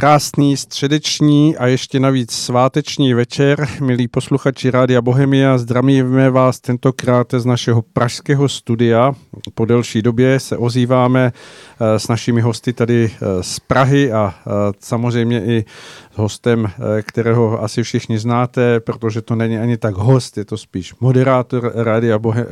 Krásný 0.00 0.56
středeční 0.56 1.56
a 1.56 1.66
ještě 1.66 2.00
navíc 2.00 2.32
sváteční 2.32 3.14
večer, 3.14 3.68
milí 3.80 4.08
posluchači 4.08 4.70
Rádia 4.70 5.02
Bohemia, 5.02 5.58
zdravíme 5.58 6.30
vás 6.30 6.60
tentokrát 6.60 7.26
z 7.38 7.44
našeho 7.44 7.82
pražského 7.82 8.48
studia. 8.48 9.12
Po 9.54 9.64
delší 9.64 10.02
době 10.02 10.40
se 10.40 10.56
ozýváme 10.56 11.32
eh, 11.32 11.98
s 11.98 12.08
našimi 12.08 12.40
hosty 12.40 12.72
tady 12.72 13.10
eh, 13.12 13.42
z 13.42 13.60
Prahy 13.60 14.12
a 14.12 14.34
eh, 14.38 14.50
samozřejmě 14.78 15.44
i 15.44 15.64
s 16.14 16.18
hostem, 16.18 16.70
kterého 17.02 17.62
asi 17.62 17.82
všichni 17.82 18.18
znáte, 18.18 18.80
protože 18.80 19.22
to 19.22 19.34
není 19.34 19.58
ani 19.58 19.76
tak 19.76 19.94
host, 19.94 20.38
je 20.38 20.44
to 20.44 20.56
spíš 20.56 20.94
moderátor 21.00 21.72
Rádia, 21.74 22.18
Bohe, 22.18 22.46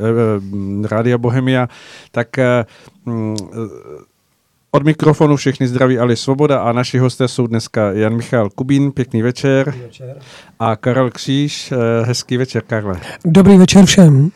Rádia 0.83 1.17
Bohemia. 1.17 1.69
Tak 2.11 2.27
mm, 3.05 3.35
od 4.71 4.83
mikrofonu 4.85 5.35
všechny 5.35 5.67
zdraví 5.67 5.99
Ali 5.99 6.15
Svoboda 6.15 6.59
a 6.59 6.71
naši 6.71 6.97
hosté 6.97 7.27
jsou 7.27 7.47
dneska 7.47 7.91
Jan 7.91 8.15
Michal 8.15 8.49
Kubín, 8.49 8.91
pěkný 8.91 9.21
večer, 9.21 9.65
Dobrý 9.65 9.81
večer. 9.81 10.15
a 10.59 10.75
Karel 10.75 11.09
Kříž, 11.11 11.71
eh, 11.71 12.05
hezký 12.05 12.37
večer, 12.37 12.61
Karle. 12.67 12.99
Dobrý 13.25 13.57
večer 13.57 13.85
všem. 13.85 14.31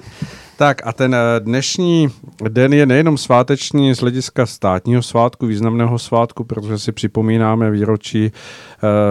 Tak 0.58 0.88
a 0.88 0.94
ten 0.94 1.16
eh, 1.16 1.40
dnešní 1.40 2.10
den 2.50 2.74
je 2.74 2.86
nejenom 2.86 3.18
sváteční 3.18 3.96
z 3.96 4.00
hlediska 4.00 4.46
státního 4.46 5.02
svátku, 5.02 5.46
významného 5.46 6.00
svátku, 6.00 6.44
protože 6.44 6.80
si 6.80 6.92
připomínáme 6.92 7.72
výročí 7.72 8.32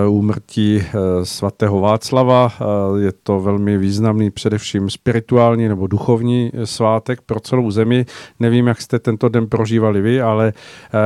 uh, 0.07 0.17
úmrtí 0.17 0.77
uh, 0.77 1.01
svatého 1.25 1.81
Václava. 1.81 2.53
Je 2.99 3.13
to 3.23 3.41
velmi 3.41 3.79
významný 3.79 4.31
především 4.31 4.91
spirituální 4.91 5.69
nebo 5.69 5.87
duchovní 5.87 6.53
svátek 6.65 7.21
pro 7.21 7.41
celou 7.41 7.71
zemi. 7.71 8.07
Nevím, 8.41 8.67
jak 8.67 8.81
jste 8.81 8.99
tento 8.99 9.29
den 9.29 9.49
prožívali 9.49 10.01
vy, 10.01 10.21
ale 10.21 10.53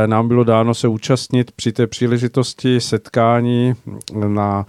nám 0.06 0.28
bylo 0.28 0.45
dáno 0.45 0.74
se 0.74 0.88
účastnit 0.88 1.52
při 1.52 1.73
té 1.73 1.87
příležitosti 1.87 2.80
setkání 2.80 3.74
na 4.26 4.66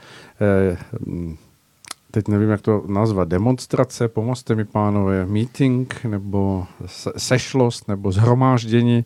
teď 2.17 2.27
nevím, 2.27 2.49
jak 2.49 2.61
to 2.61 2.83
nazvat, 2.87 3.27
demonstrace, 3.27 4.07
pomozte 4.07 4.55
mi 4.55 4.65
pánové, 4.65 5.25
meeting 5.25 6.03
nebo 6.03 6.65
sešlost 7.17 7.87
nebo 7.87 8.11
zhromáždění 8.11 9.05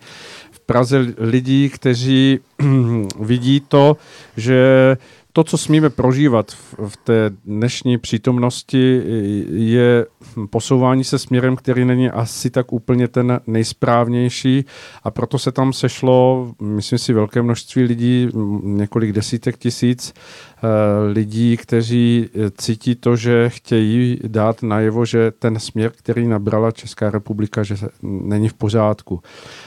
v 0.52 0.60
Praze 0.60 1.06
lidí, 1.18 1.70
kteří 1.70 2.40
vidí 3.20 3.60
to, 3.60 3.98
že 4.38 4.98
to, 5.34 5.44
co 5.44 5.58
smíme 5.58 5.90
prožívat 5.90 6.52
v, 6.52 6.76
v 6.88 6.98
té 6.98 7.32
dnešní 7.46 7.98
přítomnosti, 7.98 9.02
je 9.50 10.06
posouvání 10.50 11.04
se 11.04 11.20
směrem, 11.20 11.56
který 11.56 11.86
není 11.86 12.10
asi 12.10 12.50
tak 12.50 12.74
úplně 12.74 13.08
ten 13.08 13.40
nejsprávnější 13.48 14.66
a 15.04 15.12
proto 15.12 15.40
se 15.40 15.52
tam 15.52 15.74
sešlo, 15.74 16.52
myslím 16.62 17.00
si, 17.00 17.14
velké 17.14 17.42
množství 17.42 17.84
lidí, 17.84 18.28
několik 18.64 19.12
desítek 19.12 19.58
tisíc 19.58 20.14
eh, 20.14 20.68
lidí, 21.12 21.58
kteří 21.58 22.30
cítí 22.58 22.96
to, 22.96 23.16
že 23.16 23.50
chtějí 23.50 24.20
dát 24.28 24.64
najevo, 24.64 25.06
že 25.06 25.32
ten 25.32 25.60
směr, 25.60 25.92
který 25.96 26.28
nabrala 26.28 26.72
Česká 26.72 27.10
republika, 27.10 27.64
že 27.64 27.76
není 28.02 28.50
v 28.50 28.54
pořádku. 28.54 29.22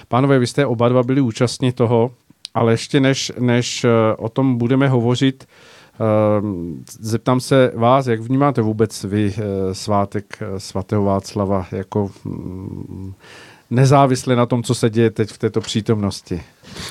Pánové, 0.08 0.38
vy 0.38 0.46
jste 0.46 0.66
oba 0.66 0.88
dva 0.88 1.02
byli 1.02 1.20
účastní 1.20 1.72
toho, 1.72 2.10
ale 2.54 2.72
ještě 2.72 3.00
než, 3.00 3.32
než 3.38 3.84
eh, 3.84 3.88
o 4.16 4.28
tom 4.28 4.58
budeme 4.58 4.88
hovořit, 4.88 5.48
ehm, 6.00 6.84
zeptám 7.00 7.40
se 7.40 7.72
vás, 7.74 8.06
jak 8.06 8.20
vnímáte 8.20 8.62
vůbec 8.62 9.04
vy 9.04 9.34
eh, 9.36 9.74
svátek 9.74 10.38
eh, 10.40 10.60
svatého 10.60 11.04
Václava 11.04 11.66
jako 11.72 12.10
mm, 12.24 13.14
nezávisle 13.70 14.36
na 14.36 14.46
tom, 14.46 14.62
co 14.62 14.74
se 14.74 14.90
děje 14.90 15.10
teď 15.10 15.30
v 15.30 15.38
této 15.38 15.60
přítomnosti? 15.60 16.42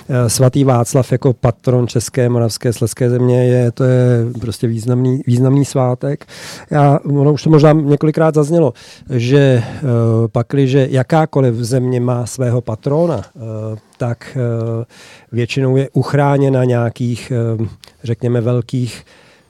Eh, 0.09 0.29
svatý 0.29 0.63
Václav 0.63 1.11
jako 1.11 1.33
patron 1.33 1.87
České, 1.87 2.29
Moravské, 2.29 2.73
Sleské 2.73 3.09
země 3.09 3.45
je, 3.45 3.71
to 3.71 3.83
je 3.83 4.25
prostě 4.41 4.67
významný, 4.67 5.21
významný 5.27 5.65
svátek. 5.65 6.25
Já, 6.71 6.99
ono 7.05 7.33
už 7.33 7.43
to 7.43 7.49
možná 7.49 7.71
několikrát 7.71 8.35
zaznělo, 8.35 8.73
že 9.09 9.63
pakli, 10.31 10.67
že 10.67 10.87
jakákoliv 10.91 11.55
země 11.55 11.99
má 11.99 12.25
svého 12.25 12.61
patrona, 12.61 13.17
uh, 13.17 13.41
tak 13.97 14.37
většinou 15.31 15.77
je 15.77 15.89
uchráněna 15.93 16.63
nějakých, 16.63 17.31
řekněme, 18.03 18.41
velkých 18.41 19.05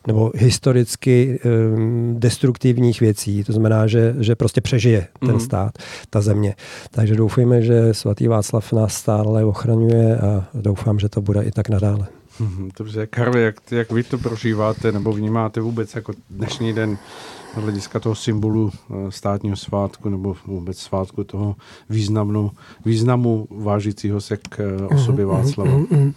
nebo 0.07 0.31
historicky 0.35 1.39
um, 1.45 2.15
destruktivních 2.19 3.01
věcí. 3.01 3.43
To 3.43 3.51
znamená, 3.51 3.87
že, 3.87 4.15
že 4.19 4.35
prostě 4.35 4.61
přežije 4.61 5.07
ten 5.19 5.33
mm. 5.33 5.39
stát, 5.39 5.71
ta 6.09 6.21
země. 6.21 6.55
Takže 6.91 7.15
doufejme, 7.15 7.61
že 7.61 7.93
svatý 7.93 8.27
Václav 8.27 8.73
nás 8.73 8.93
stále 8.93 9.45
ochraňuje 9.45 10.17
a 10.17 10.45
doufám, 10.53 10.99
že 10.99 11.09
to 11.09 11.21
bude 11.21 11.43
i 11.43 11.51
tak 11.51 11.69
nadále. 11.69 12.07
Mhm, 12.39 12.69
dobře, 12.77 13.07
Karli, 13.07 13.43
jak, 13.43 13.71
jak 13.71 13.91
vy 13.91 14.03
to 14.03 14.17
prožíváte 14.17 14.91
nebo 14.91 15.13
vnímáte 15.13 15.61
vůbec 15.61 15.95
jako 15.95 16.13
dnešní 16.29 16.73
den 16.73 16.97
z 17.53 17.61
hlediska 17.61 17.99
toho 17.99 18.15
symbolu 18.15 18.71
eh, 18.73 19.11
státního 19.11 19.55
svátku 19.55 20.09
nebo 20.09 20.35
vůbec 20.45 20.77
svátku 20.77 21.23
toho 21.23 21.55
významu, 21.89 22.51
významu 22.85 23.47
vážícího 23.51 24.21
se 24.21 24.37
k 24.37 24.59
eh, 24.59 24.71
mhm, 24.71 24.87
osobě 24.95 25.25
mhm, 25.25 25.35
Václava? 25.35 25.71
Mm, 25.71 25.85
mm, 25.89 25.99
mm. 25.99 26.13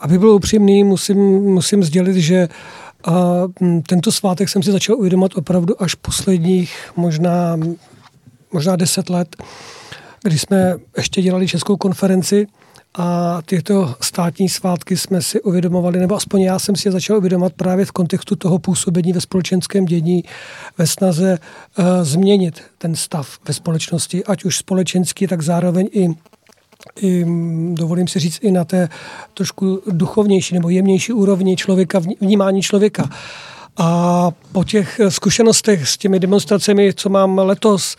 Aby 0.00 0.18
byl 0.18 0.30
upřímný, 0.30 0.84
musím, 0.84 1.18
musím 1.42 1.84
sdělit, 1.84 2.16
že 2.16 2.48
a 3.04 3.42
tento 3.86 4.12
svátek 4.12 4.48
jsem 4.48 4.62
si 4.62 4.72
začal 4.72 4.96
uvědomovat 4.96 5.36
opravdu 5.36 5.82
až 5.82 5.94
posledních 5.94 6.90
možná, 6.96 7.58
možná 8.52 8.76
deset 8.76 9.10
let, 9.10 9.36
kdy 10.22 10.38
jsme 10.38 10.76
ještě 10.96 11.22
dělali 11.22 11.48
českou 11.48 11.76
konferenci 11.76 12.46
a 12.94 13.38
tyto 13.42 13.94
státní 14.00 14.48
svátky 14.48 14.96
jsme 14.96 15.22
si 15.22 15.42
uvědomovali, 15.42 15.98
nebo 15.98 16.14
aspoň 16.14 16.40
já 16.40 16.58
jsem 16.58 16.76
si 16.76 16.88
je 16.88 16.92
začal 16.92 17.16
uvědomovat 17.16 17.52
právě 17.52 17.84
v 17.84 17.92
kontextu 17.92 18.36
toho 18.36 18.58
působení 18.58 19.12
ve 19.12 19.20
společenském 19.20 19.84
dění, 19.84 20.24
ve 20.78 20.86
snaze 20.86 21.38
uh, 21.78 21.84
změnit 22.02 22.62
ten 22.78 22.94
stav 22.94 23.38
ve 23.48 23.54
společnosti, 23.54 24.24
ať 24.24 24.44
už 24.44 24.56
společenský, 24.56 25.26
tak 25.26 25.42
zároveň 25.42 25.88
i 25.92 26.08
i, 27.00 27.24
dovolím 27.72 28.08
si 28.08 28.18
říct, 28.18 28.38
i 28.42 28.50
na 28.50 28.64
té 28.64 28.88
trošku 29.34 29.82
duchovnější 29.86 30.54
nebo 30.54 30.68
jemnější 30.68 31.12
úrovni 31.12 31.56
člověka, 31.56 32.00
vnímání 32.20 32.62
člověka. 32.62 33.10
A 33.76 34.30
po 34.52 34.64
těch 34.64 35.00
zkušenostech 35.08 35.88
s 35.88 35.96
těmi 35.96 36.20
demonstracemi, 36.20 36.94
co 36.94 37.08
mám 37.08 37.38
letos, 37.38 37.96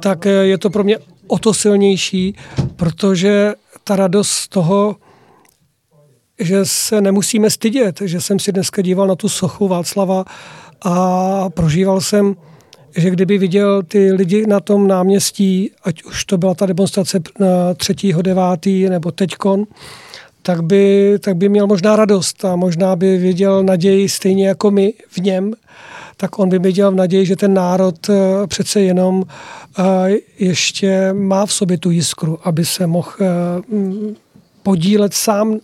tak 0.00 0.24
je 0.24 0.58
to 0.58 0.70
pro 0.70 0.84
mě 0.84 0.98
o 1.26 1.38
to 1.38 1.54
silnější, 1.54 2.34
protože 2.76 3.54
ta 3.84 3.96
radost 3.96 4.30
z 4.30 4.48
toho, 4.48 4.96
že 6.38 6.64
se 6.64 7.00
nemusíme 7.00 7.50
stydět, 7.50 8.00
že 8.04 8.20
jsem 8.20 8.38
si 8.38 8.52
dneska 8.52 8.82
díval 8.82 9.06
na 9.06 9.14
tu 9.14 9.28
sochu 9.28 9.68
Václava 9.68 10.24
a 10.82 11.50
prožíval 11.50 12.00
jsem 12.00 12.36
že 12.96 13.10
kdyby 13.10 13.38
viděl 13.38 13.82
ty 13.82 14.12
lidi 14.12 14.46
na 14.46 14.60
tom 14.60 14.88
náměstí, 14.88 15.70
ať 15.84 16.02
už 16.02 16.24
to 16.24 16.38
byla 16.38 16.54
ta 16.54 16.66
demonstrace 16.66 17.20
na 17.38 17.74
3.9. 17.74 18.90
nebo 18.90 19.10
teďkon, 19.10 19.64
tak 20.42 20.62
by, 20.62 21.14
tak 21.20 21.36
by 21.36 21.48
měl 21.48 21.66
možná 21.66 21.96
radost 21.96 22.44
a 22.44 22.56
možná 22.56 22.96
by 22.96 23.18
viděl 23.18 23.62
naději 23.62 24.08
stejně 24.08 24.48
jako 24.48 24.70
my 24.70 24.92
v 25.08 25.18
něm, 25.18 25.54
tak 26.16 26.38
on 26.38 26.48
by 26.48 26.58
viděl 26.58 26.90
v 26.90 26.94
naději, 26.94 27.26
že 27.26 27.36
ten 27.36 27.54
národ 27.54 28.10
eh, 28.10 28.46
přece 28.46 28.80
jenom 28.80 29.24
eh, 29.78 29.82
ještě 30.38 31.12
má 31.12 31.46
v 31.46 31.52
sobě 31.52 31.78
tu 31.78 31.90
jiskru, 31.90 32.38
aby 32.44 32.64
se 32.64 32.86
mohl 32.86 33.10
eh, 33.20 33.26
podílet 34.62 35.14
sám 35.14 35.58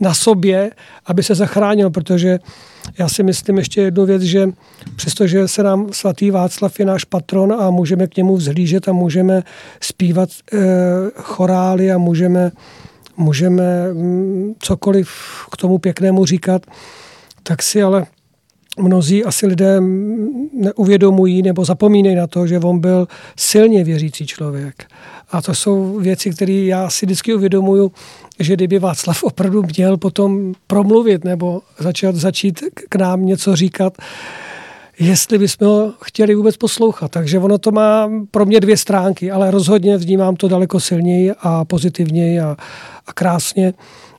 na 0.00 0.14
sobě, 0.14 0.70
aby 1.06 1.22
se 1.22 1.34
zachránil, 1.34 1.90
protože 1.90 2.38
já 2.98 3.08
si 3.08 3.22
myslím 3.22 3.58
ještě 3.58 3.80
jednu 3.80 4.06
věc, 4.06 4.22
že 4.22 4.48
přestože 4.96 5.48
se 5.48 5.62
nám 5.62 5.92
svatý 5.92 6.30
Václav 6.30 6.80
je 6.80 6.86
náš 6.86 7.04
patron 7.04 7.52
a 7.52 7.70
můžeme 7.70 8.06
k 8.06 8.16
němu 8.16 8.36
vzhlížet 8.36 8.88
a 8.88 8.92
můžeme 8.92 9.42
zpívat 9.80 10.28
e, 10.52 10.58
chorály 11.14 11.92
a 11.92 11.98
můžeme, 11.98 12.52
můžeme 13.16 13.88
m, 13.90 13.96
mm, 13.96 14.54
cokoliv 14.58 15.10
k 15.52 15.56
tomu 15.56 15.78
pěknému 15.78 16.24
říkat, 16.24 16.66
tak 17.42 17.62
si 17.62 17.82
ale 17.82 18.06
mnozí 18.78 19.24
asi 19.24 19.46
lidé 19.46 19.80
neuvědomují 20.52 21.42
nebo 21.42 21.64
zapomínají 21.64 22.16
na 22.16 22.26
to, 22.26 22.46
že 22.46 22.58
on 22.58 22.80
byl 22.80 23.08
silně 23.36 23.84
věřící 23.84 24.26
člověk. 24.26 24.84
A 25.30 25.42
to 25.42 25.54
jsou 25.54 25.98
věci, 25.98 26.30
které 26.30 26.52
já 26.52 26.90
si 26.90 27.06
vždycky 27.06 27.34
uvědomuju, 27.34 27.92
že 28.38 28.54
kdyby 28.54 28.78
Václav 28.78 29.22
opravdu 29.22 29.62
měl 29.76 29.96
potom 29.96 30.52
promluvit 30.66 31.24
nebo 31.24 31.60
začít, 31.78 32.14
začít 32.14 32.60
k 32.88 32.96
nám 32.96 33.26
něco 33.26 33.56
říkat, 33.56 33.98
jestli 34.98 35.38
bychom 35.38 35.66
ho 35.66 35.92
chtěli 36.02 36.34
vůbec 36.34 36.56
poslouchat. 36.56 37.10
Takže 37.10 37.38
ono 37.38 37.58
to 37.58 37.70
má 37.70 38.10
pro 38.30 38.46
mě 38.46 38.60
dvě 38.60 38.76
stránky, 38.76 39.30
ale 39.30 39.50
rozhodně 39.50 39.96
vnímám 39.96 40.36
to 40.36 40.48
daleko 40.48 40.80
silněji 40.80 41.32
a 41.40 41.64
pozitivněji 41.64 42.40
a, 42.40 42.56
a 43.06 43.12
krásně, 43.12 43.74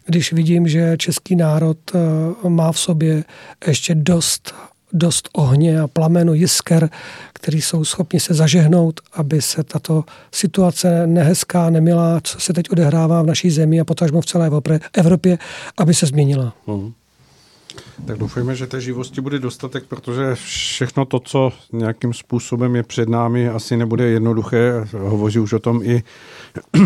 když 0.05 0.33
vidím, 0.33 0.67
že 0.67 0.97
český 0.97 1.35
národ 1.35 1.77
eh, 1.95 2.49
má 2.49 2.71
v 2.71 2.79
sobě 2.79 3.23
ještě 3.67 3.95
dost 3.95 4.53
dost 4.93 5.29
ohně 5.33 5.79
a 5.79 5.87
plamenu 5.87 6.33
jisker, 6.33 6.89
který 7.33 7.61
jsou 7.61 7.85
schopni 7.85 8.19
se 8.19 8.33
zažehnout, 8.33 9.01
aby 9.13 9.41
se 9.41 9.63
tato 9.63 10.03
situace 10.31 11.07
nehezká, 11.07 11.69
nemilá, 11.69 12.21
co 12.23 12.39
se 12.39 12.53
teď 12.53 12.71
odehrává 12.71 13.21
v 13.21 13.25
naší 13.25 13.51
zemi 13.51 13.79
a 13.79 13.85
potažmo 13.85 14.21
v 14.21 14.25
celé 14.25 14.51
Evropě, 14.93 15.37
aby 15.77 15.93
se 15.93 16.05
změnila. 16.05 16.53
Uh-huh. 16.67 16.93
Tak 18.05 18.17
doufejme, 18.17 18.55
že 18.55 18.67
té 18.67 18.81
živosti 18.81 19.21
bude 19.21 19.39
dostatek, 19.39 19.83
protože 19.83 20.35
všechno 20.35 21.05
to, 21.05 21.19
co 21.19 21.51
nějakým 21.71 22.13
způsobem 22.13 22.75
je 22.75 22.83
před 22.83 23.09
námi, 23.09 23.49
asi 23.49 23.77
nebude 23.77 24.05
jednoduché. 24.05 24.87
Hovoří 24.97 25.39
už 25.39 25.53
o 25.53 25.59
tom 25.59 25.81
i 25.83 26.03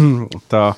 ta 0.48 0.76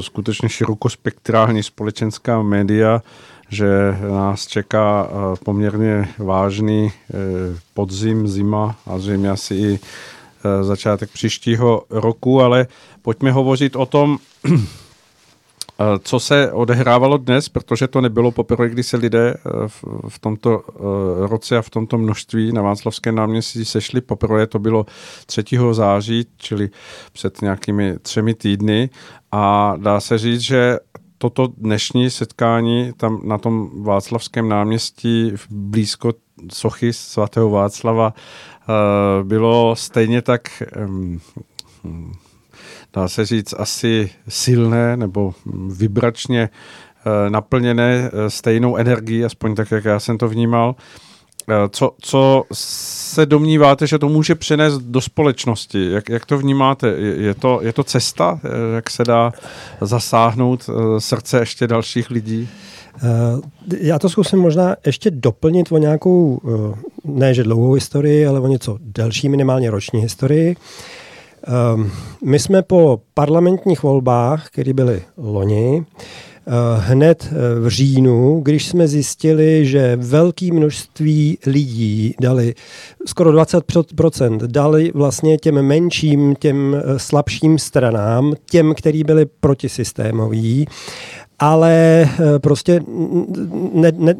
skutečně 0.00 0.48
širokospektrální 0.48 1.62
společenská 1.62 2.42
média, 2.42 3.02
že 3.48 3.96
nás 4.10 4.46
čeká 4.46 5.08
eh, 5.10 5.36
poměrně 5.44 6.08
vážný 6.18 6.92
eh, 6.92 7.14
podzim, 7.74 8.28
zima 8.28 8.76
a 8.86 8.98
zřejmě 8.98 9.30
asi 9.30 9.54
i 9.54 9.78
eh, 9.80 10.64
začátek 10.64 11.10
příštího 11.10 11.82
roku, 11.90 12.40
ale 12.40 12.66
pojďme 13.02 13.32
hovořit 13.32 13.76
o 13.76 13.86
tom, 13.86 14.18
co 16.02 16.20
se 16.20 16.52
odehrávalo 16.52 17.16
dnes, 17.16 17.48
protože 17.48 17.88
to 17.88 18.00
nebylo 18.00 18.30
poprvé, 18.30 18.68
kdy 18.68 18.82
se 18.82 18.96
lidé 18.96 19.34
v 20.08 20.18
tomto 20.18 20.62
roce 21.18 21.58
a 21.58 21.62
v 21.62 21.70
tomto 21.70 21.98
množství 21.98 22.52
na 22.52 22.62
Václavské 22.62 23.12
náměstí 23.12 23.64
sešli. 23.64 24.00
Poprvé 24.00 24.46
to 24.46 24.58
bylo 24.58 24.86
3. 25.26 25.42
září, 25.72 26.26
čili 26.36 26.70
před 27.12 27.42
nějakými 27.42 27.98
třemi 27.98 28.34
týdny. 28.34 28.90
A 29.32 29.74
dá 29.76 30.00
se 30.00 30.18
říct, 30.18 30.40
že 30.40 30.78
toto 31.18 31.48
dnešní 31.56 32.10
setkání 32.10 32.92
tam 32.96 33.20
na 33.24 33.38
tom 33.38 33.82
Václavském 33.82 34.48
náměstí 34.48 35.32
v 35.36 35.46
blízko 35.50 36.12
sochy 36.52 36.92
svatého 36.92 37.50
Václava 37.50 38.14
eh, 38.14 39.24
bylo 39.24 39.76
stejně 39.76 40.22
tak 40.22 40.62
dá 42.92 43.08
se 43.08 43.26
říct 43.26 43.54
asi 43.58 44.10
silné 44.28 44.96
nebo 44.96 45.34
vibračně 45.68 46.48
eh, 46.48 47.30
naplněné 47.30 48.10
eh, 48.12 48.30
stejnou 48.30 48.76
energií, 48.76 49.24
aspoň 49.24 49.54
tak, 49.54 49.70
jak 49.70 49.84
já 49.84 50.00
jsem 50.00 50.18
to 50.18 50.28
vnímal. 50.28 50.74
Eh, 51.48 51.54
co, 51.70 51.94
co 52.00 52.44
se 52.52 53.26
domníváte, 53.26 53.86
že 53.86 53.98
to 53.98 54.08
může 54.08 54.34
přinést 54.34 54.78
do 54.78 55.00
společnosti? 55.00 55.90
Jak, 55.90 56.08
jak 56.08 56.26
to 56.26 56.38
vnímáte? 56.38 56.88
Je, 56.98 57.34
to, 57.34 57.60
je 57.62 57.72
to 57.72 57.84
cesta, 57.84 58.40
jak 58.74 58.90
se 58.90 59.04
dá 59.04 59.32
zasáhnout 59.80 60.70
srdce 60.98 61.38
ještě 61.38 61.66
dalších 61.66 62.10
lidí? 62.10 62.48
Já 63.80 63.98
to 63.98 64.08
zkusím 64.08 64.38
možná 64.38 64.76
ještě 64.86 65.10
doplnit 65.10 65.72
o 65.72 65.78
nějakou, 65.78 66.40
ne 67.04 67.34
že 67.34 67.42
dlouhou 67.42 67.72
historii, 67.72 68.26
ale 68.26 68.40
o 68.40 68.46
něco 68.46 68.78
delší, 68.80 69.28
minimálně 69.28 69.70
roční 69.70 70.00
historii. 70.00 70.56
My 72.24 72.38
jsme 72.38 72.62
po 72.62 73.00
parlamentních 73.14 73.82
volbách, 73.82 74.48
které 74.50 74.72
byly 74.72 75.02
loni, 75.16 75.84
Eh, 76.46 76.80
hned 76.80 77.28
eh, 77.32 77.60
v 77.60 77.68
říjnu, 77.68 78.40
když 78.40 78.66
jsme 78.66 78.88
zjistili, 78.88 79.66
že 79.66 79.96
velké 79.96 80.52
množství 80.52 81.38
lidí 81.46 82.14
dali, 82.20 82.54
skoro 83.06 83.32
20% 83.32 84.38
dali 84.46 84.90
vlastně 84.94 85.38
těm 85.38 85.62
menším, 85.62 86.34
těm 86.34 86.74
eh, 86.74 86.98
slabším 86.98 87.58
stranám, 87.58 88.34
těm, 88.50 88.74
který 88.74 89.04
byli 89.04 89.26
protisystémoví, 89.40 90.66
ale 91.40 92.04
prostě 92.38 92.80
ne, 93.72 93.92
ne, 93.96 94.14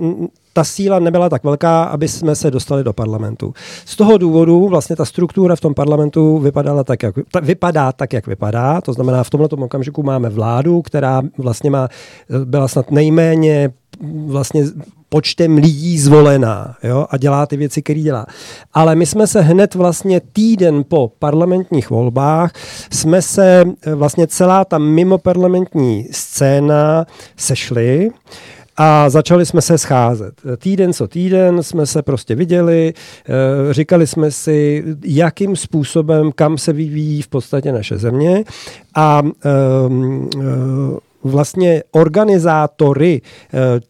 ta 0.53 0.65
síla 0.65 0.99
nebyla 0.99 1.29
tak 1.29 1.45
velká, 1.45 1.85
aby 1.85 2.09
jsme 2.09 2.37
se 2.37 2.51
dostali 2.51 2.85
do 2.85 2.93
parlamentu. 2.93 3.55
Z 3.85 3.97
toho 3.97 4.19
důvodu 4.19 4.69
vlastně 4.69 4.97
ta 4.97 5.05
struktura 5.05 5.57
v 5.57 5.61
tom 5.61 5.75
parlamentu 5.75 6.39
vypadala 6.39 6.85
tak, 6.85 7.03
jak, 7.03 7.15
ta, 7.33 7.41
vypadá 7.41 7.93
tak, 7.93 8.13
jak 8.13 8.27
vypadá. 8.27 8.81
To 8.81 8.93
znamená, 8.93 9.25
v 9.25 9.31
tomto 9.31 9.57
okamžiku 9.57 10.03
máme 10.03 10.29
vládu, 10.29 10.83
která 10.83 11.23
vlastně 11.39 11.71
má, 11.71 11.89
byla 12.45 12.69
snad 12.69 12.91
nejméně 12.91 13.71
vlastně 14.27 14.65
počtem 15.11 15.57
lidí 15.57 15.99
zvolená 15.99 16.77
jo, 16.83 17.07
a 17.11 17.17
dělá 17.17 17.47
ty 17.47 17.57
věci, 17.57 17.83
které 17.83 18.01
dělá. 18.01 18.27
Ale 18.73 18.95
my 18.97 19.07
jsme 19.07 19.27
se 19.27 19.41
hned 19.41 19.75
vlastně 19.75 20.21
týden 20.33 20.85
po 20.89 21.13
parlamentních 21.19 21.91
volbách, 21.91 22.53
jsme 22.93 23.23
se 23.23 23.65
vlastně 23.95 24.27
celá 24.27 24.65
ta 24.65 24.79
mimo 24.79 25.19
parlamentní 25.19 26.09
scéna 26.11 27.07
sešli 27.37 28.11
a 28.77 29.11
začali 29.11 29.47
jsme 29.47 29.63
se 29.63 29.79
scházet. 29.79 30.35
Týden 30.57 30.93
co 30.93 31.09
týden 31.09 31.63
jsme 31.63 31.87
se 31.87 32.03
prostě 32.03 32.35
viděli, 32.35 32.95
eh, 32.95 33.75
říkali 33.75 34.07
jsme 34.07 34.31
si, 34.31 34.85
jakým 35.05 35.57
způsobem, 35.57 36.33
kam 36.33 36.59
se 36.59 36.73
vyvíjí 36.73 37.23
v 37.23 37.29
podstatě 37.29 37.73
naše 37.73 37.99
země 37.99 38.45
a 38.95 39.23
um, 39.87 40.31
vlastně 41.25 41.83
organizátory 41.91 43.21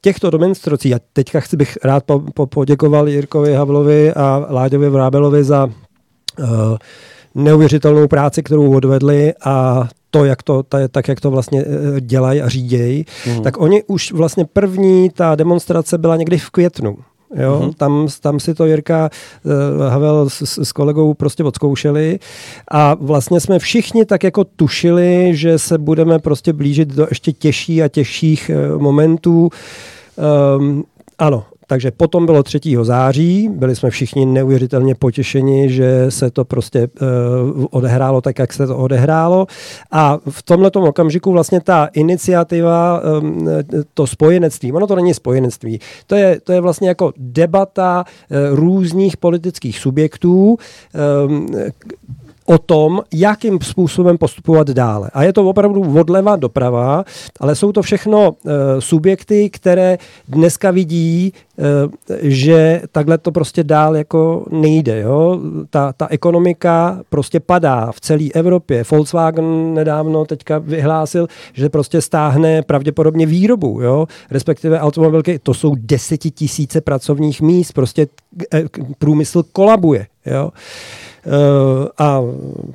těchto 0.01 0.31
demonstrací, 0.31 0.95
a 0.95 0.99
teďka 1.13 1.41
chci 1.41 1.57
bych 1.57 1.79
rád 1.85 2.05
po, 2.05 2.23
po, 2.35 2.47
poděkoval 2.47 3.09
Jirkovi 3.09 3.55
Havlovi 3.55 4.13
a 4.13 4.47
Láďovi 4.51 4.89
Vrábelovi 4.89 5.45
za 5.45 5.67
uh, 5.67 6.47
neuvěřitelnou 7.35 8.09
práci, 8.09 8.43
kterou 8.43 8.77
odvedli 8.77 9.35
a 9.45 9.89
to, 10.11 10.25
jak 10.25 10.43
to, 10.43 10.63
tak 10.91 11.09
jak 11.09 11.21
to 11.21 11.31
vlastně 11.31 11.65
eh, 11.67 12.01
dělají 12.01 12.43
a 12.43 12.49
řídějí, 12.49 13.05
mm. 13.27 13.43
tak 13.43 13.61
oni 13.61 13.83
už 13.83 14.13
vlastně 14.13 14.45
první, 14.45 15.11
ta 15.11 15.35
demonstrace 15.35 15.99
byla 15.99 16.17
někdy 16.17 16.39
v 16.39 16.51
květnu. 16.51 16.97
Jo, 17.37 17.61
mm-hmm. 17.61 17.75
tam, 17.75 18.09
tam 18.21 18.41
si 18.41 18.55
to 18.55 18.67
Jirka 18.67 19.11
uh, 19.45 19.53
Havel 19.89 20.29
s, 20.31 20.59
s 20.59 20.73
kolegou 20.73 21.15
prostě 21.15 21.45
odzkoušeli 21.45 22.19
a 22.71 22.95
vlastně 22.95 23.41
jsme 23.41 23.59
všichni 23.59 24.05
tak 24.05 24.25
jako 24.25 24.45
tušili, 24.45 25.31
že 25.37 25.59
se 25.59 25.79
budeme 25.79 26.19
prostě 26.19 26.53
blížit 26.53 26.89
do 26.89 27.07
ještě 27.11 27.33
těžší 27.33 27.83
a 27.83 27.89
těžších 27.89 28.51
uh, 28.75 28.83
momentů. 28.83 29.51
Um, 30.59 30.85
ano, 31.19 31.45
takže 31.71 31.91
potom 31.91 32.27
bylo 32.27 32.43
3. 32.43 32.61
září, 32.83 33.49
byli 33.49 33.77
jsme 33.77 33.91
všichni 33.91 34.27
neuvěřitelně 34.27 34.95
potěšeni, 34.95 35.71
že 35.71 36.07
se 36.09 36.31
to 36.31 36.45
prostě 36.45 36.89
uh, 36.89 37.67
odehrálo 37.71 38.21
tak, 38.21 38.39
jak 38.39 38.53
se 38.53 38.67
to 38.67 38.77
odehrálo. 38.77 39.47
A 39.91 40.19
v 40.31 40.43
tomhle 40.43 40.71
okamžiku 40.71 41.33
vlastně 41.33 41.61
ta 41.61 41.89
iniciativa, 41.93 43.03
um, 43.21 43.49
to 43.95 44.07
spojenectví, 44.07 44.73
ono 44.73 44.87
to 44.87 44.97
není 44.97 45.15
spojenectví, 45.15 45.81
to 46.07 46.15
je, 46.15 46.41
to 46.41 46.53
je 46.53 46.61
vlastně 46.61 46.89
jako 46.89 47.13
debata 47.17 48.05
uh, 48.05 48.57
různých 48.57 49.17
politických 49.17 49.79
subjektů, 49.79 50.57
um, 51.27 51.47
o 52.51 52.59
tom, 52.59 53.01
jakým 53.15 53.59
způsobem 53.63 54.19
postupovat 54.19 54.71
dále. 54.71 55.11
A 55.15 55.23
je 55.23 55.33
to 55.33 55.49
opravdu 55.49 55.99
odleva 56.01 56.37
doprava, 56.37 57.05
ale 57.41 57.55
jsou 57.55 57.73
to 57.73 57.83
všechno 57.83 58.31
uh, 58.31 58.51
subjekty, 58.79 59.51
které 59.51 59.99
dneska 60.29 60.71
vidí, 60.71 61.33
uh, 61.57 61.65
že 62.23 62.83
takhle 62.93 63.19
to 63.19 63.33
prostě 63.33 63.65
dál 63.65 63.97
jako 63.97 64.45
nejde. 64.51 65.01
Jo? 65.01 65.41
Ta, 65.71 65.93
ta 65.93 66.07
ekonomika 66.11 67.01
prostě 67.09 67.41
padá 67.41 67.93
v 67.93 68.01
celé 68.01 68.25
Evropě. 68.35 68.85
Volkswagen 68.91 69.75
nedávno 69.75 70.25
teďka 70.25 70.59
vyhlásil, 70.59 71.27
že 71.53 71.69
prostě 71.69 72.01
stáhne 72.01 72.63
pravděpodobně 72.63 73.27
výrobu, 73.27 73.81
jo? 73.83 74.07
respektive 74.31 74.81
automobilky, 74.81 75.39
to 75.39 75.55
jsou 75.55 75.75
desetitisíce 75.79 76.81
pracovních 76.81 77.43
míst, 77.43 77.73
prostě 77.73 78.07
eh, 78.55 78.65
průmysl 78.99 79.43
kolabuje. 79.53 80.07
Jo? 80.31 80.51
Eh, 81.27 81.89
a 81.99 82.23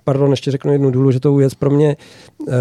pardon, 0.04 0.32
ještě 0.32 0.52
řeknu 0.52 0.72
jednu 0.72 0.92
důležitou 0.92 1.36
věc 1.36 1.54
pro 1.54 1.70
mě. 1.70 1.98
Eh, 2.48 2.54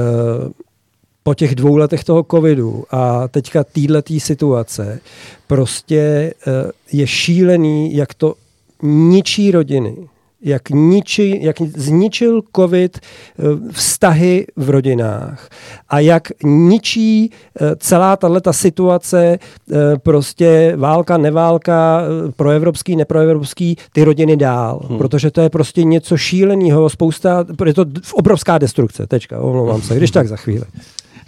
po 1.22 1.34
těch 1.34 1.54
dvou 1.54 1.76
letech 1.76 2.04
toho 2.04 2.26
covidu 2.30 2.84
a 2.90 3.28
teďka 3.28 3.64
této 3.64 4.14
situace 4.18 5.00
prostě 5.46 5.98
eh, 6.46 6.70
je 6.92 7.06
šílený, 7.06 7.96
jak 7.96 8.14
to 8.14 8.34
ničí 8.82 9.50
rodiny, 9.50 9.96
jak, 10.44 10.70
niči, 10.70 11.38
jak 11.42 11.60
zničil 11.62 12.40
covid 12.56 12.98
eh, 12.98 13.42
vztahy 13.70 14.46
v 14.56 14.70
rodinách 14.70 15.48
a 15.88 15.98
jak 16.00 16.28
ničí 16.44 17.30
eh, 17.30 17.76
celá 17.76 18.16
tato 18.16 18.52
situace, 18.52 19.38
eh, 19.38 19.76
prostě 20.02 20.74
válka, 20.76 21.16
neválka, 21.16 22.02
proevropský, 22.36 22.96
neproevropský, 22.96 23.76
ty 23.92 24.04
rodiny 24.04 24.36
dál. 24.36 24.80
Hmm. 24.88 24.98
Protože 24.98 25.30
to 25.30 25.40
je 25.40 25.50
prostě 25.50 25.84
něco 25.84 26.16
šíleného, 26.16 26.90
spousta, 26.90 27.44
je 27.64 27.74
to 27.74 27.84
obrovská 28.12 28.58
destrukce, 28.58 29.06
tečka, 29.06 29.40
omlouvám 29.40 29.82
se, 29.82 29.96
když 29.96 30.10
tak 30.10 30.28
za 30.28 30.36
chvíli. 30.36 30.64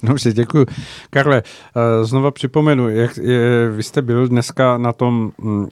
No, 0.03 0.19
že 0.19 0.33
děkuji. 0.33 0.67
Karle, 1.11 1.43
znova 2.03 2.31
připomenu, 2.31 2.89
jak 2.89 3.17
je, 3.17 3.71
vy 3.71 3.83
jste 3.83 4.03
byl 4.03 4.29
dneska 4.29 4.79
na 4.79 4.93
tom 4.93 5.33
Eh, 5.45 5.67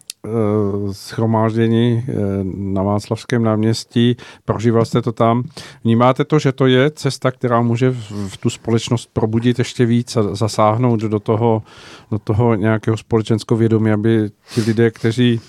schromáždění 0.93 2.05
eh, 2.09 2.13
na 2.55 2.83
Václavském 2.83 3.43
náměstí, 3.43 4.17
prožíval 4.45 4.85
jste 4.85 5.03
to 5.03 5.13
tam. 5.13 5.43
Vnímáte 5.85 6.25
to, 6.25 6.39
že 6.39 6.53
to 6.53 6.67
je 6.67 6.91
cesta, 6.91 7.31
která 7.31 7.63
může 7.63 7.91
v 8.29 8.37
tu 8.37 8.51
společnost 8.51 9.11
probudit 9.13 9.59
ještě 9.59 9.87
víc 9.87 10.17
a 10.17 10.35
zasáhnout 10.35 11.01
do 11.01 11.21
toho, 11.21 11.63
do 12.11 12.19
toho 12.19 12.55
nějakého 12.55 12.97
společenského 12.97 13.59
vědomí, 13.59 13.93
aby 13.93 14.31
ti 14.55 14.61
lidé, 14.61 14.91
kteří 14.91 15.41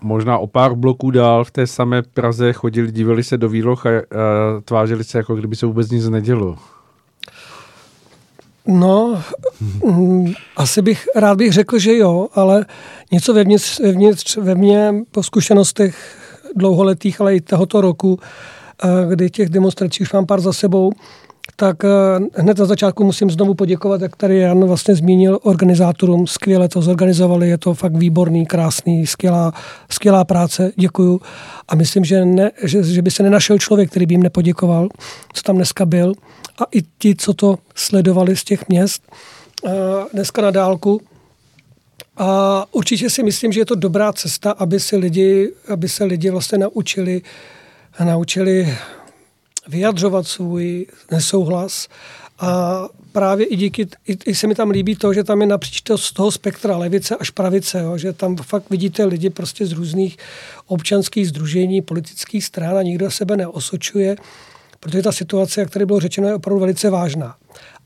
možná 0.00 0.38
o 0.38 0.46
pár 0.46 0.74
bloků 0.74 1.10
dál 1.10 1.44
v 1.44 1.50
té 1.50 1.66
samé 1.66 2.02
Praze 2.02 2.52
chodili, 2.52 2.92
divili 2.92 3.24
se 3.24 3.38
do 3.38 3.48
výloh 3.48 3.86
a 3.86 3.90
tvářili 4.64 5.04
se, 5.04 5.18
jako 5.18 5.34
kdyby 5.34 5.56
se 5.56 5.66
vůbec 5.66 5.90
nic 5.90 6.08
nedělo. 6.08 6.56
No, 8.66 9.22
mm, 9.84 10.32
asi 10.56 10.82
bych, 10.82 11.06
rád 11.16 11.38
bych 11.38 11.52
řekl, 11.52 11.78
že 11.78 11.96
jo, 11.96 12.28
ale 12.34 12.66
něco 13.12 13.34
vevnitř, 13.34 13.80
vevnitř 13.80 14.36
ve 14.36 14.54
mně 14.54 14.94
po 15.10 15.22
zkušenostech 15.22 15.96
dlouholetých, 16.56 17.20
ale 17.20 17.36
i 17.36 17.40
tohoto 17.40 17.80
roku, 17.80 18.18
eh, 18.84 18.88
kdy 19.08 19.30
těch 19.30 19.48
demonstrací 19.48 20.02
už 20.02 20.12
mám 20.12 20.26
pár 20.26 20.40
za 20.40 20.52
sebou, 20.52 20.92
tak 21.56 21.84
eh, 21.84 21.88
hned 22.42 22.58
na 22.58 22.64
začátku 22.64 23.04
musím 23.04 23.30
znovu 23.30 23.54
poděkovat, 23.54 24.00
jak 24.00 24.16
tady 24.16 24.38
Jan 24.38 24.64
vlastně 24.64 24.94
zmínil, 24.94 25.38
organizátorům. 25.42 26.26
Skvěle 26.26 26.68
to 26.68 26.82
zorganizovali, 26.82 27.48
je 27.48 27.58
to 27.58 27.74
fakt 27.74 27.96
výborný, 27.96 28.46
krásný, 28.46 29.06
skvělá, 29.06 29.52
skvělá 29.90 30.24
práce, 30.24 30.72
děkuju. 30.76 31.20
A 31.68 31.74
myslím, 31.74 32.04
že, 32.04 32.24
ne, 32.24 32.50
že, 32.62 32.82
že 32.82 33.02
by 33.02 33.10
se 33.10 33.22
nenašel 33.22 33.58
člověk, 33.58 33.90
který 33.90 34.06
by 34.06 34.14
jim 34.14 34.22
nepoděkoval, 34.22 34.88
co 35.32 35.42
tam 35.42 35.56
dneska 35.56 35.86
byl. 35.86 36.12
A 36.58 36.64
i 36.72 36.82
ti, 36.98 37.14
co 37.14 37.34
to 37.34 37.58
sledovali 37.74 38.36
z 38.36 38.44
těch 38.44 38.68
měst, 38.68 39.02
eh, 39.66 39.70
dneska 40.12 40.42
na 40.42 40.50
dálku, 40.50 41.00
a 42.16 42.64
určitě 42.72 43.10
si 43.10 43.22
myslím, 43.22 43.52
že 43.52 43.60
je 43.60 43.66
to 43.66 43.74
dobrá 43.74 44.12
cesta, 44.12 44.50
aby 44.50 44.80
se 44.80 44.96
lidi, 44.96 45.52
aby 45.68 45.88
se 45.88 46.04
lidi 46.04 46.30
vlastně 46.30 46.58
naučili, 46.58 47.22
naučili 48.04 48.78
vyjadřovat 49.68 50.26
svůj 50.26 50.86
nesouhlas. 51.10 51.88
A 52.38 52.82
právě 53.12 53.46
i 53.46 53.56
díky, 53.56 53.88
i, 54.06 54.18
i 54.24 54.34
se 54.34 54.46
mi 54.46 54.54
tam 54.54 54.70
líbí 54.70 54.96
to, 54.96 55.14
že 55.14 55.24
tam 55.24 55.40
je 55.40 55.46
napříč 55.46 55.80
to, 55.80 55.98
z 55.98 56.12
toho 56.12 56.30
spektra 56.30 56.76
levice 56.76 57.16
až 57.16 57.30
pravice, 57.30 57.78
jo, 57.78 57.98
že 57.98 58.12
tam 58.12 58.36
fakt 58.36 58.70
vidíte 58.70 59.04
lidi 59.04 59.30
prostě 59.30 59.66
z 59.66 59.72
různých 59.72 60.16
občanských 60.66 61.28
združení, 61.28 61.82
politických 61.82 62.44
stran 62.44 62.78
a 62.78 62.82
nikdo 62.82 63.10
sebe 63.10 63.36
neosočuje, 63.36 64.16
protože 64.80 65.02
ta 65.02 65.12
situace, 65.12 65.60
jak 65.60 65.70
tady 65.70 65.86
bylo 65.86 66.00
řečeno, 66.00 66.28
je 66.28 66.34
opravdu 66.34 66.60
velice 66.60 66.90
vážná. 66.90 67.36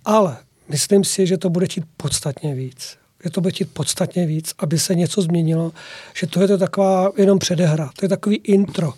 Ale 0.05 0.37
myslím 0.69 1.05
si, 1.05 1.27
že 1.27 1.39
to 1.39 1.51
bude 1.51 1.67
chtít 1.67 1.85
podstatně 1.97 2.55
víc 2.55 3.01
že 3.25 3.31
to 3.31 3.41
bude 3.41 3.53
chtít 3.53 3.69
podstatně 3.73 4.27
víc, 4.27 4.55
aby 4.59 4.79
se 4.79 4.95
něco 4.95 5.23
změnilo, 5.23 5.73
že 6.15 6.27
to 6.27 6.43
je 6.43 6.49
to 6.49 6.59
taková 6.59 7.13
jenom 7.17 7.39
předehra, 7.39 7.91
to 7.99 8.05
je 8.05 8.09
takový 8.09 8.37
intro, 8.37 8.93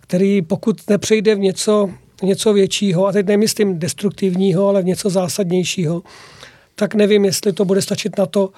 který 0.00 0.42
pokud 0.42 0.90
nepřejde 0.90 1.34
v 1.34 1.38
něco, 1.38 1.90
něco 2.22 2.52
většího, 2.52 3.06
a 3.06 3.12
teď 3.12 3.26
nemyslím 3.26 3.78
destruktivního, 3.78 4.68
ale 4.68 4.82
v 4.82 4.84
něco 4.84 5.10
zásadnějšího, 5.10 6.02
tak 6.74 6.94
nevím, 6.94 7.24
jestli 7.24 7.52
to 7.52 7.64
bude 7.64 7.82
stačit 7.82 8.18
na 8.18 8.26
to, 8.26 8.52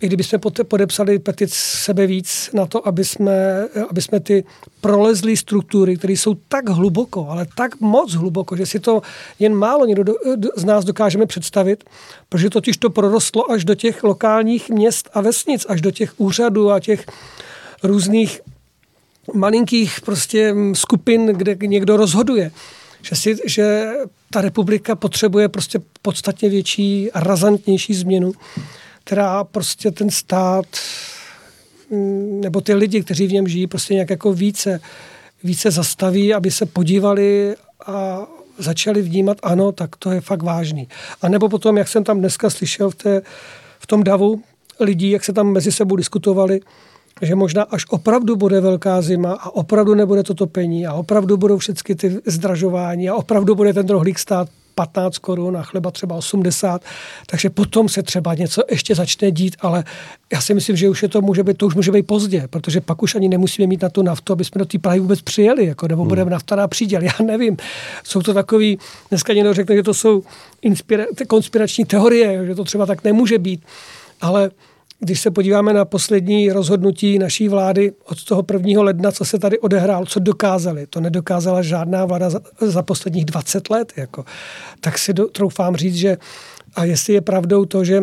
i 0.00 0.06
kdybychom 0.06 0.40
podepsali 0.68 1.18
petic 1.18 1.54
sebe 1.54 2.06
víc 2.06 2.50
na 2.52 2.66
to, 2.66 2.88
aby 2.88 3.04
jsme, 3.04 3.64
aby 3.90 4.02
jsme 4.02 4.20
ty 4.20 4.44
prolezlé 4.80 5.36
struktury, 5.36 5.96
které 5.96 6.12
jsou 6.12 6.34
tak 6.48 6.68
hluboko, 6.68 7.28
ale 7.28 7.46
tak 7.56 7.80
moc 7.80 8.14
hluboko, 8.14 8.56
že 8.56 8.66
si 8.66 8.80
to 8.80 9.02
jen 9.38 9.54
málo 9.54 9.86
někdo 9.86 10.04
do, 10.36 10.48
z 10.56 10.64
nás 10.64 10.84
dokážeme 10.84 11.26
představit, 11.26 11.84
protože 12.28 12.50
totiž 12.50 12.76
to 12.76 12.90
prorostlo 12.90 13.50
až 13.50 13.64
do 13.64 13.74
těch 13.74 14.04
lokálních 14.04 14.70
měst 14.70 15.10
a 15.14 15.20
vesnic, 15.20 15.66
až 15.68 15.80
do 15.80 15.90
těch 15.90 16.20
úřadů 16.20 16.70
a 16.70 16.80
těch 16.80 17.06
různých 17.82 18.40
malinkých 19.34 20.00
prostě 20.00 20.54
skupin, 20.72 21.26
kde 21.26 21.56
někdo 21.66 21.96
rozhoduje. 21.96 22.50
Že, 23.02 23.16
si, 23.16 23.36
že 23.44 23.86
ta 24.30 24.40
republika 24.40 24.94
potřebuje 24.94 25.48
prostě 25.48 25.80
podstatně 26.02 26.48
větší 26.48 27.12
a 27.12 27.20
razantnější 27.20 27.94
změnu 27.94 28.32
která 29.06 29.44
prostě 29.44 29.90
ten 29.90 30.10
stát 30.10 30.66
mm, 31.90 32.40
nebo 32.40 32.60
ty 32.60 32.74
lidi, 32.74 33.02
kteří 33.02 33.26
v 33.26 33.32
něm 33.32 33.48
žijí, 33.48 33.66
prostě 33.66 33.94
nějak 33.94 34.10
jako 34.10 34.32
více, 34.32 34.80
více 35.44 35.70
zastaví, 35.70 36.34
aby 36.34 36.50
se 36.50 36.66
podívali 36.66 37.54
a 37.86 38.26
začali 38.58 39.02
vnímat, 39.02 39.38
ano, 39.42 39.72
tak 39.72 39.96
to 39.96 40.10
je 40.10 40.20
fakt 40.20 40.42
vážný. 40.42 40.88
A 41.22 41.28
nebo 41.28 41.48
potom, 41.48 41.76
jak 41.76 41.88
jsem 41.88 42.04
tam 42.04 42.18
dneska 42.18 42.50
slyšel 42.50 42.90
v, 42.90 42.94
té, 42.94 43.22
v 43.78 43.86
tom 43.86 44.02
davu 44.02 44.42
lidí, 44.80 45.10
jak 45.10 45.24
se 45.24 45.32
tam 45.32 45.52
mezi 45.52 45.72
sebou 45.72 45.96
diskutovali, 45.96 46.60
že 47.22 47.34
možná 47.34 47.62
až 47.62 47.84
opravdu 47.88 48.36
bude 48.36 48.60
velká 48.60 49.02
zima 49.02 49.32
a 49.32 49.50
opravdu 49.50 49.94
nebude 49.94 50.22
to 50.22 50.34
topení 50.34 50.86
a 50.86 50.94
opravdu 50.94 51.36
budou 51.36 51.58
všechny 51.58 51.94
ty 51.94 52.20
zdražování 52.26 53.08
a 53.08 53.14
opravdu 53.14 53.54
bude 53.54 53.72
ten 53.72 53.88
rohlík 53.88 54.18
stát 54.18 54.48
15 54.78 55.18
korun 55.18 55.56
a 55.56 55.62
chleba 55.62 55.90
třeba 55.90 56.16
80, 56.16 56.82
takže 57.26 57.50
potom 57.50 57.88
se 57.88 58.02
třeba 58.02 58.34
něco 58.34 58.62
ještě 58.70 58.94
začne 58.94 59.30
dít, 59.30 59.56
ale 59.60 59.84
já 60.32 60.40
si 60.40 60.54
myslím, 60.54 60.76
že 60.76 60.88
už 60.88 61.02
je 61.02 61.08
to 61.08 61.20
může 61.20 61.42
být, 61.42 61.56
to 61.56 61.66
už 61.66 61.74
může 61.74 61.92
být 61.92 62.06
pozdě, 62.06 62.48
protože 62.50 62.80
pak 62.80 63.02
už 63.02 63.14
ani 63.14 63.28
nemusíme 63.28 63.66
mít 63.66 63.82
na 63.82 63.88
tu 63.88 64.02
naftu, 64.02 64.32
aby 64.32 64.44
jsme 64.44 64.58
do 64.58 64.64
té 64.64 64.78
Prahy 64.78 65.00
vůbec 65.00 65.22
přijeli, 65.22 65.66
jako, 65.66 65.88
nebo 65.88 66.02
hmm. 66.02 66.08
budeme 66.08 66.30
nafta 66.30 66.56
na 66.56 66.68
příděl, 66.68 67.02
já 67.02 67.12
nevím. 67.24 67.56
Jsou 68.04 68.22
to 68.22 68.34
takový, 68.34 68.78
dneska 69.08 69.32
někdo 69.32 69.54
řekne, 69.54 69.76
že 69.76 69.82
to 69.82 69.94
jsou 69.94 70.22
inspira, 70.62 71.04
konspirační 71.28 71.84
teorie, 71.84 72.46
že 72.46 72.54
to 72.54 72.64
třeba 72.64 72.86
tak 72.86 73.04
nemůže 73.04 73.38
být, 73.38 73.60
ale 74.20 74.50
když 74.98 75.20
se 75.20 75.30
podíváme 75.30 75.72
na 75.72 75.84
poslední 75.84 76.52
rozhodnutí 76.52 77.18
naší 77.18 77.48
vlády 77.48 77.92
od 78.04 78.24
toho 78.24 78.44
1. 78.52 78.82
ledna, 78.82 79.12
co 79.12 79.24
se 79.24 79.38
tady 79.38 79.58
odehrálo, 79.58 80.06
co 80.06 80.20
dokázali, 80.20 80.86
to 80.86 81.00
nedokázala 81.00 81.62
žádná 81.62 82.04
vláda 82.04 82.30
za, 82.30 82.40
za 82.60 82.82
posledních 82.82 83.24
20 83.24 83.70
let, 83.70 83.92
jako, 83.96 84.24
tak 84.80 84.98
si 84.98 85.12
do, 85.12 85.26
troufám 85.26 85.76
říct, 85.76 85.96
že 85.96 86.16
a 86.74 86.84
jestli 86.84 87.14
je 87.14 87.20
pravdou 87.20 87.64
to, 87.64 87.84
že 87.84 88.02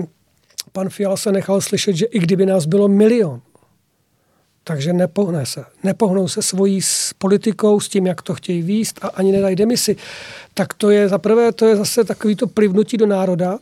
pan 0.72 0.90
Fiala 0.90 1.18
se 1.18 1.32
nechal 1.32 1.62
slyšet, 1.62 1.96
že 1.96 2.06
i 2.06 2.20
kdyby 2.20 2.46
nás 2.46 2.66
bylo 2.66 2.88
milion, 2.88 3.42
takže 4.64 4.94
nepohne 4.94 5.46
se. 5.46 5.66
Nepohnou 5.84 6.28
se 6.28 6.42
svojí 6.42 6.82
s 6.82 7.14
politikou, 7.18 7.80
s 7.80 7.90
tím, 7.90 8.08
jak 8.08 8.22
to 8.22 8.34
chtějí 8.34 8.62
výst 8.62 9.00
a 9.02 9.08
ani 9.08 9.32
nedají 9.32 9.56
demisi. 9.56 9.96
Tak 10.54 10.74
to 10.74 10.90
je 10.90 11.10
za 11.10 11.18
prvé, 11.18 11.52
to 11.52 11.66
je 11.66 11.76
zase 11.76 12.04
takový 12.04 12.36
to 12.36 12.48
plivnutí 12.48 12.98
do 12.98 13.06
národa, 13.06 13.60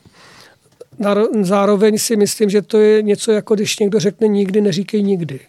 zároveň 1.41 1.97
si 1.97 2.15
myslím, 2.15 2.49
že 2.49 2.61
to 2.61 2.77
je 2.77 3.01
něco 3.01 3.31
jako 3.31 3.55
když 3.55 3.79
někdo 3.79 3.99
řekne 3.99 4.27
nikdy, 4.27 4.61
neříkej 4.61 5.03
nikdy. 5.03 5.39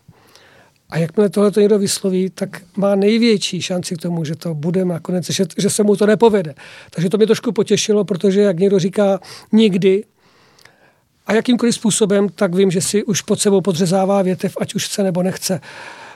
A 0.90 0.98
jakmile 0.98 1.28
tohle 1.28 1.50
to 1.50 1.60
někdo 1.60 1.78
vysloví, 1.78 2.30
tak 2.30 2.62
má 2.76 2.94
největší 2.94 3.62
šanci 3.62 3.94
k 3.94 4.02
tomu, 4.02 4.24
že 4.24 4.36
to 4.36 4.54
bude 4.54 4.84
nakonec, 4.84 5.30
že, 5.30 5.44
že 5.58 5.70
se 5.70 5.82
mu 5.82 5.96
to 5.96 6.06
nepovede. 6.06 6.54
Takže 6.90 7.10
to 7.10 7.16
mě 7.16 7.26
trošku 7.26 7.52
potěšilo, 7.52 8.04
protože 8.04 8.40
jak 8.40 8.58
někdo 8.58 8.78
říká 8.78 9.20
nikdy, 9.52 10.04
a 11.26 11.32
jakýmkoliv 11.34 11.74
způsobem, 11.74 12.28
tak 12.28 12.54
vím, 12.54 12.70
že 12.70 12.80
si 12.80 13.04
už 13.04 13.22
pod 13.22 13.40
sebou 13.40 13.60
podřezává 13.60 14.22
větev, 14.22 14.56
ať 14.60 14.74
už 14.74 14.86
chce 14.86 15.02
nebo 15.02 15.22
nechce. 15.22 15.60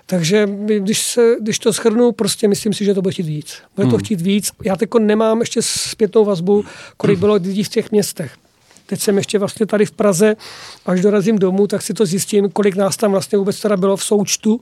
Takže 0.07 0.49
když, 0.79 1.03
se, 1.03 1.37
když 1.41 1.59
to 1.59 1.73
schrnu, 1.73 2.13
prostě 2.13 2.49
myslím 2.49 2.73
si, 2.73 2.85
že 2.85 2.95
to 2.95 3.03
bude 3.03 3.13
chtít 3.13 3.27
víc. 3.27 3.55
Bude 3.77 3.87
to 3.87 3.97
hmm. 3.97 4.05
chtít 4.05 4.21
víc. 4.21 4.51
Já 4.65 4.77
teď 4.77 4.91
nemám 4.99 5.41
ještě 5.41 5.63
zpětnou 5.63 6.25
vazbu, 6.25 6.65
kolik 6.97 7.19
bylo 7.19 7.35
lidí 7.35 7.65
v 7.65 7.69
těch 7.69 7.91
městech. 7.91 8.33
Teď 8.87 9.01
jsem 9.01 9.17
ještě 9.17 9.39
vlastně 9.39 9.67
tady 9.67 9.87
v 9.87 9.91
Praze, 9.91 10.37
až 10.87 11.01
dorazím 11.01 11.39
domů, 11.39 11.67
tak 11.67 11.83
si 11.83 11.95
to 11.95 12.07
zjistím, 12.07 12.51
kolik 12.51 12.77
nás 12.77 12.97
tam 12.97 13.11
vlastně 13.11 13.39
vůbec 13.39 13.61
teda 13.61 13.77
bylo 13.77 13.97
v 13.97 14.05
součtu. 14.05 14.61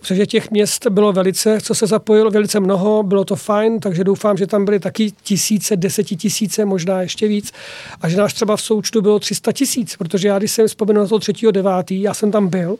Protože 0.00 0.26
těch 0.26 0.50
měst 0.50 0.86
bylo 0.86 1.12
velice, 1.12 1.58
co 1.60 1.74
se 1.74 1.86
zapojilo, 1.86 2.30
velice 2.30 2.60
mnoho, 2.60 3.02
bylo 3.02 3.24
to 3.24 3.36
fajn, 3.36 3.80
takže 3.80 4.04
doufám, 4.04 4.36
že 4.36 4.46
tam 4.46 4.64
byly 4.64 4.80
taky 4.80 5.12
tisíce, 5.22 5.76
desetitisíce, 5.76 6.64
možná 6.64 7.02
ještě 7.02 7.28
víc. 7.28 7.52
A 8.00 8.08
že 8.08 8.16
náš 8.16 8.34
třeba 8.34 8.56
v 8.56 8.60
součtu 8.60 9.02
bylo 9.02 9.18
300 9.18 9.52
tisíc, 9.52 9.96
protože 9.96 10.28
já, 10.28 10.38
když 10.38 10.50
jsem 10.50 10.68
vzpomněl 10.68 11.02
na 11.02 11.08
to 11.08 11.18
třetího 11.18 11.52
devátý, 11.52 12.02
já 12.02 12.14
jsem 12.14 12.30
tam 12.30 12.48
byl, 12.48 12.76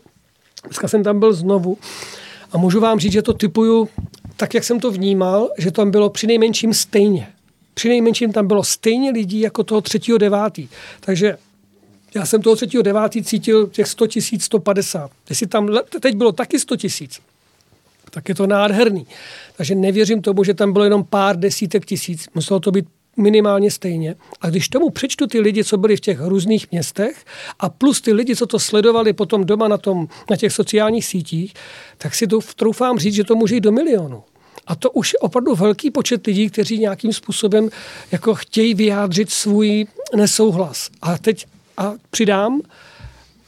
dneska 0.64 0.88
jsem 0.88 1.02
tam 1.02 1.20
byl 1.20 1.32
znovu 1.32 1.78
a 2.52 2.58
můžu 2.58 2.80
vám 2.80 2.98
říct, 2.98 3.12
že 3.12 3.22
to 3.22 3.32
typuju 3.32 3.88
tak, 4.36 4.54
jak 4.54 4.64
jsem 4.64 4.80
to 4.80 4.90
vnímal, 4.90 5.48
že 5.58 5.70
tam 5.70 5.90
bylo 5.90 6.10
při 6.10 6.26
nejmenším 6.26 6.74
stejně 6.74 7.28
při 7.74 7.88
nejmenším 7.88 8.32
tam 8.32 8.46
bylo 8.46 8.64
stejně 8.64 9.10
lidí 9.10 9.40
jako 9.40 9.64
toho 9.64 9.80
třetího 9.80 10.18
devátý. 10.18 10.68
Takže 11.00 11.36
já 12.14 12.26
jsem 12.26 12.42
toho 12.42 12.56
třetího 12.56 12.82
devátý 12.82 13.22
cítil 13.22 13.66
těch 13.66 13.88
100 13.88 14.06
tisíc, 14.06 14.44
150. 14.44 15.10
Jestli 15.30 15.46
tam 15.46 15.68
teď 16.00 16.14
bylo 16.14 16.32
taky 16.32 16.58
100 16.58 16.76
tisíc, 16.76 17.20
tak 18.10 18.28
je 18.28 18.34
to 18.34 18.46
nádherný. 18.46 19.06
Takže 19.56 19.74
nevěřím 19.74 20.22
tomu, 20.22 20.44
že 20.44 20.54
tam 20.54 20.72
bylo 20.72 20.84
jenom 20.84 21.04
pár 21.04 21.36
desítek 21.36 21.86
tisíc. 21.86 22.28
Muselo 22.34 22.60
to 22.60 22.70
být 22.70 22.86
minimálně 23.16 23.70
stejně. 23.70 24.16
A 24.40 24.50
když 24.50 24.68
tomu 24.68 24.90
přečtu 24.90 25.26
ty 25.26 25.40
lidi, 25.40 25.64
co 25.64 25.78
byli 25.78 25.96
v 25.96 26.00
těch 26.00 26.20
různých 26.20 26.70
městech 26.70 27.24
a 27.58 27.68
plus 27.68 28.00
ty 28.00 28.12
lidi, 28.12 28.36
co 28.36 28.46
to 28.46 28.58
sledovali 28.58 29.12
potom 29.12 29.44
doma 29.44 29.68
na, 29.68 29.78
tom, 29.78 30.08
na 30.30 30.36
těch 30.36 30.52
sociálních 30.52 31.04
sítích, 31.04 31.54
tak 31.98 32.14
si 32.14 32.26
to 32.26 32.38
troufám 32.56 32.98
říct, 32.98 33.14
že 33.14 33.24
to 33.24 33.34
může 33.34 33.54
jít 33.54 33.60
do 33.60 33.72
milionu. 33.72 34.22
A 34.66 34.74
to 34.74 34.90
už 34.90 35.12
je 35.12 35.18
opravdu 35.18 35.54
velký 35.54 35.90
počet 35.90 36.26
lidí, 36.26 36.50
kteří 36.50 36.78
nějakým 36.78 37.12
způsobem 37.12 37.70
jako 38.12 38.34
chtějí 38.34 38.74
vyjádřit 38.74 39.30
svůj 39.30 39.86
nesouhlas. 40.16 40.90
A 41.02 41.18
teď 41.18 41.46
a 41.76 41.92
přidám, 42.10 42.60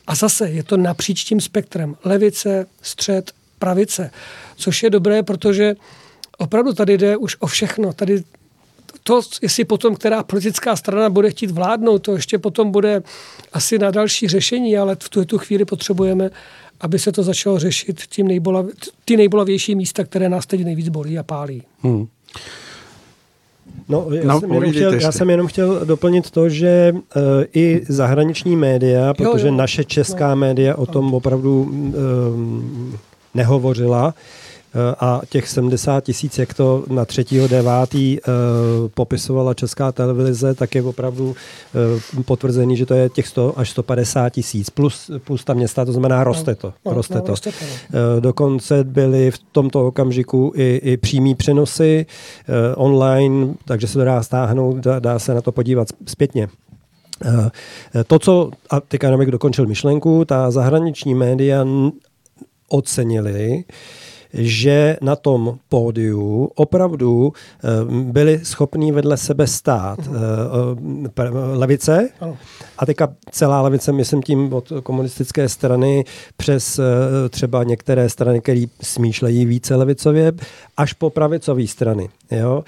a 0.07 0.15
zase 0.15 0.51
je 0.51 0.63
to 0.63 0.77
napříč 0.77 1.25
tím 1.25 1.41
spektrem. 1.41 1.97
Levice, 2.05 2.67
střed, 2.83 3.33
pravice. 3.59 4.11
Což 4.57 4.83
je 4.83 4.91
dobré, 4.91 5.23
protože 5.23 5.75
opravdu 6.39 6.73
tady 6.73 6.99
jde 6.99 7.17
už 7.17 7.37
o 7.41 7.47
všechno. 7.47 7.93
Tady 7.93 8.25
to, 9.03 9.21
jestli 9.43 9.65
potom 9.65 9.97
která 9.97 10.23
politická 10.23 10.77
strana 10.77 11.11
bude 11.11 11.31
chtít 11.31 11.51
vládnout, 11.51 11.99
to 11.99 12.13
ještě 12.13 12.39
potom 12.39 12.71
bude 12.71 13.03
asi 13.53 13.79
na 13.79 13.91
další 13.91 14.29
řešení, 14.29 14.79
ale 14.79 14.97
v 15.03 15.09
tu, 15.09 15.25
tu 15.25 15.39
chvíli 15.39 15.65
potřebujeme, 15.65 16.31
aby 16.81 16.99
se 16.99 17.13
to 17.13 17.23
začalo 17.23 17.59
řešit 17.59 18.03
tím 18.09 18.29
nejbolav, 18.29 18.67
ty 19.05 19.17
nejbolavější 19.17 19.75
místa, 19.75 20.05
které 20.05 20.29
nás 20.29 20.47
teď 20.47 20.65
nejvíc 20.65 20.89
bolí 20.89 21.19
a 21.19 21.23
pálí. 21.23 21.63
Hmm. 21.83 22.07
No, 23.89 24.07
já, 24.11 24.25
no, 24.25 24.41
jsem 24.41 24.53
jenom 24.53 24.73
chtěl, 24.73 24.95
já 24.95 25.13
jsem 25.13 25.31
jenom 25.31 25.47
chtěl 25.47 25.85
doplnit 25.85 26.31
to, 26.31 26.49
že 26.49 26.93
uh, 26.93 27.01
i 27.55 27.83
zahraniční 27.89 28.57
média, 28.57 29.15
protože 29.15 29.47
jo, 29.47 29.53
jo. 29.53 29.59
naše 29.59 29.85
česká 29.85 30.29
no. 30.29 30.37
média 30.37 30.75
o 30.75 30.87
tom 30.87 31.15
opravdu 31.15 31.63
um, 31.63 32.99
nehovořila, 33.35 34.15
Eh, 34.17 34.44
a 35.01 35.21
těch 35.29 35.49
70 35.49 36.05
tisíc, 36.05 36.39
jak 36.39 36.55
to 36.55 36.85
na 36.89 37.05
3.9. 37.05 38.19
Eh, 38.19 38.31
popisovala 38.95 39.55
česká 39.55 39.93
televize, 39.93 40.55
tak 40.55 40.75
je 40.75 40.83
opravdu 40.83 41.35
eh, 42.17 42.23
potvrzený, 42.23 42.77
že 42.77 42.87
to 42.87 42.95
je 42.95 43.09
těch 43.09 43.29
100 43.29 43.59
až 43.59 43.71
150 43.71 44.29
tisíc 44.29 44.71
plus, 44.71 45.11
plus 45.25 45.45
ta 45.45 45.55
města, 45.55 45.85
to 45.85 45.93
znamená 45.93 46.25
roste 46.25 46.55
to. 46.55 46.73
No, 46.87 46.95
roste 46.95 47.15
no, 47.15 47.21
to. 47.21 47.27
Roste 47.27 47.51
to 47.51 47.65
no. 47.93 48.21
Dokonce 48.21 48.85
byly 48.85 49.31
v 49.31 49.39
tomto 49.53 49.87
okamžiku 49.87 50.53
i, 50.57 50.81
i 50.85 50.97
přímý 50.97 51.35
přenosy 51.35 52.07
online, 52.77 53.55
takže 53.65 53.87
se 53.87 53.99
to 53.99 54.05
dá 54.05 54.23
stáhnout, 54.23 54.77
dá, 54.77 54.99
dá 54.99 55.19
se 55.19 55.35
na 55.35 55.41
to 55.41 55.53
podívat 55.53 55.89
zpětně. 56.07 56.49
To, 58.07 58.19
co, 58.19 58.51
a 58.71 58.81
teďka 58.81 59.07
jenom 59.07 59.27
dokončil 59.31 59.67
myšlenku, 59.67 60.25
ta 60.25 60.51
zahraniční 60.51 61.15
média 61.15 61.65
ocenili, 62.69 63.65
že 64.35 64.97
na 65.03 65.17
tom 65.17 65.59
pódiu 65.69 66.51
opravdu 66.55 67.33
eh, 67.33 67.69
byli 68.13 68.41
schopní 68.43 68.93
vedle 68.93 69.17
sebe 69.17 69.47
stát 69.47 69.99
uh-huh. 69.99 71.59
levice 71.59 72.09
a 72.79 72.87
teďka 72.87 73.09
celá 73.31 73.61
levice, 73.63 73.93
myslím 73.93 74.23
tím 74.23 74.53
od 74.53 74.73
komunistické 74.83 75.49
strany 75.49 76.05
přes 76.37 76.81
třeba 77.31 77.65
některé 77.65 78.09
strany, 78.09 78.41
které 78.41 78.65
smýšlejí 78.83 79.47
více 79.47 79.77
levicově, 79.77 80.33
až 80.77 80.93
po 80.93 81.11
pravicové 81.11 81.67
strany. 81.67 82.09
Jo? 82.31 82.65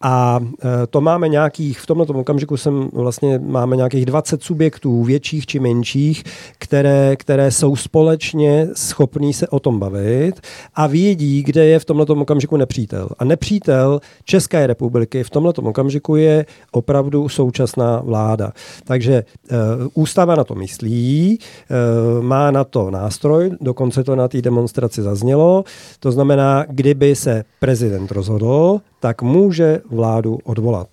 A 0.00 0.40
e, 0.42 0.86
to 0.86 1.00
máme 1.00 1.28
nějakých, 1.28 1.80
v 1.80 1.86
tomto 1.86 2.12
okamžiku 2.12 2.56
jsem 2.56 2.88
vlastně 2.92 3.38
máme 3.38 3.76
nějakých 3.76 4.06
20 4.06 4.42
subjektů, 4.42 5.04
větších 5.04 5.46
či 5.46 5.58
menších, 5.58 6.24
které, 6.58 7.16
které 7.16 7.50
jsou 7.50 7.76
společně 7.76 8.68
schopní 8.74 9.32
se 9.32 9.48
o 9.48 9.60
tom 9.60 9.78
bavit 9.78 10.40
a 10.74 10.86
vědí, 10.86 11.42
kde 11.42 11.64
je 11.64 11.78
v 11.78 11.84
tomto 11.84 12.14
okamžiku 12.14 12.56
nepřítel. 12.56 13.08
A 13.18 13.24
nepřítel 13.24 14.00
České 14.24 14.66
republiky 14.66 15.24
v 15.24 15.30
tomto 15.30 15.62
okamžiku 15.62 16.16
je 16.16 16.46
opravdu 16.72 17.28
současná 17.28 18.00
vláda. 18.04 18.52
Takže 18.84 19.24
uh, 19.50 19.58
ústava 19.94 20.34
na 20.34 20.44
to 20.44 20.54
myslí, 20.54 21.38
uh, 21.38 22.24
má 22.24 22.50
na 22.50 22.64
to 22.64 22.90
nástroj, 22.90 23.50
dokonce 23.60 24.04
to 24.04 24.16
na 24.16 24.28
té 24.28 24.42
demonstraci 24.42 25.02
zaznělo. 25.02 25.64
To 26.00 26.12
znamená, 26.12 26.64
kdyby 26.68 27.16
se 27.16 27.44
prezident 27.60 28.12
rozhodl, 28.12 28.80
tak 29.00 29.22
může 29.22 29.80
vládu 29.90 30.38
odvolat 30.44 30.88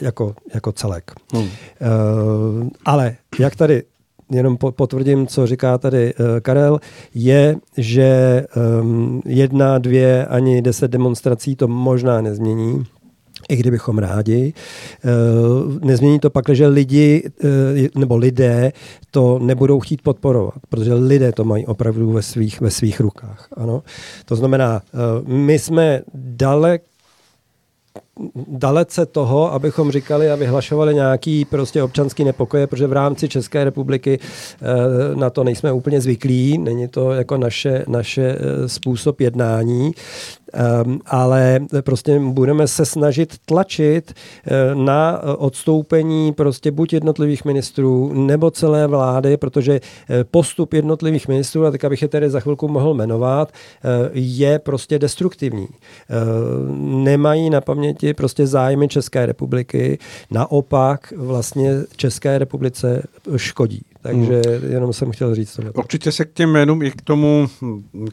jako, 0.00 0.34
jako 0.54 0.72
celek. 0.72 1.12
Hmm. 1.32 1.42
Uh, 1.42 1.50
ale 2.84 3.16
jak 3.38 3.56
tady 3.56 3.82
jenom 4.30 4.56
potvrdím, 4.56 5.26
co 5.26 5.46
říká 5.46 5.78
tady 5.78 6.14
uh, 6.14 6.26
Karel, 6.42 6.80
je, 7.14 7.56
že 7.76 8.42
um, 8.80 9.22
jedna, 9.24 9.78
dvě, 9.78 10.26
ani 10.26 10.62
deset 10.62 10.90
demonstrací 10.90 11.56
to 11.56 11.68
možná 11.68 12.20
nezmění 12.20 12.84
i 13.48 13.56
kdybychom 13.56 13.98
rádi. 13.98 14.52
Nezmění 15.80 16.20
to 16.20 16.30
pak, 16.30 16.44
že 16.48 16.66
lidi 16.66 17.30
nebo 17.94 18.16
lidé 18.16 18.72
to 19.10 19.38
nebudou 19.38 19.80
chtít 19.80 20.02
podporovat, 20.02 20.54
protože 20.68 20.94
lidé 20.94 21.32
to 21.32 21.44
mají 21.44 21.66
opravdu 21.66 22.10
ve 22.10 22.22
svých, 22.22 22.60
ve 22.60 22.70
svých 22.70 23.00
rukách. 23.00 23.48
Ano? 23.56 23.82
To 24.24 24.36
znamená, 24.36 24.82
my 25.26 25.58
jsme 25.58 26.02
dalek 26.14 26.82
dalece 28.48 29.06
toho, 29.06 29.52
abychom 29.52 29.92
říkali 29.92 30.30
a 30.30 30.36
vyhlašovali 30.36 30.94
nějaký 30.94 31.44
prostě 31.44 31.82
občanský 31.82 32.24
nepokoje, 32.24 32.66
protože 32.66 32.86
v 32.86 32.92
rámci 32.92 33.28
České 33.28 33.64
republiky 33.64 34.18
eh, 34.18 35.16
na 35.16 35.30
to 35.30 35.44
nejsme 35.44 35.72
úplně 35.72 36.00
zvyklí, 36.00 36.58
není 36.58 36.88
to 36.88 37.12
jako 37.12 37.36
naše, 37.36 37.84
naše 37.88 38.22
eh, 38.22 38.68
způsob 38.68 39.20
jednání. 39.20 39.92
Um, 40.84 41.00
ale 41.06 41.60
prostě 41.80 42.18
budeme 42.18 42.68
se 42.68 42.86
snažit 42.86 43.38
tlačit 43.44 44.12
na 44.74 45.22
odstoupení 45.38 46.32
prostě 46.32 46.70
buď 46.70 46.92
jednotlivých 46.92 47.44
ministrů 47.44 48.12
nebo 48.14 48.50
celé 48.50 48.86
vlády, 48.86 49.36
protože 49.36 49.80
postup 50.30 50.72
jednotlivých 50.72 51.28
ministrů, 51.28 51.66
a 51.66 51.70
tak 51.70 51.84
abych 51.84 52.02
je 52.02 52.08
tedy 52.08 52.30
za 52.30 52.40
chvilku 52.40 52.68
mohl 52.68 52.94
jmenovat, 52.94 53.52
je 54.12 54.58
prostě 54.58 54.98
destruktivní. 54.98 55.68
Nemají 56.80 57.50
na 57.50 57.60
paměti 57.60 58.09
prostě 58.14 58.46
zájmy 58.46 58.88
České 58.88 59.26
republiky, 59.26 59.98
naopak 60.30 61.12
vlastně 61.16 61.74
České 61.96 62.38
republice 62.38 63.02
škodí. 63.36 63.82
Takže 64.02 64.42
hmm. 64.46 64.72
jenom 64.72 64.92
jsem 64.92 65.10
chtěl 65.10 65.34
říct 65.34 65.56
to. 65.56 65.62
Určitě 65.74 66.12
se 66.12 66.24
k 66.24 66.32
těm 66.32 66.50
jménům 66.50 66.82
i 66.82 66.90
k 66.90 67.02
tomu, 67.02 67.48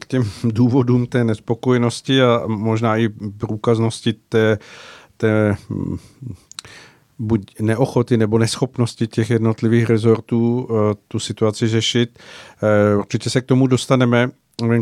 k 0.00 0.06
těm 0.06 0.30
důvodům 0.44 1.06
té 1.06 1.24
nespokojenosti 1.24 2.22
a 2.22 2.42
možná 2.46 2.96
i 2.96 3.08
průkaznosti 3.38 4.14
té, 4.28 4.58
té 5.16 5.56
buď 7.18 7.60
neochoty 7.60 8.16
nebo 8.16 8.38
neschopnosti 8.38 9.06
těch 9.06 9.30
jednotlivých 9.30 9.90
rezortů 9.90 10.68
eh, 10.70 10.94
tu 11.08 11.18
situaci 11.18 11.68
řešit. 11.68 12.18
Eh, 12.62 12.96
určitě 12.96 13.30
se 13.30 13.40
k 13.40 13.46
tomu 13.46 13.66
dostaneme 13.66 14.30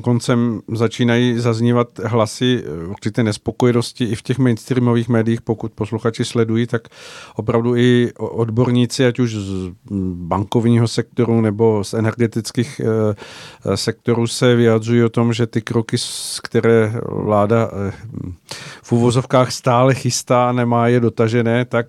koncem 0.02 0.60
začínají 0.74 1.38
zaznívat 1.38 1.98
hlasy 1.98 2.64
eh, 2.64 2.86
určité 2.86 3.22
nespokojenosti 3.22 4.04
i 4.04 4.14
v 4.14 4.22
těch 4.22 4.38
mainstreamových 4.38 5.08
médiích, 5.08 5.42
pokud 5.42 5.72
posluchači 5.72 6.24
sledují, 6.24 6.66
tak 6.66 6.88
opravdu 7.34 7.76
i 7.76 8.12
odborníci, 8.18 9.06
ať 9.06 9.18
už 9.18 9.34
z 9.34 9.70
bankovního 10.14 10.88
sektoru 10.88 11.40
nebo 11.40 11.84
z 11.84 11.94
energetických 11.94 12.80
eh, 12.80 13.76
sektorů 13.76 14.26
se 14.26 14.54
vyjadřují 14.54 15.02
o 15.02 15.08
tom, 15.08 15.32
že 15.32 15.46
ty 15.46 15.62
kroky, 15.62 15.96
které 16.42 16.92
vláda 17.08 17.70
eh, 17.88 17.92
v 18.82 18.92
uvozovkách 18.92 19.52
stále 19.52 19.94
chystá, 19.94 20.52
nemá 20.52 20.88
je 20.88 21.00
dotažené, 21.00 21.64
tak 21.64 21.86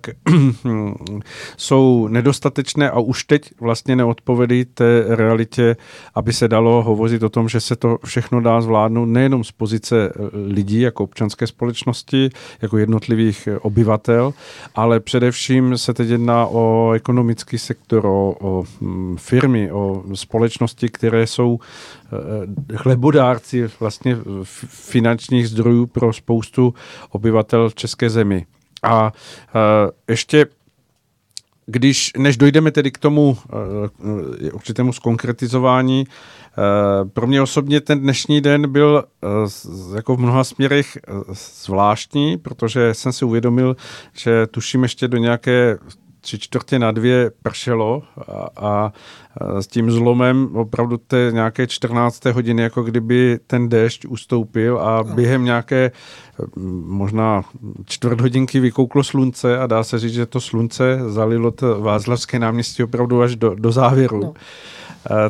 jsou 1.56 2.08
nedostatečné 2.08 2.90
a 2.90 2.98
už 2.98 3.24
teď 3.24 3.50
vlastně 3.60 3.96
neodpovědí 3.96 4.64
té 4.64 5.04
realitě, 5.08 5.76
aby 6.14 6.32
se 6.32 6.48
dalo 6.48 6.82
hovořit 6.82 7.22
o 7.22 7.28
tom, 7.28 7.48
že 7.48 7.60
se 7.60 7.77
to 7.78 7.98
všechno 8.04 8.40
dá 8.40 8.60
zvládnout 8.60 9.06
nejenom 9.06 9.44
z 9.44 9.52
pozice 9.52 10.08
eh, 10.08 10.28
lidí 10.32 10.80
jako 10.80 11.04
občanské 11.04 11.46
společnosti, 11.46 12.30
jako 12.62 12.78
jednotlivých 12.78 13.46
eh, 13.46 13.58
obyvatel, 13.58 14.34
ale 14.74 15.00
především 15.00 15.78
se 15.78 15.94
teď 15.94 16.08
jedná 16.08 16.46
o 16.46 16.92
ekonomický 16.92 17.58
sektor, 17.58 18.06
o, 18.06 18.34
o 18.40 18.64
mm, 18.80 19.16
firmy, 19.16 19.72
o 19.72 20.04
společnosti, 20.14 20.88
které 20.88 21.26
jsou 21.26 21.58
eh, 22.72 22.76
chlebodárci 22.76 23.70
vlastně 23.80 24.16
finančních 24.66 25.48
zdrojů 25.48 25.86
pro 25.86 26.12
spoustu 26.12 26.74
obyvatel 27.10 27.68
v 27.68 27.74
České 27.74 28.10
zemi. 28.10 28.46
A 28.82 29.12
ještě 30.08 30.46
když, 31.66 32.12
než 32.16 32.36
dojdeme 32.36 32.70
tedy 32.70 32.90
k 32.90 32.98
tomu 32.98 33.30
uh, 33.30 33.36
určitému 34.52 34.92
skonkretizování, 34.92 36.06
uh, 36.06 36.12
pro 37.12 37.26
mě 37.26 37.42
osobně 37.42 37.80
ten 37.80 38.00
dnešní 38.00 38.40
den 38.40 38.72
byl 38.72 39.04
uh, 39.22 39.96
jako 39.96 40.16
v 40.16 40.20
mnoha 40.20 40.44
směrech 40.44 40.98
uh, 41.08 41.34
zvláštní, 41.64 42.36
protože 42.36 42.94
jsem 42.94 43.12
si 43.12 43.24
uvědomil, 43.24 43.76
že 44.12 44.46
tuším 44.46 44.82
ještě 44.82 45.08
do 45.08 45.18
nějaké 45.18 45.78
tři 46.20 46.38
čtvrtě 46.38 46.78
na 46.78 46.92
dvě 46.92 47.30
pršelo 47.42 48.02
a, 48.28 48.48
a 48.56 48.92
s 49.60 49.66
tím 49.66 49.90
zlomem 49.90 50.56
opravdu 50.56 50.96
té 50.96 51.30
nějaké 51.32 51.66
14. 51.66 52.24
hodiny, 52.24 52.62
jako 52.62 52.82
kdyby 52.82 53.38
ten 53.46 53.68
déšť 53.68 54.06
ustoupil 54.06 54.78
a 54.78 55.04
během 55.04 55.44
nějaké 55.44 55.92
možná 56.86 57.42
čtvrt 57.84 58.20
hodinky 58.20 58.60
vykouklo 58.60 59.04
slunce 59.04 59.58
a 59.58 59.66
dá 59.66 59.84
se 59.84 59.98
říct, 59.98 60.12
že 60.12 60.26
to 60.26 60.40
slunce 60.40 60.98
zalilo 61.06 61.50
to 61.50 61.80
Vázlavské 61.80 62.38
náměstí 62.38 62.82
opravdu 62.82 63.22
až 63.22 63.36
do, 63.36 63.54
do 63.54 63.72
závěru. 63.72 64.20
No. 64.20 64.34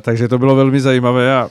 Takže 0.01 0.29
to 0.29 0.39
bylo 0.39 0.57
velmi 0.57 0.81
zajímavé 0.81 1.37
a 1.37 1.51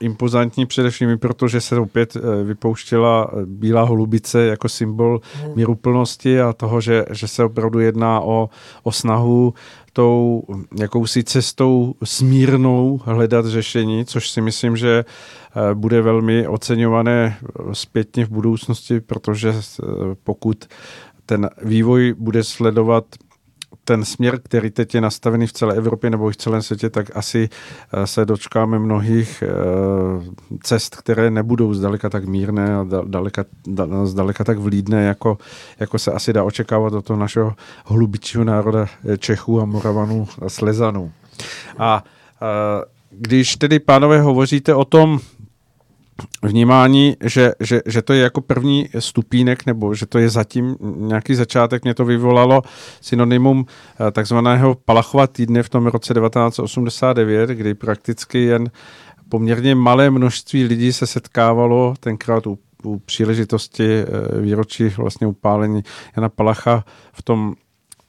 impozantní 0.00 0.66
především 0.66 1.10
i 1.10 1.16
proto, 1.16 1.48
že 1.48 1.60
se 1.60 1.78
opět 1.78 2.16
e, 2.16 2.44
vypouštěla 2.44 3.30
bílá 3.44 3.82
holubice 3.82 4.44
jako 4.44 4.68
symbol 4.68 5.20
hmm. 5.34 5.52
míruplnosti 5.56 6.40
a 6.40 6.52
toho, 6.52 6.80
že, 6.80 7.04
že 7.10 7.28
se 7.28 7.44
opravdu 7.44 7.80
jedná 7.80 8.20
o, 8.20 8.50
o 8.82 8.92
snahu 8.92 9.54
tou 9.92 10.42
jakousi 10.80 11.24
cestou 11.24 11.94
smírnou 12.04 13.00
hledat 13.04 13.46
řešení, 13.46 14.04
což 14.04 14.30
si 14.30 14.40
myslím, 14.40 14.76
že 14.76 15.04
bude 15.74 16.02
velmi 16.02 16.48
oceňované 16.48 17.36
zpětně 17.72 18.26
v 18.26 18.30
budoucnosti, 18.30 19.00
protože 19.00 19.54
pokud 20.24 20.64
ten 21.26 21.50
vývoj 21.62 22.14
bude 22.18 22.44
sledovat 22.44 23.04
ten 23.84 24.04
směr, 24.04 24.40
který 24.40 24.70
teď 24.70 24.94
je 24.94 25.00
nastavený 25.00 25.46
v 25.46 25.52
celé 25.52 25.74
Evropě 25.74 26.10
nebo 26.10 26.30
v 26.30 26.36
celém 26.36 26.62
světě, 26.62 26.90
tak 26.90 27.16
asi 27.16 27.48
eh, 27.92 28.06
se 28.06 28.24
dočkáme 28.24 28.78
mnohých 28.78 29.42
eh, 29.42 29.48
cest, 30.62 30.96
které 30.96 31.30
nebudou 31.30 31.74
zdaleka 31.74 32.10
tak 32.10 32.24
mírné 32.24 32.76
a 32.76 32.86
daleka, 33.04 33.44
zdaleka 34.04 34.44
tak 34.44 34.58
vlídné, 34.58 35.04
jako, 35.04 35.38
jako 35.80 35.98
se 35.98 36.12
asi 36.12 36.32
dá 36.32 36.44
očekávat 36.44 36.92
od 36.92 37.04
toho 37.04 37.18
našeho 37.18 37.54
hlubičího 37.84 38.44
národa 38.44 38.86
Čechů 39.18 39.60
a 39.60 39.64
Moravanů 39.64 40.28
a 40.46 40.48
Slezanů. 40.48 41.12
A 41.78 42.04
když 43.10 43.56
tedy, 43.56 43.78
pánové, 43.78 44.20
hovoříte 44.20 44.74
o 44.74 44.84
tom, 44.84 45.20
vnímání, 46.42 47.16
že, 47.24 47.52
že, 47.60 47.80
že 47.86 48.02
to 48.02 48.12
je 48.12 48.22
jako 48.22 48.40
první 48.40 48.88
stupínek, 48.98 49.66
nebo 49.66 49.94
že 49.94 50.06
to 50.06 50.18
je 50.18 50.30
zatím 50.30 50.76
nějaký 50.96 51.34
začátek. 51.34 51.84
Mě 51.84 51.94
to 51.94 52.04
vyvolalo 52.04 52.62
synonymum 53.00 53.66
eh, 53.66 54.10
takzvaného 54.10 54.74
Palachova 54.74 55.26
týdne 55.26 55.62
v 55.62 55.68
tom 55.68 55.86
roce 55.86 56.14
1989, 56.14 57.50
kdy 57.50 57.74
prakticky 57.74 58.42
jen 58.42 58.70
poměrně 59.28 59.74
malé 59.74 60.10
množství 60.10 60.64
lidí 60.64 60.92
se 60.92 61.06
setkávalo 61.06 61.94
tenkrát 62.00 62.46
u, 62.46 62.58
u 62.84 62.98
příležitosti 62.98 63.98
eh, 63.98 64.40
výročí 64.40 64.88
vlastně 64.88 65.26
upálení 65.26 65.82
Jana 66.16 66.28
Palacha 66.28 66.84
v 67.12 67.22
tom 67.22 67.54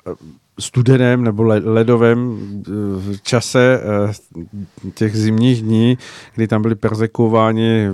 eh, 0.07 0.44
studeném 0.59 1.23
nebo 1.23 1.43
ledovém 1.43 2.39
eh, 2.67 3.17
čase 3.23 3.81
eh, 3.81 4.91
těch 4.93 5.15
zimních 5.15 5.61
dní, 5.61 5.97
kdy 6.35 6.47
tam 6.47 6.61
byli 6.61 6.75
persekuováni 6.75 7.87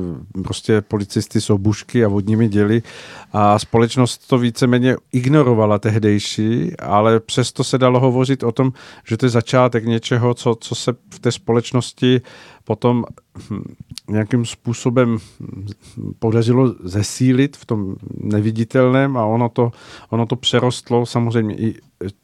prostě 0.44 0.82
policisty 0.82 1.42
z 1.42 1.50
obušky 1.50 2.06
a 2.06 2.08
vodními 2.08 2.50
děli 2.50 2.82
a 3.34 3.60
společnost 3.60 4.28
to 4.28 4.38
víceméně 4.38 4.96
ignorovala 5.12 5.80
tehdejší, 5.80 6.78
ale 6.80 7.20
přesto 7.20 7.64
se 7.64 7.78
dalo 7.78 8.00
hovořit 8.00 8.44
o 8.44 8.52
tom, 8.52 8.74
že 9.06 9.18
to 9.18 9.26
je 9.26 9.30
začátek 9.30 9.86
něčeho, 9.86 10.34
co, 10.34 10.56
co 10.60 10.76
se 10.76 10.94
v 11.14 11.20
té 11.20 11.32
společnosti 11.32 12.22
potom 12.64 13.06
hm, 13.50 13.64
nějakým 14.10 14.46
způsobem 14.46 15.18
podařilo 16.20 16.76
zesílit 16.84 17.58
v 17.58 17.66
tom 17.66 17.96
neviditelném 18.18 19.18
a 19.18 19.26
ono 19.26 19.50
to, 19.50 19.72
ono 20.10 20.26
to 20.26 20.36
přerostlo 20.36 21.06
samozřejmě 21.06 21.56
i 21.56 21.76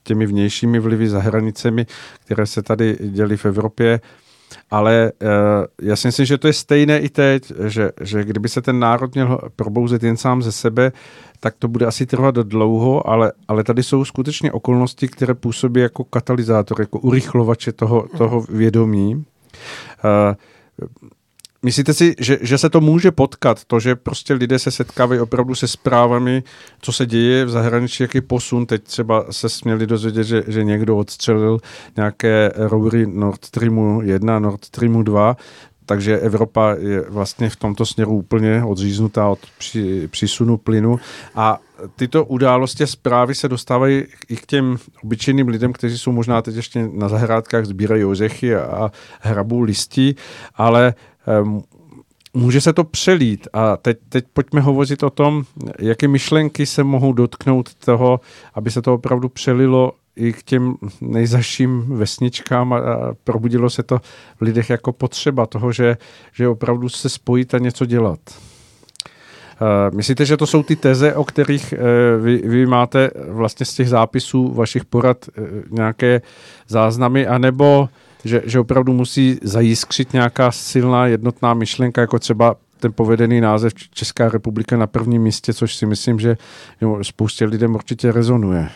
těmi 0.03 0.25
vnějšími 0.25 0.79
vlivy 0.79 1.09
za 1.09 1.19
hranicemi, 1.19 1.85
které 2.25 2.45
se 2.45 2.61
tady 2.61 2.97
děly 3.01 3.37
v 3.37 3.45
Evropě. 3.45 3.99
Ale 4.71 5.11
uh, 5.21 5.29
já 5.81 5.95
si 5.95 6.07
myslím, 6.07 6.25
že 6.25 6.37
to 6.37 6.47
je 6.47 6.53
stejné 6.53 6.99
i 6.99 7.09
teď, 7.09 7.51
že, 7.67 7.91
že 8.01 8.23
kdyby 8.23 8.49
se 8.49 8.61
ten 8.61 8.79
národ 8.79 9.13
měl 9.13 9.39
probouzet 9.55 10.03
jen 10.03 10.17
sám 10.17 10.41
ze 10.41 10.51
sebe, 10.51 10.91
tak 11.39 11.55
to 11.59 11.67
bude 11.67 11.85
asi 11.85 12.05
trvat 12.05 12.35
dlouho, 12.35 13.09
ale, 13.09 13.31
ale 13.47 13.63
tady 13.63 13.83
jsou 13.83 14.05
skutečně 14.05 14.51
okolnosti, 14.51 15.07
které 15.07 15.33
působí 15.33 15.81
jako 15.81 16.03
katalyzátor, 16.03 16.81
jako 16.81 16.99
urychlovače 16.99 17.71
toho, 17.71 18.07
toho 18.17 18.41
vědomí. 18.41 19.25
Uh, 20.03 20.35
Myslíte 21.63 21.93
si, 21.93 22.15
že, 22.19 22.37
že 22.41 22.57
se 22.57 22.69
to 22.69 22.81
může 22.81 23.11
potkat, 23.11 23.65
to, 23.65 23.79
že 23.79 23.95
prostě 23.95 24.33
lidé 24.33 24.59
se 24.59 24.71
setkávají 24.71 25.21
opravdu 25.21 25.55
se 25.55 25.67
zprávami, 25.67 26.43
co 26.81 26.91
se 26.91 27.05
děje 27.05 27.45
v 27.45 27.49
zahraničí, 27.49 28.03
jaký 28.03 28.21
posun, 28.21 28.65
teď 28.65 28.83
třeba 28.83 29.25
se 29.31 29.49
směli 29.49 29.87
dozvědět, 29.87 30.23
že, 30.23 30.43
že 30.47 30.63
někdo 30.63 30.97
odstřelil 30.97 31.59
nějaké 31.95 32.51
roury 32.55 33.07
Nord 33.07 33.45
Streamu 33.45 34.01
1, 34.01 34.39
Nord 34.39 34.65
Streamu 34.65 35.03
2, 35.03 35.37
takže 35.87 36.19
Evropa 36.19 36.75
je 36.79 37.01
vlastně 37.09 37.49
v 37.49 37.55
tomto 37.55 37.85
směru 37.85 38.11
úplně 38.11 38.63
odříznutá 38.63 39.27
od 39.27 39.39
při, 39.57 40.07
přísunu 40.07 40.57
plynu. 40.57 40.99
A 41.35 41.59
tyto 41.95 42.25
události 42.25 42.83
a 42.83 42.87
zprávy 42.87 43.35
se 43.35 43.47
dostávají 43.49 44.03
i 44.29 44.35
k 44.35 44.45
těm 44.45 44.77
obyčejným 45.03 45.47
lidem, 45.47 45.73
kteří 45.73 45.97
jsou 45.97 46.11
možná 46.11 46.41
teď 46.41 46.55
ještě 46.55 46.89
na 46.93 47.09
zahrádkách, 47.09 47.65
sbírají 47.65 48.05
ořechy 48.05 48.55
a, 48.55 48.61
a 48.61 48.91
hrabou 49.21 49.61
listí, 49.61 50.15
ale 50.55 50.93
může 52.33 52.61
se 52.61 52.73
to 52.73 52.83
přelít. 52.83 53.47
A 53.53 53.77
teď, 53.77 53.97
teď 54.09 54.25
pojďme 54.33 54.61
hovořit 54.61 55.03
o 55.03 55.09
tom, 55.09 55.43
jaké 55.79 56.07
myšlenky 56.07 56.65
se 56.65 56.83
mohou 56.83 57.13
dotknout 57.13 57.75
toho, 57.75 58.19
aby 58.53 58.71
se 58.71 58.81
to 58.81 58.93
opravdu 58.93 59.29
přelilo 59.29 59.91
i 60.15 60.33
k 60.33 60.43
těm 60.43 60.75
nejzaším 61.01 61.85
vesničkám 61.87 62.73
a, 62.73 62.79
probudilo 63.23 63.69
se 63.69 63.83
to 63.83 63.99
v 64.37 64.41
lidech 64.41 64.69
jako 64.69 64.91
potřeba 64.91 65.45
toho, 65.45 65.71
že, 65.71 65.97
že 66.33 66.47
opravdu 66.47 66.89
se 66.89 67.09
spojit 67.09 67.53
a 67.53 67.57
něco 67.57 67.85
dělat. 67.85 68.19
Uh, 69.61 69.95
myslíte, 69.95 70.25
že 70.25 70.37
to 70.37 70.47
jsou 70.47 70.63
ty 70.63 70.75
teze, 70.75 71.15
o 71.15 71.23
kterých 71.23 71.73
uh, 71.73 72.23
vy, 72.23 72.41
vy 72.45 72.65
máte 72.65 73.09
vlastně 73.27 73.65
z 73.65 73.73
těch 73.73 73.89
zápisů 73.89 74.53
vašich 74.53 74.85
porad 74.85 75.25
uh, 75.27 75.45
nějaké 75.71 76.21
záznamy, 76.67 77.27
anebo 77.27 77.89
že, 78.25 78.41
že 78.45 78.59
opravdu 78.59 78.93
musí 78.93 79.39
zajiskřit 79.43 80.13
nějaká 80.13 80.51
silná 80.51 81.07
jednotná 81.07 81.53
myšlenka, 81.53 82.01
jako 82.01 82.19
třeba 82.19 82.55
ten 82.79 82.93
povedený 82.93 83.41
název 83.41 83.73
Česká 83.93 84.29
republika 84.29 84.77
na 84.77 84.87
prvním 84.87 85.21
místě, 85.21 85.53
což 85.53 85.75
si 85.75 85.85
myslím, 85.85 86.19
že 86.19 86.37
spoustě 87.01 87.45
lidem 87.45 87.75
určitě 87.75 88.11
rezonuje. 88.11 88.69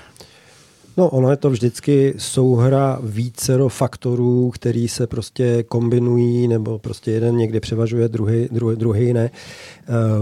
No, 0.98 1.10
ono 1.10 1.32
je 1.32 1.38
to 1.38 1.50
vždycky 1.50 2.14
souhra 2.18 3.00
vícero 3.04 3.70
faktorů, 3.70 4.52
který 4.56 4.88
se 4.88 5.08
prostě 5.08 5.64
kombinují, 5.64 6.48
nebo 6.48 6.80
prostě 6.80 7.12
jeden 7.12 7.38
někdy 7.38 7.60
převažuje, 7.60 8.10
druhý, 8.10 8.50
druhý, 8.52 8.76
druhý 8.76 9.14
ne. 9.14 9.30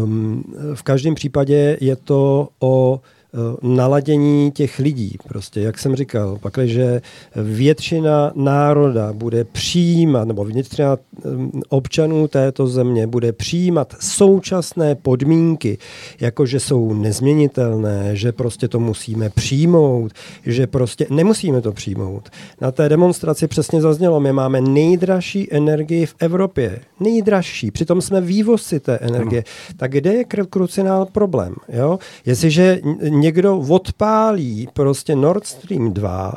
Um, 0.03 0.43
v 0.73 0.83
každém 0.83 1.15
případě 1.15 1.77
je 1.81 1.95
to 1.95 2.49
o 2.59 3.01
Eh, 3.01 3.18
naladění 3.61 4.51
těch 4.51 4.79
lidí. 4.79 5.15
Prostě, 5.27 5.61
jak 5.61 5.79
jsem 5.79 5.95
říkal, 5.95 6.37
pakliže 6.41 7.01
většina 7.35 8.31
národa 8.35 9.13
bude 9.13 9.43
přijímat, 9.43 10.27
nebo 10.27 10.45
většina 10.45 10.97
eh, 10.97 11.29
občanů 11.69 12.27
této 12.27 12.67
země 12.67 13.07
bude 13.07 13.31
přijímat 13.31 13.95
současné 13.99 14.95
podmínky, 14.95 15.77
jako 16.19 16.45
že 16.45 16.59
jsou 16.59 16.93
nezměnitelné, 16.93 18.15
že 18.15 18.31
prostě 18.31 18.67
to 18.67 18.79
musíme 18.79 19.29
přijmout, 19.29 20.11
že 20.45 20.67
prostě 20.67 21.07
nemusíme 21.09 21.61
to 21.61 21.71
přijmout. 21.71 22.29
Na 22.61 22.71
té 22.71 22.89
demonstraci 22.89 23.47
přesně 23.47 23.81
zaznělo, 23.81 24.19
my 24.19 24.33
máme 24.33 24.61
nejdražší 24.61 25.53
energii 25.53 26.05
v 26.05 26.15
Evropě. 26.19 26.79
Nejdražší. 26.99 27.71
Přitom 27.71 28.01
jsme 28.01 28.21
vývozci 28.21 28.79
té 28.79 28.97
energie. 28.97 29.43
Ano. 29.45 29.75
Tak 29.77 29.91
kde 29.91 30.13
je 30.13 30.23
krucinál 30.49 31.05
problém? 31.05 31.55
Jo? 31.69 31.99
Jestliže 32.25 32.79
někdo 33.19 33.57
odpálí 33.57 34.67
prostě 34.73 35.15
Nord 35.15 35.45
Stream 35.45 35.93
2, 35.93 36.33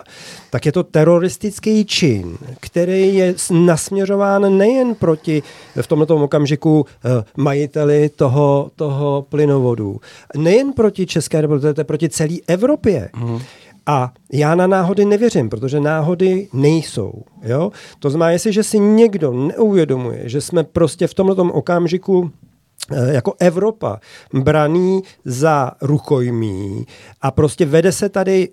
tak 0.51 0.67
je 0.67 0.73
to 0.73 0.83
teroristický 0.83 1.85
čin, 1.85 2.39
který 2.61 3.15
je 3.15 3.35
nasměřován 3.51 4.59
nejen 4.59 4.95
proti 4.95 5.43
v 5.83 5.87
tomto 5.87 6.17
okamžiku 6.17 6.87
eh, 7.05 7.25
majiteli 7.37 8.09
toho, 8.09 8.71
toho 8.77 9.27
plynovodu, 9.29 10.01
nejen 10.37 10.73
proti 10.73 11.07
České 11.07 11.41
republice, 11.41 11.75
to 11.75 11.81
je 11.81 11.85
proti 11.85 12.09
celé 12.09 12.35
Evropě. 12.47 13.11
Mm. 13.17 13.39
A 13.87 14.13
já 14.33 14.55
na 14.55 14.67
náhody 14.67 15.05
nevěřím, 15.05 15.51
protože 15.51 15.81
náhody 15.81 16.49
nejsou. 16.53 17.23
Jo? 17.43 17.71
To 17.99 18.11
znamená, 18.11 18.31
jestliže 18.31 18.63
si 18.63 18.79
někdo 18.79 19.33
neuvědomuje, 19.33 20.29
že 20.29 20.41
jsme 20.41 20.65
prostě 20.65 21.07
v 21.07 21.15
tomto 21.15 21.43
okamžiku 21.43 22.31
jako 22.91 23.35
Evropa 23.39 24.01
braný 24.35 25.03
za 25.25 25.71
rukojmí 25.83 26.87
a 27.21 27.31
prostě 27.31 27.67
vede 27.67 27.93
se 27.93 28.09
tady, 28.09 28.49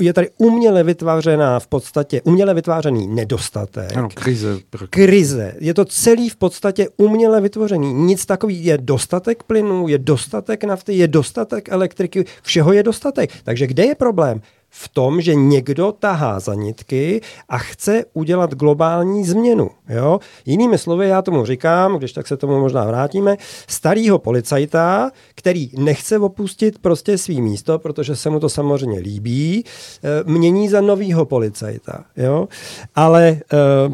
je 0.00 0.12
tady 0.12 0.30
uměle 0.38 0.82
vytvářená 0.82 1.60
v 1.60 1.66
podstatě, 1.66 2.22
uměle 2.22 2.54
vytvářený 2.54 3.06
nedostatek. 3.06 3.96
Ano, 3.96 4.08
krize. 4.14 4.58
Krize. 4.90 5.54
Je 5.58 5.74
to 5.74 5.84
celý 5.84 6.28
v 6.28 6.36
podstatě 6.36 6.88
uměle 6.96 7.40
vytvořený. 7.40 7.92
Nic 7.94 8.26
takový, 8.26 8.64
je 8.64 8.78
dostatek 8.78 9.42
plynu, 9.42 9.88
je 9.88 9.98
dostatek 9.98 10.64
nafty, 10.64 10.94
je 10.94 11.08
dostatek 11.08 11.68
elektriky, 11.68 12.24
všeho 12.42 12.72
je 12.72 12.82
dostatek. 12.82 13.30
Takže 13.44 13.66
kde 13.66 13.84
je 13.84 13.94
problém? 13.94 14.40
V 14.78 14.88
tom, 14.88 15.20
že 15.20 15.34
někdo 15.34 15.92
tahá 15.92 16.40
za 16.40 16.54
nitky 16.54 17.20
a 17.48 17.58
chce 17.58 18.04
udělat 18.12 18.54
globální 18.54 19.24
změnu. 19.24 19.70
Jo? 19.88 20.18
Jinými 20.46 20.78
slovy, 20.78 21.08
já 21.08 21.22
tomu 21.22 21.44
říkám, 21.44 21.98
když 21.98 22.12
tak 22.12 22.26
se 22.26 22.36
tomu 22.36 22.60
možná 22.60 22.84
vrátíme, 22.84 23.36
starýho 23.68 24.18
policajta, 24.18 25.10
který 25.34 25.70
nechce 25.78 26.18
opustit 26.18 26.78
prostě 26.78 27.18
svý 27.18 27.42
místo, 27.42 27.78
protože 27.78 28.16
se 28.16 28.30
mu 28.30 28.40
to 28.40 28.48
samozřejmě 28.48 28.98
líbí, 28.98 29.64
eh, 29.64 30.08
mění 30.24 30.68
za 30.68 30.80
novýho 30.80 31.24
policajta. 31.24 32.04
Jo? 32.16 32.48
Ale 32.94 33.28
eh, 33.28 33.38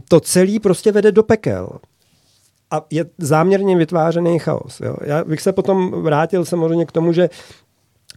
to 0.08 0.20
celý 0.20 0.58
prostě 0.58 0.92
vede 0.92 1.12
do 1.12 1.22
pekel 1.22 1.68
a 2.72 2.82
je 2.90 3.04
záměrně 3.18 3.76
vytvářený 3.76 4.38
chaos. 4.38 4.80
Jo. 4.80 4.96
Já 5.04 5.24
bych 5.24 5.40
se 5.40 5.52
potom 5.52 6.02
vrátil 6.02 6.44
samozřejmě 6.44 6.86
k 6.86 6.92
tomu, 6.92 7.12
že 7.12 7.30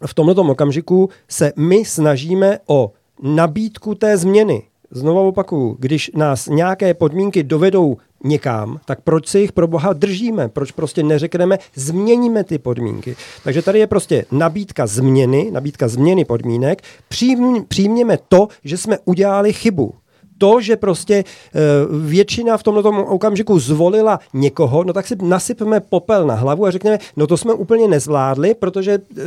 v 0.05 0.13
tomto 0.13 0.41
okamžiku 0.41 1.09
se 1.29 1.53
my 1.55 1.85
snažíme 1.85 2.59
o 2.67 2.91
nabídku 3.21 3.95
té 3.95 4.17
změny. 4.17 4.63
Znovu 4.91 5.27
opakuju, 5.27 5.75
když 5.79 6.11
nás 6.15 6.47
nějaké 6.47 6.93
podmínky 6.93 7.43
dovedou 7.43 7.97
někam, 8.23 8.79
tak 8.85 9.01
proč 9.01 9.27
se 9.27 9.39
jich 9.39 9.51
pro 9.51 9.67
boha 9.67 9.93
držíme? 9.93 10.49
Proč 10.49 10.71
prostě 10.71 11.03
neřekneme, 11.03 11.57
změníme 11.75 12.43
ty 12.43 12.57
podmínky? 12.57 13.15
Takže 13.43 13.61
tady 13.61 13.79
je 13.79 13.87
prostě 13.87 14.25
nabídka 14.31 14.87
změny, 14.87 15.49
nabídka 15.51 15.87
změny 15.87 16.25
podmínek, 16.25 16.81
přijm, 17.07 17.65
přijměme 17.67 18.17
to, 18.27 18.47
že 18.63 18.77
jsme 18.77 18.97
udělali 19.05 19.53
chybu 19.53 19.93
to, 20.37 20.61
že 20.61 20.75
prostě 20.75 21.23
eh, 21.23 21.59
většina 21.99 22.57
v 22.57 22.63
tomto 22.63 22.89
okamžiku 22.89 23.59
zvolila 23.59 24.19
někoho, 24.33 24.83
no 24.83 24.93
tak 24.93 25.07
si 25.07 25.15
nasypeme 25.21 25.79
popel 25.79 26.27
na 26.27 26.35
hlavu 26.35 26.65
a 26.65 26.71
řekneme, 26.71 26.97
no 27.15 27.27
to 27.27 27.37
jsme 27.37 27.53
úplně 27.53 27.87
nezvládli, 27.87 28.53
protože 28.53 28.91
eh, 29.17 29.21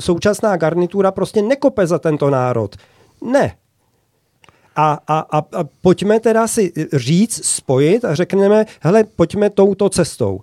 současná 0.00 0.56
garnitura 0.56 1.10
prostě 1.10 1.42
nekope 1.42 1.86
za 1.86 1.98
tento 1.98 2.30
národ. 2.30 2.76
Ne, 3.22 3.54
a, 4.76 4.98
a, 5.06 5.18
a, 5.18 5.38
a 5.38 5.64
pojďme 5.82 6.20
teda 6.20 6.48
si 6.48 6.72
říct, 6.92 7.44
spojit 7.44 8.04
a 8.04 8.14
řekneme, 8.14 8.64
hele, 8.80 9.04
pojďme 9.16 9.50
touto 9.50 9.88
cestou 9.88 10.40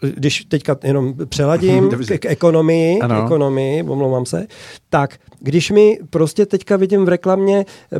když 0.00 0.44
teďka 0.44 0.76
jenom 0.84 1.14
přeladím 1.28 1.90
k, 2.06 2.18
k 2.18 2.26
ekonomii, 2.26 2.98
k 2.98 3.24
ekonomii, 3.24 3.82
omlouvám 3.82 4.26
se, 4.26 4.46
tak 4.90 5.18
když 5.40 5.70
mi 5.70 5.98
prostě 6.10 6.46
teďka 6.46 6.76
vidím 6.76 7.04
v 7.04 7.08
reklamě, 7.08 7.58
e, 7.92 7.98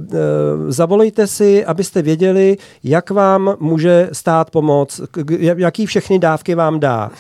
zavolejte 0.69 1.27
si, 1.27 1.65
abyste 1.65 2.03
věděli, 2.03 2.57
jak 2.85 3.11
vám 3.11 3.57
může 3.61 4.09
stát 4.13 4.51
pomoc, 4.51 5.01
jaký 5.57 5.87
všechny 5.87 6.19
dávky 6.19 6.55
vám 6.55 6.81
dá. 6.81 7.11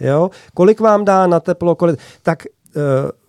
Jo? 0.00 0.30
Kolik 0.54 0.80
vám 0.80 1.04
dá 1.04 1.26
na 1.26 1.40
teplo, 1.40 1.74
kolik, 1.74 1.98
tak 2.22 2.46
e, 2.46 2.50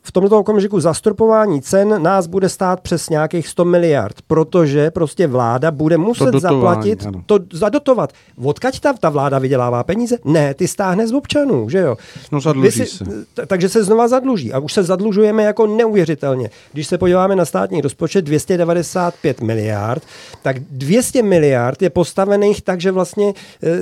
v 0.06 0.12
tomto 0.12 0.40
okamžiku 0.40 0.80
zastropování 0.80 1.62
cen 1.62 2.04
nás 2.04 2.28
bude 2.28 2.50
stát 2.50 2.82
přes 2.82 3.10
nějakých 3.10 3.48
100 3.48 3.66
miliard, 3.66 4.16
protože 4.28 4.92
prostě 4.92 5.28
vláda 5.28 5.72
bude 5.72 5.98
muset 5.98 6.32
to 6.32 6.40
zaplatit, 6.40 7.06
ano. 7.06 7.24
to 7.26 7.40
zadotovat. 7.54 8.14
Odkaď 8.44 8.80
ta, 8.80 8.94
ta 8.94 9.10
vláda 9.10 9.40
vydělává 9.40 9.84
peníze? 9.84 10.18
Ne, 10.26 10.54
ty 10.54 10.68
stáhne 10.68 11.08
z 11.08 11.14
občanů, 11.14 11.70
že 11.70 11.80
jo? 11.80 11.98
No 12.32 12.42
zadluží 12.42 12.72
si, 12.72 12.86
se. 12.86 13.06
Takže 13.48 13.70
se 13.70 13.84
znova 13.84 14.08
zadluží 14.08 14.54
a 14.54 14.60
už 14.60 14.74
se 14.74 14.84
zadlužujeme 14.84 15.44
jako 15.44 15.68
neuvěřitelně. 15.68 16.50
Když 16.74 16.88
se 16.88 16.98
podíváme 16.98 17.36
na 17.36 17.46
státní 17.46 17.82
rozpočet 17.82 18.26
295 18.26 19.42
miliard, 19.42 20.04
tak 20.42 20.60
200 20.60 21.24
miliard 21.24 21.82
je 21.82 21.90
postavených 21.90 22.62
tak, 22.62 22.82
že 22.82 22.92
vlastně 22.92 23.30
e, 23.30 23.34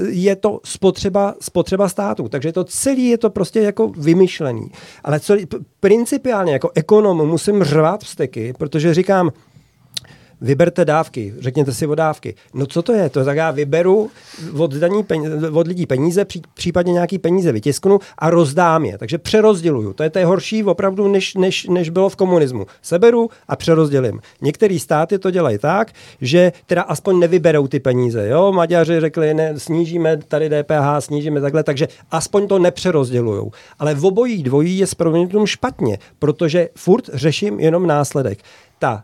je 0.09 0.35
to 0.35 0.59
spotřeba, 0.63 1.35
spotřeba 1.41 1.89
státu. 1.89 2.29
Takže 2.29 2.51
to 2.51 2.63
celý 2.63 3.07
je 3.07 3.17
to 3.17 3.29
prostě 3.29 3.59
jako 3.59 3.91
vymyšlený. 3.97 4.71
Ale 5.03 5.19
co, 5.19 5.35
principiálně 5.83 6.53
jako 6.53 6.71
ekonom 6.75 7.27
musím 7.27 7.63
řvát 7.63 8.03
vsteky, 8.03 8.53
protože 8.57 8.93
říkám, 8.93 9.31
vyberte 10.43 10.85
dávky, 10.85 11.33
řekněte 11.39 11.73
si 11.73 11.87
o 11.87 11.95
dávky. 11.95 12.35
No 12.53 12.65
co 12.65 12.81
to 12.81 12.93
je? 12.93 13.09
To 13.09 13.25
tak 13.25 13.37
já 13.37 13.51
vyberu 13.51 14.11
od, 14.57 14.73
daní 14.73 15.03
peníze, 15.03 15.49
od 15.49 15.67
lidí 15.67 15.85
peníze, 15.85 16.25
pří, 16.25 16.41
případně 16.53 16.93
nějaký 16.93 17.19
peníze 17.19 17.51
vytisknu 17.51 17.99
a 18.17 18.29
rozdám 18.29 18.85
je. 18.85 18.97
Takže 18.97 19.17
přerozděluju. 19.17 19.93
To 19.93 20.03
je 20.03 20.09
to 20.09 20.27
horší 20.27 20.63
opravdu, 20.63 21.07
než, 21.07 21.35
než, 21.35 21.65
než 21.67 21.89
bylo 21.89 22.09
v 22.09 22.15
komunismu. 22.15 22.65
Seberu 22.81 23.29
a 23.47 23.55
přerozdělím. 23.55 24.19
Některý 24.41 24.79
státy 24.79 25.19
to 25.19 25.31
dělají 25.31 25.57
tak, 25.57 25.91
že 26.21 26.51
teda 26.65 26.81
aspoň 26.81 27.19
nevyberou 27.19 27.67
ty 27.67 27.79
peníze. 27.79 28.27
Jo? 28.27 28.51
Maďaři 28.51 28.99
řekli, 28.99 29.33
ne, 29.33 29.59
snížíme 29.59 30.17
tady 30.17 30.49
DPH, 30.49 30.99
snížíme 30.99 31.41
takhle, 31.41 31.63
takže 31.63 31.87
aspoň 32.11 32.47
to 32.47 32.59
nepřerozdělují. 32.59 33.51
Ale 33.79 33.95
v 33.95 34.05
obojí 34.05 34.43
dvojí 34.43 34.77
je 34.77 34.87
s 34.87 34.95
špatně, 35.45 35.97
protože 36.19 36.69
furt 36.75 37.09
řeším 37.13 37.59
jenom 37.59 37.87
následek. 37.87 38.39
Ta 38.79 39.03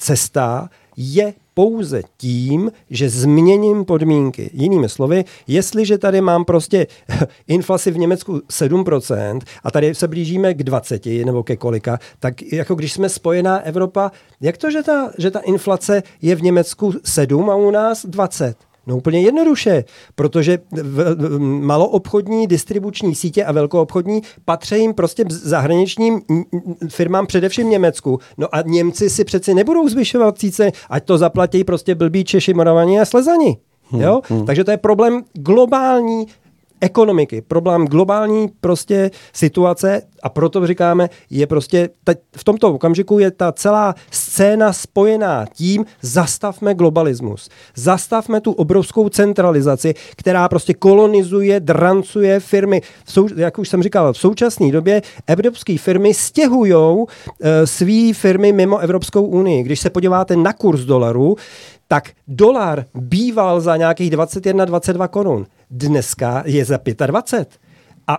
cesta 0.00 0.68
je 0.96 1.34
pouze 1.54 2.02
tím, 2.16 2.72
že 2.90 3.08
změním 3.08 3.84
podmínky. 3.84 4.50
Jinými 4.52 4.88
slovy, 4.88 5.24
jestliže 5.46 5.98
tady 5.98 6.20
mám 6.20 6.44
prostě 6.44 6.86
inflaci 7.48 7.90
v 7.90 7.98
Německu 7.98 8.38
7% 8.38 9.40
a 9.64 9.70
tady 9.70 9.94
se 9.94 10.08
blížíme 10.08 10.54
k 10.54 10.62
20 10.62 11.06
nebo 11.06 11.42
ke 11.42 11.56
kolika, 11.56 11.98
tak 12.18 12.42
jako 12.42 12.74
když 12.74 12.92
jsme 12.92 13.08
spojená 13.08 13.58
Evropa, 13.58 14.12
jak 14.40 14.56
to, 14.56 14.70
že 14.70 14.82
ta, 14.82 15.12
že 15.18 15.30
ta 15.30 15.40
inflace 15.40 16.02
je 16.22 16.36
v 16.36 16.42
Německu 16.42 16.92
7 17.04 17.50
a 17.50 17.54
u 17.54 17.70
nás 17.70 18.06
20? 18.06 18.69
No 18.86 18.96
úplně 18.96 19.20
jednoduše, 19.20 19.84
protože 20.14 20.58
v, 20.72 21.14
v, 21.14 21.38
maloobchodní 21.38 22.46
distribuční 22.46 23.14
sítě 23.14 23.44
a 23.44 23.52
velkoobchodní 23.52 24.22
patří 24.44 24.76
jim 24.76 24.94
prostě 24.94 25.24
zahraničním 25.28 26.20
firmám, 26.88 27.26
především 27.26 27.70
Německu. 27.70 28.18
No 28.38 28.54
a 28.54 28.62
Němci 28.66 29.10
si 29.10 29.24
přeci 29.24 29.54
nebudou 29.54 29.88
zvyšovat 29.88 30.38
cíce, 30.38 30.72
ať 30.90 31.04
to 31.04 31.18
zaplatí 31.18 31.64
prostě 31.64 31.94
blbí 31.94 32.24
Češi, 32.24 32.54
Moravaní 32.54 33.00
a 33.00 33.04
Slezani. 33.04 33.56
Hmm, 33.90 34.02
jo? 34.02 34.20
Hmm. 34.28 34.46
Takže 34.46 34.64
to 34.64 34.70
je 34.70 34.76
problém 34.76 35.22
globální 35.32 36.26
ekonomiky, 36.80 37.42
problém 37.42 37.86
globální 37.86 38.48
prostě 38.60 39.10
situace 39.32 40.02
a 40.22 40.28
proto 40.28 40.66
říkáme, 40.66 41.10
je 41.30 41.46
prostě 41.46 41.88
teď, 42.04 42.18
v 42.36 42.44
tomto 42.44 42.74
okamžiku 42.74 43.18
je 43.18 43.30
ta 43.30 43.52
celá 43.52 43.94
scéna 44.10 44.72
spojená 44.72 45.46
tím, 45.52 45.84
zastavme 46.02 46.74
globalismus, 46.74 47.48
zastavme 47.76 48.40
tu 48.40 48.52
obrovskou 48.52 49.08
centralizaci, 49.08 49.94
která 50.16 50.48
prostě 50.48 50.74
kolonizuje, 50.74 51.60
drancuje 51.60 52.40
firmy. 52.40 52.82
Sou, 53.04 53.28
jak 53.36 53.58
už 53.58 53.68
jsem 53.68 53.82
říkal, 53.82 54.12
v 54.12 54.18
současné 54.18 54.72
době 54.72 55.02
evropské 55.26 55.78
firmy 55.78 56.14
stěhují 56.14 56.74
uh, 56.74 57.04
eh, 57.42 57.66
své 57.66 58.12
firmy 58.12 58.52
mimo 58.52 58.78
Evropskou 58.78 59.22
unii. 59.22 59.62
Když 59.62 59.80
se 59.80 59.90
podíváte 59.90 60.36
na 60.36 60.52
kurz 60.52 60.80
dolaru, 60.80 61.36
tak 61.88 62.10
dolar 62.28 62.84
býval 62.94 63.60
za 63.60 63.76
nějakých 63.76 64.10
21-22 64.10 65.08
korun 65.08 65.46
dneska 65.70 66.42
je 66.46 66.64
za 66.64 66.78
25. 66.78 67.58
A, 68.10 68.18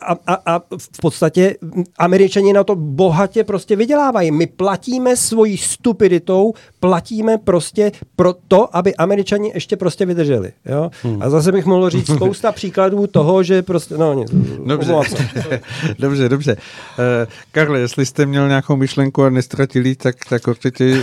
a, 0.00 0.16
a, 0.26 0.54
a 0.54 0.60
v 0.78 1.00
podstatě 1.00 1.56
američani 1.98 2.52
na 2.52 2.64
to 2.64 2.76
bohatě 2.76 3.44
prostě 3.44 3.76
vydělávají. 3.76 4.30
My 4.30 4.46
platíme 4.46 5.16
svojí 5.16 5.56
stupiditou, 5.56 6.52
platíme 6.80 7.38
prostě 7.38 7.92
pro 8.16 8.34
to, 8.48 8.76
aby 8.76 8.96
američani 8.96 9.50
ještě 9.54 9.76
prostě 9.76 10.06
vydrželi. 10.06 10.52
Jo? 10.66 10.90
Hmm. 11.02 11.22
A 11.22 11.30
zase 11.30 11.52
bych 11.52 11.66
mohl 11.66 11.90
říct 11.90 12.14
spousta 12.14 12.52
příkladů 12.62 13.06
toho, 13.06 13.42
že 13.42 13.62
prostě, 13.62 13.96
no 13.98 14.14
nic. 14.14 14.30
Dobře, 14.66 14.94
dobře, 15.98 16.28
dobře. 16.28 16.56
Uh, 16.56 17.32
Karle, 17.52 17.80
jestli 17.80 18.06
jste 18.06 18.26
měl 18.26 18.48
nějakou 18.48 18.76
myšlenku 18.76 19.24
a 19.24 19.30
nestratili, 19.30 19.94
tak, 19.94 20.16
tak 20.28 20.48
určitě 20.48 21.02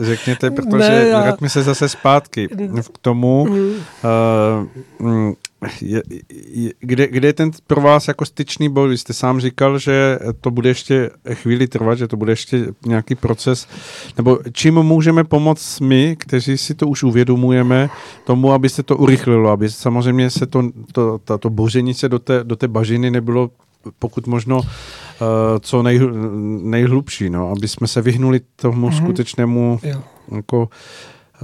řekněte, 0.00 0.50
protože 0.50 0.88
ne, 0.88 1.08
já... 1.08 1.20
vrátíme 1.20 1.50
se 1.50 1.62
zase 1.62 1.88
zpátky 1.88 2.48
k 2.92 2.98
tomu, 2.98 3.46
uh, 5.00 5.32
je, 5.80 6.02
je, 6.50 6.72
kde, 6.80 7.06
kde 7.06 7.28
je 7.28 7.32
ten 7.32 7.50
pro 7.66 7.80
vás 7.80 8.08
jako 8.08 8.24
styčný 8.24 8.68
bod? 8.68 8.86
Vy 8.86 8.98
jste 8.98 9.12
sám 9.12 9.40
říkal, 9.40 9.78
že 9.78 10.18
to 10.40 10.50
bude 10.50 10.70
ještě 10.70 11.10
chvíli 11.32 11.68
trvat, 11.68 11.98
že 11.98 12.08
to 12.08 12.16
bude 12.16 12.32
ještě 12.32 12.66
nějaký 12.86 13.14
proces, 13.14 13.68
nebo 14.16 14.38
čím 14.52 14.74
můžeme 14.74 15.24
pomoct 15.24 15.80
my, 15.80 16.16
kteří 16.18 16.58
si 16.58 16.74
to 16.74 16.88
už 16.88 17.02
uvědomujeme, 17.02 17.90
tomu, 18.24 18.52
aby 18.52 18.68
se 18.68 18.82
to 18.82 18.96
urychlilo, 18.96 19.50
aby 19.50 19.70
samozřejmě 19.70 20.30
se 20.30 20.46
to, 20.46 20.62
to, 20.92 21.18
to, 21.24 21.38
to 21.38 21.50
boření 21.50 21.94
se 21.94 22.08
do 22.08 22.18
té, 22.18 22.44
do 22.44 22.56
té 22.56 22.68
bažiny 22.68 23.10
nebylo 23.10 23.50
pokud 23.98 24.26
možno 24.26 24.58
uh, 24.58 24.66
co 25.60 25.82
nej, 25.82 26.00
nejhlubší, 26.62 27.30
no, 27.30 27.50
aby 27.50 27.68
jsme 27.68 27.86
se 27.86 28.02
vyhnuli 28.02 28.40
tomu 28.56 28.88
mm-hmm. 28.88 28.96
skutečnému 28.96 29.80
jako, 30.36 30.68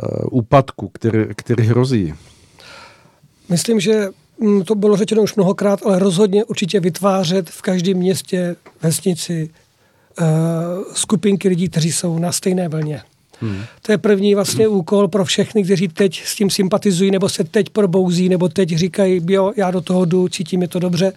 uh, 0.02 0.28
úpadku, 0.30 0.88
který, 0.88 1.24
který 1.36 1.66
hrozí. 1.66 2.14
Myslím, 3.48 3.80
že 3.80 4.08
mm, 4.38 4.64
to 4.64 4.74
bylo 4.74 4.96
řečeno 4.96 5.22
už 5.22 5.34
mnohokrát, 5.34 5.80
ale 5.86 5.98
rozhodně 5.98 6.44
určitě 6.44 6.80
vytvářet 6.80 7.50
v 7.50 7.62
každém 7.62 7.96
městě, 7.96 8.56
vesnici 8.82 9.50
uh, 10.20 10.26
skupinky 10.94 11.48
lidí, 11.48 11.68
kteří 11.68 11.92
jsou 11.92 12.18
na 12.18 12.32
stejné 12.32 12.68
vlně. 12.68 13.02
Hmm. 13.40 13.62
To 13.82 13.92
je 13.92 13.98
první 13.98 14.34
vlastně 14.34 14.66
hmm. 14.66 14.76
úkol 14.76 15.08
pro 15.08 15.24
všechny, 15.24 15.64
kteří 15.64 15.88
teď 15.88 16.22
s 16.26 16.34
tím 16.34 16.50
sympatizují, 16.50 17.10
nebo 17.10 17.28
se 17.28 17.44
teď 17.44 17.70
probouzí, 17.70 18.28
nebo 18.28 18.48
teď 18.48 18.68
říkají, 18.68 19.20
jo, 19.28 19.52
já 19.56 19.70
do 19.70 19.80
toho 19.80 20.04
jdu, 20.04 20.28
cítím 20.28 20.62
je 20.62 20.68
to 20.68 20.78
dobře. 20.78 21.12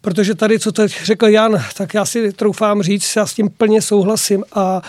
Protože 0.00 0.34
tady, 0.34 0.58
co 0.58 0.72
teď 0.72 1.04
řekl 1.04 1.26
Jan, 1.26 1.62
tak 1.76 1.94
já 1.94 2.04
si 2.04 2.32
troufám 2.32 2.82
říct, 2.82 3.16
já 3.16 3.26
s 3.26 3.34
tím 3.34 3.50
plně 3.50 3.82
souhlasím 3.82 4.44
a 4.52 4.82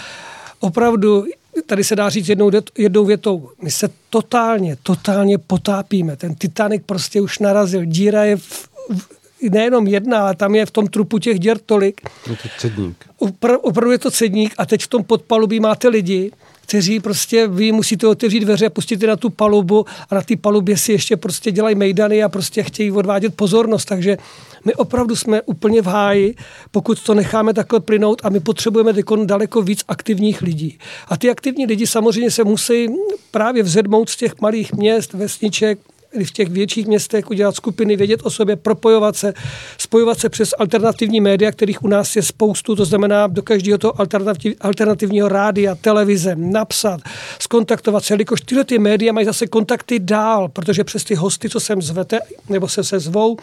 opravdu 0.64 1.26
tady 1.66 1.84
se 1.84 1.96
dá 1.96 2.10
říct 2.10 2.30
jednou, 2.30 2.52
jednou 2.78 3.06
větou, 3.06 3.50
my 3.62 3.72
se 3.72 3.90
totálně, 4.10 4.78
totálně 4.84 5.38
potápíme. 5.38 6.16
Ten 6.16 6.36
Titanic 6.36 6.84
prostě 6.86 7.22
už 7.22 7.40
narazil. 7.40 7.86
Díra 7.86 8.24
je 8.24 8.38
v, 8.38 8.70
v, 8.90 9.50
nejenom 9.50 9.88
jedna, 9.88 10.22
ale 10.22 10.36
tam 10.36 10.56
je 10.56 10.66
v 10.66 10.72
tom 10.72 10.88
trupu 10.88 11.20
těch 11.20 11.40
děr 11.40 11.58
tolik. 11.66 12.02
Je 12.30 12.36
to 12.36 12.50
cedník. 12.60 13.06
Upr, 13.20 13.52
opravdu 13.62 13.92
je 13.92 13.98
to 13.98 14.12
cedník 14.12 14.54
a 14.58 14.66
teď 14.66 14.84
v 14.84 14.88
tom 14.88 15.04
podpalubí 15.04 15.60
máte 15.60 15.88
lidi, 15.88 16.32
kteří 16.62 17.00
prostě 17.00 17.48
vy 17.48 17.72
musíte 17.72 18.08
otevřít 18.08 18.40
dveře, 18.40 18.70
pustit 18.70 19.02
je 19.02 19.08
na 19.08 19.16
tu 19.16 19.30
palubu 19.30 19.86
a 20.10 20.16
na 20.16 20.22
té 20.22 20.36
palubě 20.36 20.78
si 20.78 20.92
ještě 20.92 21.18
prostě 21.18 21.52
dělají 21.52 21.76
mejdany 21.76 22.24
a 22.24 22.30
prostě 22.30 22.64
chtějí 22.64 22.92
odvádět 22.92 23.36
pozornost. 23.36 23.86
Takže 23.86 24.18
my 24.66 24.76
opravdu 24.76 25.16
jsme 25.16 25.42
úplně 25.42 25.82
v 25.82 25.86
háji, 25.86 26.36
pokud 26.72 27.04
to 27.04 27.14
necháme 27.14 27.54
takhle 27.54 27.80
plynout 27.80 28.22
a 28.24 28.30
my 28.30 28.40
potřebujeme 28.40 28.94
daleko 29.26 29.62
víc 29.62 29.84
aktivních 29.88 30.42
lidí. 30.42 30.78
A 31.08 31.18
ty 31.18 31.30
aktivní 31.30 31.66
lidi 31.66 31.88
samozřejmě 31.88 32.32
se 32.32 32.44
musí 32.44 32.88
právě 33.32 33.64
vzedmout 33.64 34.10
z 34.10 34.16
těch 34.16 34.42
malých 34.42 34.74
měst, 34.74 35.14
vesniček, 35.14 35.80
v 36.26 36.32
těch 36.32 36.50
větších 36.50 36.88
městech 36.88 37.30
udělat 37.30 37.56
skupiny, 37.56 37.96
vědět 37.96 38.20
o 38.24 38.30
sobě, 38.30 38.56
propojovat 38.56 39.16
se, 39.16 39.34
spojovat 39.78 40.20
se 40.20 40.30
přes 40.30 40.54
alternativní 40.60 41.22
média, 41.22 41.52
kterých 41.52 41.84
u 41.84 41.88
nás 41.88 42.16
je 42.16 42.22
spoustu, 42.22 42.76
to 42.76 42.86
znamená 42.86 43.28
do 43.28 43.44
každého 43.44 43.78
toho 43.78 44.00
alternativ, 44.00 44.56
alternativního 44.62 45.30
rádia, 45.30 45.76
televize, 45.76 46.36
napsat, 46.36 47.02
skontaktovat 47.40 48.04
se, 48.04 48.14
jelikož 48.14 48.42
tyhle 48.42 48.64
ty 48.64 48.80
média 48.80 49.14
mají 49.14 49.26
zase 49.26 49.48
kontakty 49.48 50.00
dál, 50.00 50.50
protože 50.50 50.84
přes 50.84 51.04
ty 51.04 51.16
hosty, 51.16 51.50
co 51.50 51.60
sem 51.60 51.82
zvete, 51.82 52.20
nebo 52.50 52.68
se 52.68 52.84
se 52.84 53.00
zvou, 53.00 53.38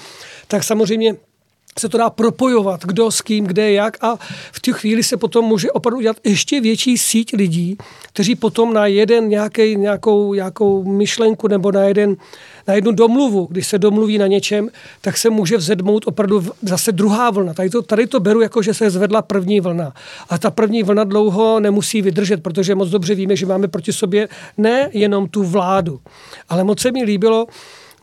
tak 0.49 0.65
samozřejmě 0.65 1.17
se 1.79 1.89
to 1.89 1.99
dá 1.99 2.11
propojovat, 2.11 2.85
kdo 2.85 3.11
s 3.11 3.21
kým, 3.21 3.45
kde, 3.45 3.73
jak 3.73 4.05
a 4.05 4.17
v 4.53 4.61
tu 4.61 4.73
chvíli 4.73 5.03
se 5.03 5.17
potom 5.17 5.45
může 5.45 5.71
opravdu 5.71 5.99
udělat 5.99 6.17
ještě 6.25 6.61
větší 6.61 6.99
síť 6.99 7.33
lidí, 7.33 7.77
kteří 8.13 8.35
potom 8.35 8.75
na 8.75 8.87
jeden 8.87 9.29
nějaký, 9.29 9.77
nějakou, 9.77 10.35
nějakou 10.35 10.85
myšlenku 10.85 11.49
nebo 11.49 11.73
na, 11.73 11.83
jeden, 11.83 12.17
na 12.69 12.75
jednu 12.75 12.93
domluvu, 12.93 13.49
když 13.51 13.67
se 13.67 13.79
domluví 13.79 14.19
na 14.19 14.27
něčem, 14.27 14.69
tak 15.01 15.17
se 15.17 15.31
může 15.31 15.57
vzedmout 15.57 16.07
opravdu 16.07 16.45
zase 16.63 16.93
druhá 16.93 17.31
vlna. 17.31 17.55
Tady 17.55 17.71
to, 17.71 17.83
tady 17.83 18.07
to 18.07 18.21
beru 18.21 18.41
jako, 18.41 18.63
že 18.63 18.75
se 18.75 18.91
zvedla 18.91 19.23
první 19.23 19.61
vlna. 19.61 19.93
A 20.29 20.39
ta 20.39 20.51
první 20.51 20.83
vlna 20.83 21.05
dlouho 21.05 21.61
nemusí 21.61 22.03
vydržet, 22.03 22.43
protože 22.43 22.75
moc 22.75 22.89
dobře 22.89 23.15
víme, 23.15 23.37
že 23.37 23.47
máme 23.47 23.69
proti 23.69 23.93
sobě 23.93 24.29
ne 24.59 24.91
jenom 24.93 25.29
tu 25.29 25.43
vládu, 25.43 26.01
ale 26.49 26.65
moc 26.65 26.81
se 26.81 26.93
mi 26.93 27.05
líbilo, 27.05 27.47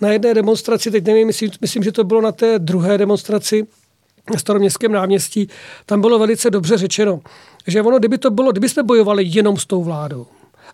na 0.01 0.09
jedné 0.09 0.33
demonstraci, 0.33 0.91
teď 0.91 1.05
nevím, 1.05 1.27
myslím, 1.27 1.51
myslím, 1.61 1.83
že 1.83 1.91
to 1.91 2.03
bylo 2.03 2.21
na 2.21 2.31
té 2.31 2.59
druhé 2.59 2.97
demonstraci, 2.97 3.67
na 4.33 4.39
staroměstském 4.39 4.91
náměstí, 4.91 5.47
tam 5.85 6.01
bylo 6.01 6.19
velice 6.19 6.49
dobře 6.49 6.77
řečeno, 6.77 7.21
že 7.67 7.81
ono, 7.81 7.99
kdyby 7.99 8.17
to 8.17 8.31
bylo, 8.31 8.51
kdyby 8.51 8.69
jsme 8.69 8.83
bojovali 8.83 9.23
jenom 9.27 9.57
s 9.57 9.65
tou 9.65 9.83
vládou, 9.83 10.27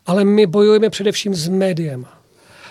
ale 0.05 0.25
my 0.25 0.47
bojujeme 0.47 0.89
především 0.89 1.35
s 1.35 1.47
médiem. 1.47 2.05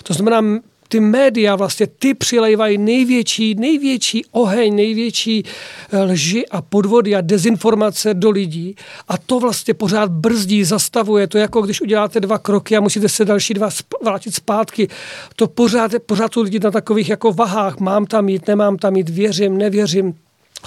To 0.03 0.15
znamená, 0.15 0.63
ty 0.93 1.01
média 1.01 1.57
vlastně 1.57 1.87
ty 1.87 2.15
přilejvají 2.15 2.79
největší, 2.79 3.55
největší 3.55 4.25
oheň, 4.31 4.75
největší 4.75 5.45
eh, 5.93 6.03
lži 6.03 6.47
a 6.49 6.63
podvody 6.63 7.15
a 7.15 7.21
dezinformace 7.21 8.15
do 8.15 8.31
lidí 8.31 8.77
a 9.09 9.19
to 9.19 9.41
vlastně 9.41 9.75
pořád 9.75 10.11
brzdí, 10.11 10.65
zastavuje. 10.65 11.27
To 11.27 11.39
jako 11.39 11.63
když 11.63 11.81
uděláte 11.81 12.21
dva 12.21 12.39
kroky 12.39 12.77
a 12.77 12.81
musíte 12.81 13.09
se 13.09 13.25
další 13.25 13.55
dva 13.55 13.69
vrátit 14.03 14.35
zpátky. 14.35 14.89
To 15.37 15.47
pořád, 15.47 15.93
pořád 16.07 16.33
jsou 16.33 16.43
lidi 16.43 16.59
na 16.59 16.71
takových 16.71 17.09
jako 17.09 17.33
vahách. 17.33 17.81
Mám 17.81 18.07
tam 18.07 18.29
jít, 18.29 18.49
nemám 18.49 18.77
tam 18.77 18.97
jít, 18.97 19.09
věřím, 19.09 19.59
nevěřím. 19.59 20.15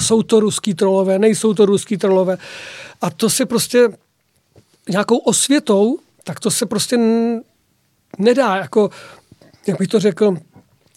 Jsou 0.01 0.23
to 0.23 0.39
ruský 0.39 0.73
trolové, 0.73 1.19
nejsou 1.19 1.53
to 1.53 1.65
ruský 1.65 1.97
trolové. 1.97 2.37
A 3.01 3.09
to 3.09 3.29
se 3.29 3.45
prostě 3.45 3.89
nějakou 4.89 5.17
osvětou, 5.17 5.99
tak 6.23 6.39
to 6.39 6.51
se 6.51 6.65
prostě 6.65 6.97
nedá. 8.17 8.55
Jako 8.55 8.89
jak 9.67 9.77
bych 9.77 9.87
to 9.87 9.99
řekl, 9.99 10.35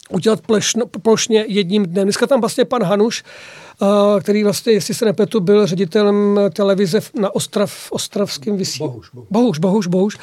udělat 0.09 0.41
plešno, 0.41 0.85
plošně 0.85 1.45
jedním 1.47 1.85
dnem. 1.85 2.03
Dneska 2.03 2.27
tam 2.27 2.39
vlastně 2.39 2.65
pan 2.65 2.83
Hanuš, 2.83 3.23
eh, 3.81 4.21
který 4.21 4.43
vlastně, 4.43 4.73
jestli 4.73 4.93
se 4.93 5.05
nepletu, 5.05 5.39
byl 5.39 5.65
ředitelem 5.65 6.39
televize 6.53 6.99
na 7.19 7.35
Ostrav, 7.35 7.91
Ostravském 7.91 8.57
vysílání. 8.57 8.91
Bohuž, 8.91 9.09
bohuž. 9.13 9.27
Bohuž, 9.29 9.57
bohuž, 9.59 9.87
bohuž 9.87 10.17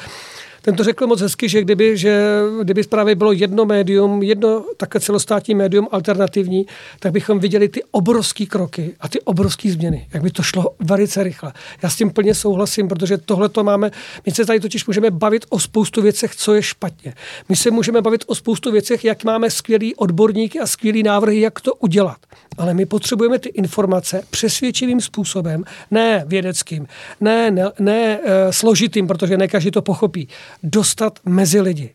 ten 0.67 0.75
to 0.75 0.83
řekl 0.83 1.07
moc 1.07 1.21
hezky, 1.21 1.49
že 1.49 1.61
kdyby, 1.61 1.97
že 1.97 2.39
kdyby 2.63 2.83
právě 2.83 3.15
bylo 3.15 3.31
jedno 3.31 3.65
médium, 3.65 4.23
jedno 4.23 4.65
také 4.77 4.99
celostátní 4.99 5.55
médium 5.55 5.87
alternativní, 5.91 6.65
tak 6.99 7.11
bychom 7.11 7.39
viděli 7.39 7.69
ty 7.69 7.83
obrovské 7.91 8.45
kroky 8.45 8.95
a 8.99 9.09
ty 9.09 9.21
obrovské 9.21 9.71
změny. 9.71 10.07
Jak 10.13 10.23
by 10.23 10.31
to 10.31 10.43
šlo 10.43 10.75
velice 10.79 11.23
rychle. 11.23 11.53
Já 11.81 11.89
s 11.89 11.95
tím 11.95 12.11
plně 12.11 12.35
souhlasím, 12.35 12.87
protože 12.87 13.17
tohle 13.17 13.49
to 13.49 13.63
máme. 13.63 13.91
My 14.25 14.31
se 14.31 14.45
tady 14.45 14.59
totiž 14.59 14.87
můžeme 14.87 15.11
bavit 15.11 15.45
o 15.49 15.59
spoustu 15.59 16.01
věcech, 16.01 16.35
co 16.35 16.53
je 16.53 16.61
špatně. 16.61 17.13
My 17.49 17.55
se 17.55 17.71
můžeme 17.71 18.01
bavit 18.01 18.23
o 18.27 18.35
spoustu 18.35 18.71
věcech, 18.71 19.05
jak 19.05 19.23
máme 19.23 19.51
skvělý 19.51 19.95
odborníky 19.95 20.59
a 20.59 20.67
skvělý 20.67 21.03
návrhy, 21.03 21.39
jak 21.39 21.61
to 21.61 21.73
udělat. 21.75 22.17
Ale 22.57 22.73
my 22.73 22.85
potřebujeme 22.85 23.39
ty 23.39 23.49
informace 23.49 24.21
přesvědčivým 24.29 25.01
způsobem, 25.01 25.63
ne 25.91 26.23
vědeckým, 26.27 26.87
ne, 27.21 27.51
ne, 27.51 27.71
ne 27.79 28.19
e, 28.23 28.53
složitým, 28.53 29.07
protože 29.07 29.37
ne 29.37 29.47
každý 29.47 29.71
to 29.71 29.81
pochopí 29.81 30.27
dostat 30.63 31.19
mezi 31.25 31.61
lidi. 31.61 31.93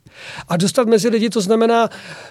A 0.49 0.57
dostat 0.57 0.89
mezi 0.89 1.09
lidi 1.09 1.31
to 1.31 1.41
znamená 1.41 1.89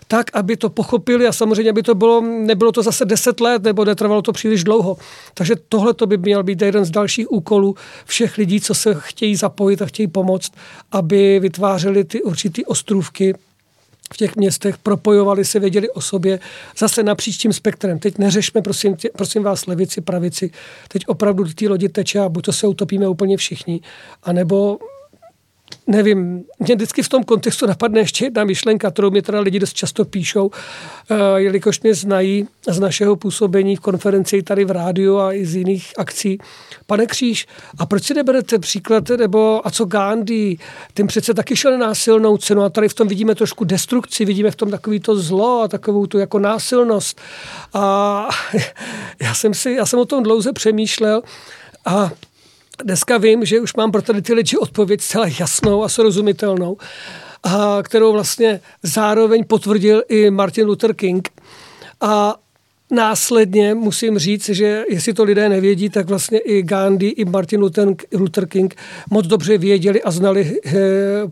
tak, 0.08 0.28
aby 0.34 0.58
to 0.58 0.70
pochopili 0.70 1.28
a 1.28 1.32
samozřejmě, 1.32 1.70
aby 1.70 1.84
to 1.84 1.96
bylo, 1.96 2.22
nebylo 2.22 2.72
to 2.72 2.84
zase 2.84 3.06
deset 3.06 3.40
let 3.40 3.64
nebo 3.64 3.86
netrvalo 3.86 4.22
to 4.22 4.32
příliš 4.32 4.64
dlouho. 4.64 4.98
Takže 5.34 5.56
tohle 5.70 5.94
to 5.94 6.08
by 6.08 6.18
měl 6.18 6.44
být 6.44 6.62
jeden 6.62 6.86
z 6.86 6.92
dalších 6.92 7.32
úkolů 7.32 7.76
všech 8.06 8.38
lidí, 8.38 8.62
co 8.62 8.76
se 8.76 8.96
chtějí 9.00 9.36
zapojit 9.36 9.82
a 9.82 9.86
chtějí 9.86 10.08
pomoct, 10.08 10.52
aby 10.92 11.40
vytvářeli 11.40 12.04
ty 12.04 12.24
určitý 12.24 12.66
ostrůvky 12.66 13.34
v 14.14 14.18
těch 14.18 14.36
městech, 14.36 14.78
propojovali 14.78 15.46
se, 15.46 15.60
věděli 15.60 15.90
o 15.90 16.02
sobě, 16.02 16.40
zase 16.78 17.04
napříč 17.04 17.38
tím 17.38 17.54
spektrem. 17.54 18.00
Teď 18.00 18.18
neřešme, 18.18 18.62
prosím, 18.62 18.96
tě, 18.96 19.10
prosím 19.18 19.44
vás, 19.44 19.68
levici, 19.68 20.02
pravici. 20.02 20.52
Teď 20.88 21.08
opravdu 21.08 21.44
ty 21.44 21.68
lodi 21.68 21.90
teče 21.90 22.20
a 22.20 22.30
buď 22.30 22.46
to 22.46 22.54
se 22.54 22.68
utopíme 22.68 23.08
úplně 23.08 23.38
všichni, 23.38 23.82
anebo 24.24 24.80
nevím, 25.92 26.44
mě 26.60 26.76
vždycky 26.76 27.04
v 27.04 27.10
tom 27.10 27.24
kontextu 27.24 27.66
napadne 27.68 28.00
ještě 28.00 28.26
jedna 28.26 28.44
myšlenka, 28.44 28.92
kterou 28.92 29.12
mi 29.12 29.22
teda 29.22 29.40
lidi 29.40 29.60
dost 29.60 29.74
často 29.74 30.06
píšou, 30.06 30.46
uh, 30.46 31.18
jelikož 31.36 31.82
mě 31.82 31.94
znají 31.94 32.48
z 32.68 32.80
našeho 32.80 33.16
působení 33.16 33.76
v 33.76 33.80
konferenci 33.80 34.44
tady 34.44 34.66
v 34.66 34.72
rádiu 34.72 35.18
a 35.18 35.34
i 35.34 35.46
z 35.46 35.56
jiných 35.56 35.94
akcí. 35.98 36.38
Pane 36.88 37.06
Kříž, 37.06 37.48
a 37.78 37.86
proč 37.86 38.04
si 38.04 38.14
neberete 38.14 38.60
příklad, 38.60 39.10
nebo 39.10 39.68
a 39.68 39.72
co 39.72 39.86
Gandhi, 39.86 40.58
ten 40.94 41.08
přece 41.08 41.34
taky 41.34 41.56
šel 41.56 41.78
násilnou 41.78 42.38
cenu 42.38 42.64
a 42.64 42.70
tady 42.70 42.90
v 42.90 42.94
tom 42.94 43.08
vidíme 43.08 43.36
trošku 43.36 43.64
destrukci, 43.64 44.26
vidíme 44.26 44.52
v 44.52 44.56
tom 44.56 44.72
takový 44.72 45.00
to 45.00 45.16
zlo 45.16 45.62
a 45.62 45.68
takovou 45.68 46.06
tu 46.06 46.18
jako 46.18 46.40
násilnost. 46.40 47.22
A 47.74 48.30
já 49.22 49.34
jsem, 49.34 49.54
si, 49.54 49.72
já 49.72 49.86
jsem 49.86 50.00
o 50.00 50.06
tom 50.06 50.24
dlouze 50.24 50.54
přemýšlel 50.54 51.22
a 51.86 52.12
dneska 52.84 53.18
vím, 53.18 53.46
že 53.46 53.60
už 53.60 53.74
mám 53.74 53.92
pro 53.92 54.02
tady 54.02 54.22
ty 54.22 54.34
lidi 54.34 54.58
odpověď 54.58 55.02
zcela 55.02 55.26
jasnou 55.40 55.84
a 55.84 55.90
srozumitelnou, 55.90 56.78
a 57.44 57.80
kterou 57.84 58.14
vlastně 58.14 58.60
zároveň 58.84 59.44
potvrdil 59.44 60.04
i 60.10 60.30
Martin 60.30 60.68
Luther 60.68 60.94
King. 60.94 61.30
A 62.02 62.36
Následně 62.94 63.74
musím 63.74 64.20
říct, 64.20 64.50
že 64.50 64.84
jestli 64.90 65.14
to 65.14 65.24
lidé 65.24 65.50
nevědí, 65.50 65.90
tak 65.90 66.08
vlastně 66.08 66.40
i 66.40 66.64
Gandhi, 66.64 67.08
i 67.08 67.26
Martin 67.26 67.62
Luther 68.14 68.48
King 68.48 68.76
moc 69.10 69.28
dobře 69.28 69.58
věděli 69.58 70.04
a 70.04 70.12
znali 70.12 70.60
eh, 70.66 70.74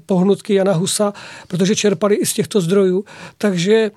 pohnutky 0.05 0.53
Jana 0.53 0.73
Husa, 0.73 1.13
protože 1.47 1.75
čerpali 1.75 2.15
i 2.15 2.25
z 2.25 2.33
těchto 2.33 2.61
zdrojů. 2.61 3.05
Takže 3.37 3.91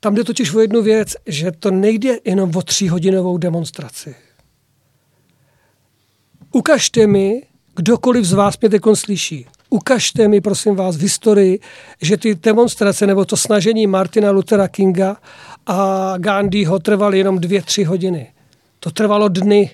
tam 0.00 0.14
jde 0.14 0.24
totiž 0.24 0.54
o 0.54 0.60
jednu 0.60 0.82
věc, 0.82 1.14
že 1.26 1.52
to 1.58 1.70
nejde 1.70 2.18
jenom 2.24 2.50
o 2.54 2.62
tříhodinovou 2.62 3.38
demonstraci. 3.38 4.14
Ukažte 6.52 7.06
mi, 7.06 7.42
kdokoliv 7.76 8.24
z 8.24 8.32
vás 8.32 8.54
mě 8.60 8.70
teď 8.70 8.82
slyší, 8.94 9.46
ukažte 9.70 10.28
mi, 10.28 10.40
prosím 10.40 10.74
vás, 10.74 10.96
v 10.96 11.00
historii, 11.00 11.60
že 12.02 12.16
ty 12.16 12.34
demonstrace 12.34 13.06
nebo 13.06 13.24
to 13.24 13.36
snažení 13.36 13.86
Martina 13.86 14.30
Luthera 14.30 14.68
Kinga 14.68 15.16
a 15.66 16.14
Gandhiho 16.18 16.78
trvaly 16.78 17.18
jenom 17.18 17.38
dvě, 17.38 17.62
tři 17.62 17.84
hodiny. 17.84 18.32
To 18.80 18.90
trvalo 18.90 19.28
dny. 19.28 19.70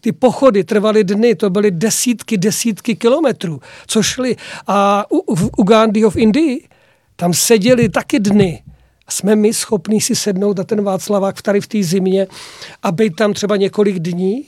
Ty 0.00 0.12
pochody 0.12 0.64
trvaly 0.64 1.04
dny, 1.04 1.34
to 1.34 1.50
byly 1.50 1.70
desítky, 1.70 2.38
desítky 2.38 2.96
kilometrů, 2.96 3.60
co 3.86 4.02
šli. 4.02 4.36
A 4.66 5.06
u, 5.10 5.18
u, 5.18 5.50
u 5.56 5.62
Gandhiho 5.62 6.10
v 6.10 6.16
Indii 6.16 6.68
tam 7.16 7.34
seděli 7.34 7.88
taky 7.88 8.20
dny. 8.20 8.62
Jsme 9.10 9.36
my 9.36 9.54
schopní 9.54 10.00
si 10.00 10.16
sednout 10.16 10.58
na 10.58 10.64
ten 10.64 10.84
Václavák 10.84 11.42
tady 11.42 11.60
v 11.60 11.66
té 11.66 11.82
zimě 11.82 12.26
a 12.82 12.92
být 12.92 13.16
tam 13.16 13.32
třeba 13.32 13.56
několik 13.56 13.98
dní? 13.98 14.44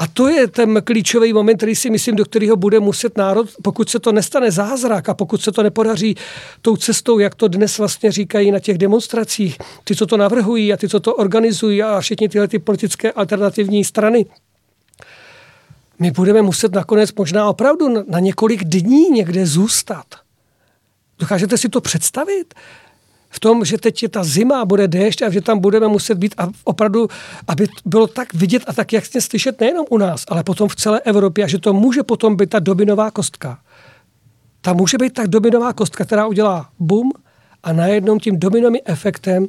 A 0.00 0.06
to 0.06 0.28
je 0.28 0.46
ten 0.46 0.82
klíčový 0.82 1.32
moment, 1.32 1.56
který 1.56 1.76
si 1.76 1.90
myslím, 1.90 2.16
do 2.16 2.24
kterého 2.24 2.56
bude 2.56 2.80
muset 2.80 3.16
národ, 3.16 3.48
pokud 3.62 3.90
se 3.90 3.98
to 3.98 4.12
nestane 4.12 4.50
zázrak 4.50 5.08
a 5.08 5.14
pokud 5.14 5.42
se 5.42 5.52
to 5.52 5.62
nepodaří 5.62 6.16
tou 6.62 6.76
cestou, 6.76 7.18
jak 7.18 7.34
to 7.34 7.48
dnes 7.48 7.78
vlastně 7.78 8.12
říkají 8.12 8.50
na 8.50 8.58
těch 8.58 8.78
demonstracích, 8.78 9.58
ty, 9.84 9.96
co 9.96 10.06
to 10.06 10.16
navrhují 10.16 10.72
a 10.72 10.76
ty, 10.76 10.88
co 10.88 11.00
to 11.00 11.14
organizují 11.14 11.82
a 11.82 12.00
všechny 12.00 12.28
tyhle 12.28 12.48
ty 12.48 12.58
politické 12.58 13.12
alternativní 13.12 13.84
strany, 13.84 14.26
my 15.98 16.10
budeme 16.10 16.42
muset 16.42 16.74
nakonec 16.74 17.14
možná 17.14 17.48
opravdu 17.48 17.88
na 18.08 18.18
několik 18.18 18.64
dní 18.64 19.10
někde 19.10 19.46
zůstat. 19.46 20.06
Dokážete 21.18 21.58
si 21.58 21.68
to 21.68 21.80
představit? 21.80 22.54
V 23.30 23.40
tom, 23.40 23.64
že 23.64 23.78
teď 23.78 24.02
je 24.02 24.08
ta 24.08 24.24
zima 24.24 24.60
a 24.60 24.64
bude 24.64 24.88
déšť 24.88 25.22
a 25.22 25.30
že 25.30 25.40
tam 25.40 25.58
budeme 25.58 25.88
muset 25.88 26.18
být 26.18 26.34
a 26.38 26.50
opravdu, 26.64 27.08
aby 27.48 27.66
bylo 27.84 28.06
tak 28.06 28.34
vidět 28.34 28.62
a 28.66 28.72
tak 28.72 28.92
jasně 28.92 29.20
slyšet 29.20 29.60
nejenom 29.60 29.86
u 29.90 29.98
nás, 29.98 30.24
ale 30.28 30.42
potom 30.42 30.68
v 30.68 30.76
celé 30.76 31.00
Evropě 31.00 31.44
a 31.44 31.48
že 31.48 31.58
to 31.58 31.72
může 31.72 32.02
potom 32.02 32.36
být 32.36 32.50
ta 32.50 32.58
dobinová 32.58 33.10
kostka. 33.10 33.58
tam 34.60 34.76
může 34.76 34.98
být 34.98 35.12
tak 35.12 35.28
dominová 35.28 35.72
kostka, 35.72 36.04
která 36.04 36.26
udělá 36.26 36.68
bum 36.78 37.12
a 37.62 37.72
najednou 37.72 38.18
tím 38.18 38.38
dominovým 38.38 38.80
efektem 38.84 39.46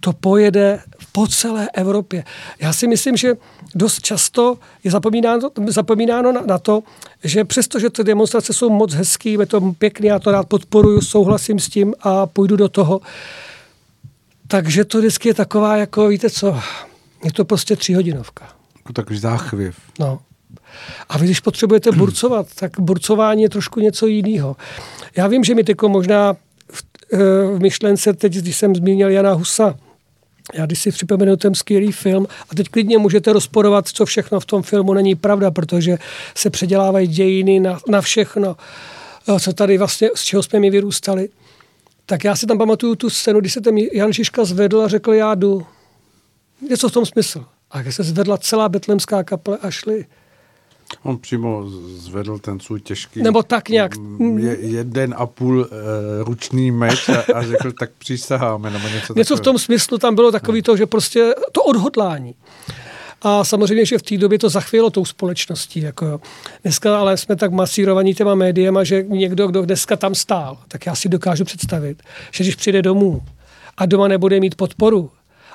to 0.00 0.12
pojede 0.12 0.80
po 1.12 1.26
celé 1.26 1.68
Evropě. 1.74 2.24
Já 2.60 2.72
si 2.72 2.86
myslím, 2.86 3.16
že 3.16 3.34
dost 3.74 4.02
často 4.02 4.58
je 4.84 4.90
zapomínáno, 4.90 5.50
zapomínáno 5.66 6.32
na, 6.32 6.40
na 6.40 6.58
to, 6.58 6.82
že 7.24 7.44
přestože 7.44 7.90
ty 7.90 8.04
demonstrace 8.04 8.52
jsou 8.52 8.70
moc 8.70 8.94
hezký, 8.94 9.32
je 9.32 9.46
to 9.46 9.60
pěkný, 9.60 10.06
já 10.06 10.18
to 10.18 10.32
rád 10.32 10.48
podporuju, 10.48 11.00
souhlasím 11.00 11.58
s 11.58 11.68
tím 11.68 11.94
a 12.00 12.26
půjdu 12.26 12.56
do 12.56 12.68
toho, 12.68 13.00
takže 14.48 14.84
to 14.84 14.98
vždycky 14.98 15.28
je 15.28 15.34
taková, 15.34 15.76
jako 15.76 16.08
víte 16.08 16.30
co, 16.30 16.60
je 17.24 17.32
to 17.32 17.44
prostě 17.44 17.76
tříhodinovka. 17.76 18.48
Jako 18.76 18.92
takový 18.92 19.18
záchvěv. 19.18 19.76
No. 19.98 20.20
A 21.08 21.18
vy, 21.18 21.24
když 21.24 21.40
potřebujete 21.40 21.92
burcovat, 21.92 22.46
tak 22.54 22.80
burcování 22.80 23.42
je 23.42 23.48
trošku 23.48 23.80
něco 23.80 24.06
jiného. 24.06 24.56
Já 25.16 25.26
vím, 25.26 25.44
že 25.44 25.54
mi 25.54 25.64
tyko 25.64 25.88
možná 25.88 26.36
v, 26.72 26.84
eh, 27.12 27.18
v 27.56 27.58
myšlence, 27.60 28.12
teď, 28.12 28.34
když 28.34 28.56
jsem 28.56 28.76
zmínil 28.76 29.10
Jana 29.10 29.32
Husa, 29.32 29.74
já 30.54 30.66
když 30.66 30.78
si 30.78 30.90
připomenu 30.90 31.36
ten 31.36 31.54
skvělý 31.54 31.92
film, 31.92 32.26
a 32.50 32.54
teď 32.54 32.68
klidně 32.68 32.98
můžete 32.98 33.32
rozporovat, 33.32 33.88
co 33.88 34.06
všechno 34.06 34.40
v 34.40 34.46
tom 34.46 34.62
filmu 34.62 34.94
není 34.94 35.14
pravda, 35.14 35.50
protože 35.50 35.98
se 36.34 36.50
předělávají 36.50 37.08
dějiny 37.08 37.60
na, 37.60 37.78
na 37.88 38.00
všechno, 38.00 38.56
eh, 39.28 39.40
co 39.40 39.52
tady 39.52 39.78
vlastně, 39.78 40.10
z 40.14 40.22
čeho 40.22 40.42
jsme 40.42 40.60
mi 40.60 40.70
vyrůstali. 40.70 41.28
Tak 42.06 42.24
já 42.24 42.36
si 42.36 42.46
tam 42.46 42.58
pamatuju 42.58 42.94
tu 42.94 43.10
scénu, 43.10 43.40
kdy 43.40 43.50
se 43.50 43.60
ten 43.60 43.76
Jan 43.78 44.12
Žižka 44.12 44.44
zvedl 44.44 44.82
a 44.82 44.88
řekl, 44.88 45.12
já 45.12 45.34
jdu. 45.34 45.66
Něco 46.68 46.88
v 46.88 46.92
tom 46.92 47.06
smysl. 47.06 47.44
A 47.70 47.78
jak 47.78 47.92
se 47.92 48.02
zvedla 48.02 48.38
celá 48.38 48.68
betlemská 48.68 49.24
kaple 49.24 49.58
a 49.62 49.70
šli. 49.70 50.06
On 51.02 51.18
přímo 51.18 51.64
zvedl 51.96 52.38
ten 52.38 52.60
svůj 52.60 52.80
těžký... 52.80 53.22
Nebo 53.22 53.42
tak 53.42 53.68
nějak. 53.68 53.92
Je, 54.36 54.56
jeden 54.60 55.14
a 55.18 55.26
půl 55.26 55.58
uh, 55.58 55.66
ručný 56.18 56.70
meč 56.70 57.08
a, 57.08 57.24
a 57.34 57.42
řekl, 57.42 57.72
tak 57.72 57.90
přísaháme, 57.98 58.70
nebo 58.70 58.88
něco 58.88 59.14
Něco 59.16 59.36
v 59.36 59.40
tom 59.40 59.58
smyslu 59.58 59.98
tam 59.98 60.14
bylo 60.14 60.32
takový 60.32 60.62
to, 60.62 60.76
že 60.76 60.86
prostě 60.86 61.34
to 61.52 61.62
odhodlání. 61.62 62.34
A 63.22 63.44
samozřejmě, 63.44 63.86
že 63.86 63.98
v 63.98 64.02
té 64.02 64.16
době 64.16 64.38
to 64.38 64.48
zachvělo 64.48 64.90
tou 64.90 65.04
společností. 65.04 65.80
Jako 65.80 66.20
Dneska 66.62 66.98
ale 66.98 67.16
jsme 67.16 67.36
tak 67.36 67.52
masírovaní 67.52 68.14
těma 68.14 68.34
médiema, 68.34 68.84
že 68.84 69.02
někdo, 69.02 69.46
kdo 69.46 69.62
dneska 69.62 69.96
tam 69.96 70.14
stál, 70.14 70.58
tak 70.68 70.86
já 70.86 70.94
si 70.94 71.08
dokážu 71.08 71.44
představit, 71.44 72.02
že 72.32 72.44
když 72.44 72.54
přijde 72.54 72.82
domů 72.82 73.22
a 73.76 73.86
doma 73.86 74.08
nebude 74.08 74.40
mít 74.40 74.54
podporu 74.54 75.10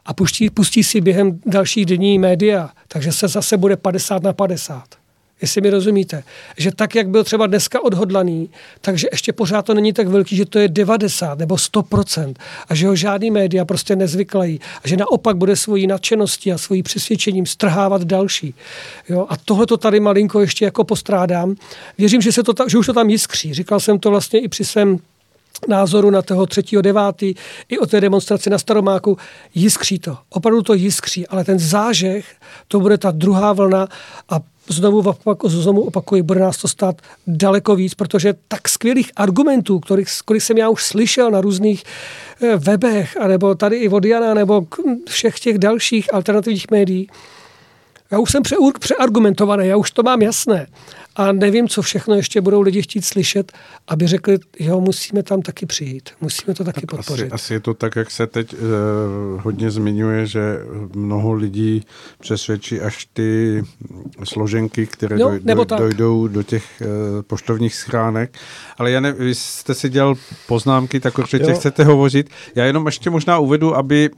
a 0.06 0.14
pustí, 0.14 0.50
pustí 0.50 0.84
si 0.84 1.02
během 1.02 1.40
dalších 1.46 1.86
dní 1.86 2.20
média, 2.20 2.70
takže 2.88 3.12
se 3.12 3.28
zase 3.28 3.58
bude 3.58 3.78
50 3.78 4.24
na 4.24 4.34
50 4.34 5.03
jestli 5.44 5.62
mi 5.62 5.70
rozumíte. 5.70 6.24
Že 6.58 6.72
tak, 6.72 6.96
jak 6.96 7.10
byl 7.10 7.24
třeba 7.24 7.48
dneska 7.48 7.84
odhodlaný, 7.84 8.50
takže 8.82 9.08
ještě 9.12 9.34
pořád 9.34 9.66
to 9.66 9.74
není 9.74 9.94
tak 9.94 10.08
velký, 10.08 10.36
že 10.36 10.46
to 10.46 10.60
je 10.60 10.68
90 10.68 11.40
nebo 11.40 11.56
100% 11.56 12.34
a 12.70 12.76
že 12.76 12.88
ho 12.88 12.96
žádný 12.96 13.32
média 13.32 13.66
prostě 13.66 13.96
nezvyklají 13.96 14.60
a 14.84 14.88
že 14.88 14.98
naopak 14.98 15.38
bude 15.38 15.56
svojí 15.56 15.88
nadšeností 15.88 16.52
a 16.52 16.58
svojí 16.58 16.84
přesvědčením 16.84 17.46
strhávat 17.46 18.04
další. 18.04 18.54
Jo? 19.10 19.26
A 19.30 19.38
tohle 19.38 19.66
to 19.66 19.78
tady 19.78 20.00
malinko 20.00 20.42
ještě 20.42 20.66
jako 20.66 20.84
postrádám. 20.84 21.56
Věřím, 21.98 22.22
že, 22.22 22.32
se 22.32 22.44
to 22.44 22.54
ta, 22.54 22.68
že 22.68 22.78
už 22.78 22.86
to 22.86 22.94
tam 22.94 23.10
jiskří. 23.10 23.54
Říkal 23.54 23.80
jsem 23.80 24.00
to 24.00 24.10
vlastně 24.10 24.40
i 24.40 24.48
při 24.48 24.66
svém 24.66 25.00
názoru 25.68 26.10
na 26.10 26.22
toho 26.22 26.44
3.9. 26.44 27.36
i 27.70 27.80
o 27.80 27.86
té 27.86 28.02
demonstraci 28.02 28.50
na 28.50 28.58
Staromáku, 28.58 29.18
jiskří 29.56 30.00
to. 30.00 30.18
Opravdu 30.30 30.62
to 30.62 30.74
jiskří, 30.74 31.28
ale 31.28 31.44
ten 31.44 31.60
zážeh, 31.60 32.26
to 32.68 32.80
bude 32.80 32.98
ta 32.98 33.12
druhá 33.12 33.54
vlna 33.54 33.88
a 34.30 34.40
znovu, 34.68 35.00
opak, 35.00 35.38
znovu 35.46 35.82
opakuji, 35.82 36.22
bude 36.22 36.40
nás 36.40 36.58
to 36.58 36.68
stát 36.68 37.02
daleko 37.28 37.76
víc, 37.76 37.94
protože 37.94 38.34
tak 38.48 38.70
skvělých 38.70 39.12
argumentů, 39.16 39.80
kterých, 39.80 40.08
kterých 40.26 40.44
jsem 40.44 40.58
já 40.58 40.70
už 40.70 40.84
slyšel 40.84 41.32
na 41.32 41.42
různých 41.42 41.84
eh, 42.42 42.56
webech, 42.56 43.18
anebo 43.18 43.56
tady 43.56 43.78
i 43.78 43.90
od 43.90 44.06
Jana, 44.06 44.34
nebo 44.34 44.68
všech 45.10 45.40
těch 45.40 45.58
dalších 45.58 46.14
alternativních 46.14 46.72
médií, 46.72 47.10
já 48.12 48.20
už 48.20 48.32
jsem 48.32 48.44
přeargumentovaný, 48.80 49.68
já 49.68 49.78
už 49.78 49.92
to 49.92 50.04
mám 50.04 50.22
jasné 50.22 50.68
a 51.16 51.32
nevím, 51.32 51.68
co 51.68 51.82
všechno 51.82 52.16
ještě 52.16 52.42
budou 52.42 52.62
lidi 52.62 52.82
chtít 52.82 53.06
slyšet, 53.06 53.52
aby 53.88 54.08
řekli, 54.08 54.38
jo, 54.60 54.82
musíme 54.82 55.24
tam 55.24 55.42
taky 55.42 55.66
přijít, 55.66 56.10
musíme 56.22 56.54
to 56.54 56.64
taky 56.64 56.82
tak 56.82 56.90
podpořit. 56.90 57.24
Asi, 57.24 57.32
asi 57.32 57.54
je 57.54 57.60
to 57.60 57.74
tak, 57.74 57.96
jak 57.96 58.12
se 58.12 58.28
teď 58.28 58.54
uh, 58.54 58.60
hodně 59.42 59.72
zmiňuje, 59.72 60.26
že 60.28 60.60
mnoho 60.96 61.34
lidí 61.34 61.86
přesvědčí 62.20 62.82
až 62.82 63.08
ty 63.14 63.64
složenky, 64.24 64.88
které 64.88 65.18
no, 65.18 65.30
doj, 65.30 65.66
doj, 65.66 65.66
dojdou 65.78 66.28
do 66.28 66.44
těch 66.44 66.82
uh, 66.82 67.22
poštovních 67.22 67.76
schránek. 67.76 68.38
Ale 68.78 68.92
Jane, 68.92 69.12
vy 69.12 69.36
jste 69.36 69.74
si 69.74 69.90
dělal 69.90 70.16
poznámky, 70.48 71.00
tak 71.00 71.18
určitě 71.18 71.50
jo. 71.50 71.56
chcete 71.56 71.84
hovořit. 71.84 72.30
Já 72.56 72.66
jenom 72.66 72.86
ještě 72.86 73.10
možná 73.10 73.40
uvedu, 73.40 73.76
aby 73.76 74.10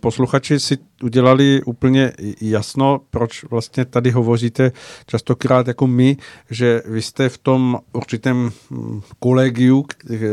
posluchači 0.00 0.60
si 0.60 0.78
udělali 1.02 1.62
úplně 1.66 2.12
jasno, 2.40 3.00
proč 3.10 3.44
vlastně 3.44 3.84
tady 3.84 4.10
hovoříte 4.10 4.72
častokrát 5.06 5.68
jako 5.68 5.86
my, 5.86 6.16
že 6.50 6.82
vy 6.86 7.02
jste 7.02 7.28
v 7.28 7.38
tom 7.38 7.78
určitém 7.92 8.50
hm, 8.70 9.00
kolegiu, 9.18 9.84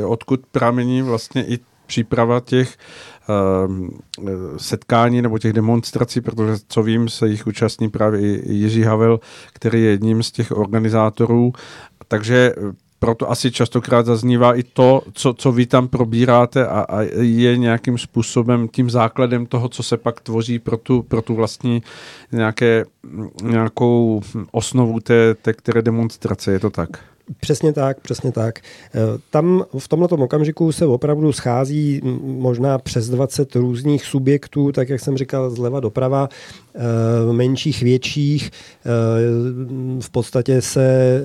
odkud 0.05 0.39
pramení 0.51 1.01
vlastně 1.01 1.45
i 1.45 1.59
příprava 1.87 2.39
těch 2.39 2.77
uh, 3.29 3.87
setkání 4.57 5.21
nebo 5.21 5.39
těch 5.39 5.53
demonstrací, 5.53 6.21
protože 6.21 6.53
co 6.67 6.83
vím, 6.83 7.09
se 7.09 7.27
jich 7.27 7.47
účastní 7.47 7.89
právě 7.89 8.39
i 8.39 8.53
Jiří 8.53 8.83
Havel, 8.83 9.19
který 9.53 9.83
je 9.83 9.89
jedním 9.89 10.23
z 10.23 10.31
těch 10.31 10.51
organizátorů. 10.51 11.53
Takže 12.07 12.53
proto 12.99 13.31
asi 13.31 13.51
častokrát 13.51 14.05
zaznívá 14.05 14.55
i 14.55 14.63
to, 14.63 15.01
co, 15.13 15.33
co 15.33 15.51
vy 15.51 15.65
tam 15.65 15.87
probíráte 15.87 16.67
a, 16.67 16.79
a 16.81 17.01
je 17.21 17.57
nějakým 17.57 17.97
způsobem 17.97 18.67
tím 18.67 18.89
základem 18.89 19.45
toho, 19.45 19.69
co 19.69 19.83
se 19.83 19.97
pak 19.97 20.21
tvoří 20.21 20.59
pro 20.59 20.77
tu, 20.77 21.03
pro 21.03 21.21
tu 21.21 21.35
vlastní 21.35 21.83
nějaké, 22.31 22.85
nějakou 23.43 24.21
osnovu 24.51 24.99
té, 24.99 25.33
té 25.33 25.53
které 25.53 25.81
demonstrace. 25.81 26.51
Je 26.51 26.59
to 26.59 26.69
tak? 26.69 26.89
Přesně 27.39 27.73
tak, 27.73 27.99
přesně 27.99 28.31
tak. 28.31 28.59
Eh, 28.59 28.99
tam 29.29 29.63
v 29.77 29.87
tomto 29.87 30.15
okamžiku 30.15 30.71
se 30.71 30.85
opravdu 30.85 31.31
schází 31.31 32.01
možná 32.21 32.77
přes 32.77 33.09
20 33.09 33.55
různých 33.55 34.05
subjektů, 34.05 34.71
tak 34.71 34.89
jak 34.89 35.01
jsem 35.01 35.17
říkal, 35.17 35.49
zleva 35.49 35.79
doprava, 35.79 36.29
eh, 36.75 36.79
menších, 37.33 37.83
větších. 37.83 38.51
Eh, 38.51 38.89
v 40.01 40.09
podstatě 40.09 40.61
se 40.61 41.21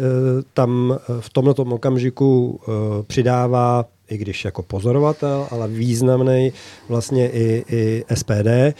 tam 0.54 0.98
v 1.20 1.30
tomto 1.30 1.62
okamžiku 1.62 2.60
přidává 3.06 3.84
i 4.08 4.18
když 4.18 4.44
jako 4.44 4.62
pozorovatel, 4.62 5.46
ale 5.50 5.68
významný 5.68 6.52
vlastně 6.88 7.30
i, 7.30 7.64
i 7.70 8.04
SPD, 8.14 8.74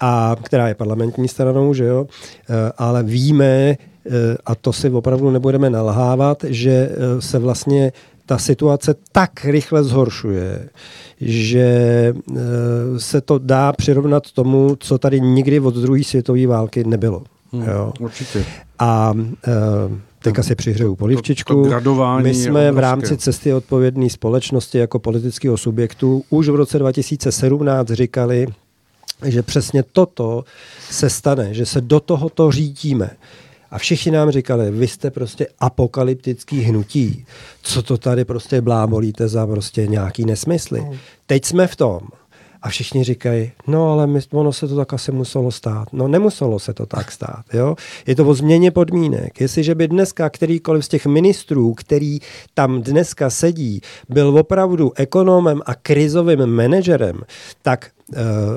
a 0.00 0.36
která 0.42 0.68
je 0.68 0.74
parlamentní 0.74 1.28
stranou, 1.28 1.74
že 1.74 1.84
jo, 1.84 2.06
ale 2.78 3.02
víme, 3.02 3.76
a 4.46 4.54
to 4.54 4.72
si 4.72 4.90
opravdu 4.90 5.30
nebudeme 5.30 5.70
nalhávat, 5.70 6.44
že 6.48 6.70
eh, 6.70 7.22
se 7.22 7.38
vlastně 7.38 7.92
ta 8.26 8.38
situace 8.38 8.94
tak 9.12 9.44
rychle 9.44 9.84
zhoršuje, 9.84 10.68
že 11.20 11.68
eh, 12.16 12.40
se 12.98 13.20
to 13.20 13.38
dá 13.38 13.72
přirovnat 13.72 14.32
tomu, 14.32 14.76
co 14.80 14.98
tady 14.98 15.20
nikdy 15.20 15.60
od 15.60 15.74
druhé 15.74 16.04
světové 16.04 16.46
války 16.46 16.84
nebylo. 16.84 17.22
Hmm, 17.52 17.62
jo. 17.62 17.92
Určitě. 18.00 18.44
A 18.78 19.14
Teďka 20.22 20.42
si 20.42 20.54
přihřeju 20.54 20.96
polivčičku. 20.96 21.68
To, 21.70 21.80
to 21.80 22.18
My 22.20 22.34
jsme 22.34 22.72
v 22.72 22.78
rámci 22.78 23.16
cesty 23.16 23.54
odpovědné 23.54 24.10
společnosti 24.10 24.78
jako 24.78 24.98
politického 24.98 25.56
subjektu 25.56 26.24
už 26.30 26.48
v 26.48 26.54
roce 26.54 26.78
2017 26.78 27.88
říkali, 27.88 28.46
že 29.24 29.42
přesně 29.42 29.82
toto 29.82 30.44
se 30.90 31.10
stane, 31.10 31.54
že 31.54 31.66
se 31.66 31.80
do 31.80 32.00
tohoto 32.00 32.50
řídíme. 32.50 33.10
A 33.70 33.78
všichni 33.78 34.12
nám 34.12 34.30
říkali, 34.30 34.70
vy 34.70 34.88
jste 34.88 35.10
prostě 35.10 35.46
apokalyptický 35.58 36.60
hnutí. 36.60 37.26
Co 37.62 37.82
to 37.82 37.98
tady 37.98 38.24
prostě 38.24 38.60
blábolíte 38.60 39.28
za 39.28 39.46
prostě 39.46 39.86
nějaký 39.86 40.24
nesmysly. 40.24 40.80
No. 40.80 40.96
Teď 41.26 41.44
jsme 41.44 41.66
v 41.66 41.76
tom. 41.76 42.00
A 42.62 42.68
všichni 42.68 43.04
říkají, 43.04 43.52
no 43.66 43.92
ale 43.92 44.06
my, 44.06 44.20
ono 44.32 44.52
se 44.52 44.68
to 44.68 44.76
tak 44.76 44.92
asi 44.92 45.12
muselo 45.12 45.50
stát. 45.50 45.88
No 45.92 46.08
nemuselo 46.08 46.58
se 46.58 46.74
to 46.74 46.86
tak 46.86 47.12
stát. 47.12 47.44
Jo? 47.52 47.76
Je 48.06 48.16
to 48.16 48.26
o 48.26 48.34
změně 48.34 48.70
podmínek. 48.70 49.40
Jestliže 49.40 49.74
by 49.74 49.88
dneska 49.88 50.30
kterýkoliv 50.30 50.84
z 50.84 50.88
těch 50.88 51.06
ministrů, 51.06 51.74
který 51.74 52.18
tam 52.54 52.82
dneska 52.82 53.30
sedí, 53.30 53.80
byl 54.08 54.38
opravdu 54.38 54.92
ekonomem 54.96 55.60
a 55.66 55.74
krizovým 55.74 56.46
manažerem, 56.46 57.20
tak 57.62 57.90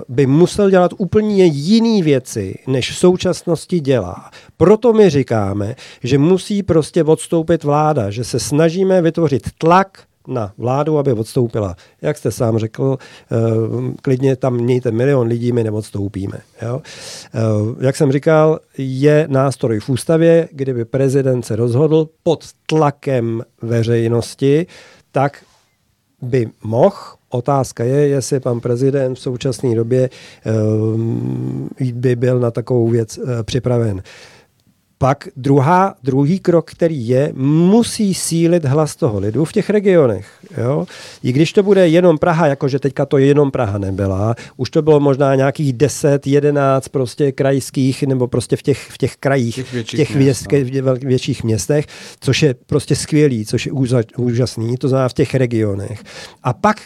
by 0.10 0.26
musel 0.26 0.70
dělat 0.70 0.92
úplně 0.98 1.46
jiné 1.46 2.04
věci, 2.04 2.56
než 2.68 2.92
v 2.92 2.98
současnosti 2.98 3.80
dělá. 3.80 4.32
Proto 4.58 4.94
my 4.94 5.10
říkáme, 5.10 5.76
že 6.04 6.18
musí 6.18 6.64
prostě 6.64 7.04
odstoupit 7.04 7.64
vláda, 7.64 8.10
že 8.10 8.24
se 8.24 8.40
snažíme 8.40 9.02
vytvořit 9.02 9.48
tlak 9.58 10.04
na 10.28 10.54
vládu, 10.58 10.98
aby 10.98 11.14
odstoupila. 11.14 11.76
Jak 12.02 12.18
jste 12.18 12.32
sám 12.32 12.58
řekl, 12.58 12.98
eh, 13.32 13.36
klidně 14.02 14.36
tam 14.36 14.54
mějte 14.54 14.92
milion 14.92 15.28
lidí, 15.28 15.52
my 15.52 15.64
neodstoupíme. 15.64 16.40
Jo? 16.62 16.82
Eh, 17.34 17.40
jak 17.86 17.96
jsem 17.96 18.12
říkal, 18.12 18.60
je 18.78 19.28
nástroj 19.30 19.80
v 19.80 19.90
ústavě, 19.90 20.50
kdyby 20.52 20.86
prezident 20.86 21.46
se 21.46 21.56
rozhodl 21.56 22.10
pod 22.24 22.46
tlakem 22.66 23.44
veřejnosti, 23.62 24.68
tak 25.12 25.44
by 26.22 26.50
mohl. 26.64 27.21
Otázka 27.32 27.84
je, 27.84 28.08
jestli 28.08 28.40
pan 28.40 28.60
prezident 28.60 29.16
v 29.16 29.20
současné 29.20 29.76
době 29.76 30.10
by 31.94 32.16
byl 32.16 32.40
na 32.40 32.52
takovou 32.52 32.88
věc 32.88 33.20
připraven 33.44 34.02
pak 35.02 35.28
druhá, 35.36 35.96
druhý 36.04 36.40
krok, 36.40 36.72
který 36.72 37.08
je, 37.08 37.34
musí 37.36 38.14
sílit 38.14 38.66
hlas 38.66 38.96
toho 38.96 39.20
lidu 39.20 39.46
v 39.46 39.54
těch 39.54 39.70
regionech. 39.70 40.28
Jo? 40.58 40.86
I 41.24 41.32
když 41.32 41.54
to 41.54 41.64
bude 41.64 41.88
jenom 41.88 42.18
Praha, 42.18 42.48
jakože 42.48 42.80
teďka 42.80 43.06
to 43.06 43.18
jenom 43.18 43.52
Praha 43.52 43.78
nebyla, 43.78 44.36
už 44.58 44.70
to 44.70 44.82
bylo 44.82 45.00
možná 45.00 45.36
nějakých 45.36 45.74
10, 45.74 46.28
11 46.28 46.88
prostě 46.88 47.32
krajských, 47.32 48.04
nebo 48.04 48.28
prostě 48.28 48.56
v 48.56 48.62
těch, 48.62 48.90
v 48.90 48.98
těch 48.98 49.18
krajích, 49.18 49.56
těch 49.56 49.74
větších, 49.74 50.00
těch 50.00 50.16
měst, 50.16 50.52
měst, 50.52 50.86
no. 50.86 50.94
větších 50.94 51.44
městech, 51.44 51.86
což 52.20 52.44
je 52.44 52.56
prostě 52.66 52.96
skvělý, 52.96 53.46
což 53.46 53.66
je 53.66 53.72
úžasný, 54.18 54.78
to 54.78 54.88
znamená 54.88 55.10
v 55.10 55.14
těch 55.14 55.36
regionech. 55.36 56.04
A 56.44 56.54
pak 56.54 56.78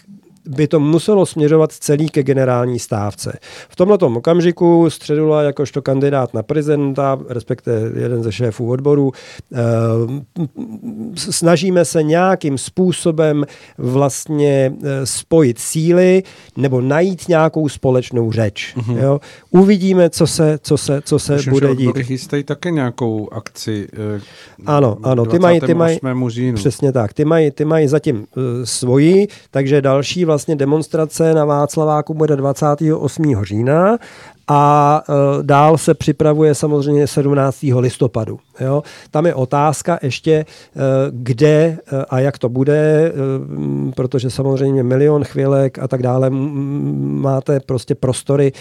by 0.48 0.68
to 0.68 0.80
muselo 0.80 1.26
směřovat 1.26 1.72
celý 1.72 2.10
ke 2.10 2.24
generální 2.24 2.80
stávce. 2.80 3.40
V 3.70 3.76
tomto 3.76 4.08
okamžiku 4.08 4.90
Středula 4.90 5.44
jakožto 5.44 5.82
kandidát 5.82 6.34
na 6.34 6.44
prezidenta, 6.44 7.20
respektive 7.30 8.02
jeden 8.02 8.24
ze 8.24 8.32
šéfů 8.32 8.70
odboru, 8.70 9.12
eh, 9.54 9.60
snažíme 11.16 11.86
se 11.86 12.04
nějakým 12.04 12.58
způsobem 12.58 13.46
vlastně 13.78 14.74
eh, 14.84 15.06
spojit 15.06 15.60
síly 15.60 16.24
nebo 16.58 16.82
najít 16.82 17.28
nějakou 17.30 17.70
společnou 17.70 18.32
řeč. 18.32 18.76
Mm-hmm. 18.78 18.98
Jo? 18.98 19.20
Uvidíme, 19.50 20.10
co 20.10 20.28
se, 20.28 20.60
co 20.62 20.78
se, 20.78 21.02
co 21.02 21.20
se 21.20 21.38
bude 21.50 21.76
dít. 21.76 21.98
chystají 21.98 22.44
také 22.44 22.72
nějakou 22.72 23.30
akci. 23.32 23.88
Eh, 23.94 24.22
ano, 24.66 24.98
ano, 25.04 25.26
ty 25.26 25.40
mají, 25.40 25.60
ty 25.60 25.74
mají, 25.74 26.00
přesně 26.54 26.92
tak, 26.92 27.14
ty 27.14 27.26
mají, 27.26 27.52
ty 27.52 27.66
mají 27.66 27.88
zatím 27.88 28.16
uh, 28.18 28.44
svoji, 28.64 29.28
takže 29.52 29.82
další 29.82 30.26
vlastně 30.26 30.35
vlastně 30.36 30.56
demonstrace 30.56 31.34
na 31.34 31.46
Václaváku 31.46 32.14
bude 32.14 32.36
28. 32.36 33.44
října 33.44 33.98
a 34.48 35.04
e, 35.10 35.44
dál 35.44 35.78
se 35.78 35.94
připravuje 35.94 36.56
samozřejmě 36.56 37.08
17. 37.08 37.58
listopadu. 37.80 38.40
Jo? 38.60 38.84
Tam 39.12 39.26
je 39.26 39.36
otázka 39.36 40.00
ještě, 40.02 40.32
e, 40.32 40.46
kde 41.12 41.48
e, 41.48 41.78
a 42.10 42.20
jak 42.20 42.38
to 42.38 42.50
bude, 42.50 42.76
e, 42.78 43.12
protože 43.96 44.30
samozřejmě 44.30 44.84
milion 44.84 45.24
chvílek 45.24 45.80
a 45.80 45.88
tak 45.88 46.02
dále 46.02 46.30
máte 46.30 47.60
prostě 47.60 47.96
prostory, 47.96 48.52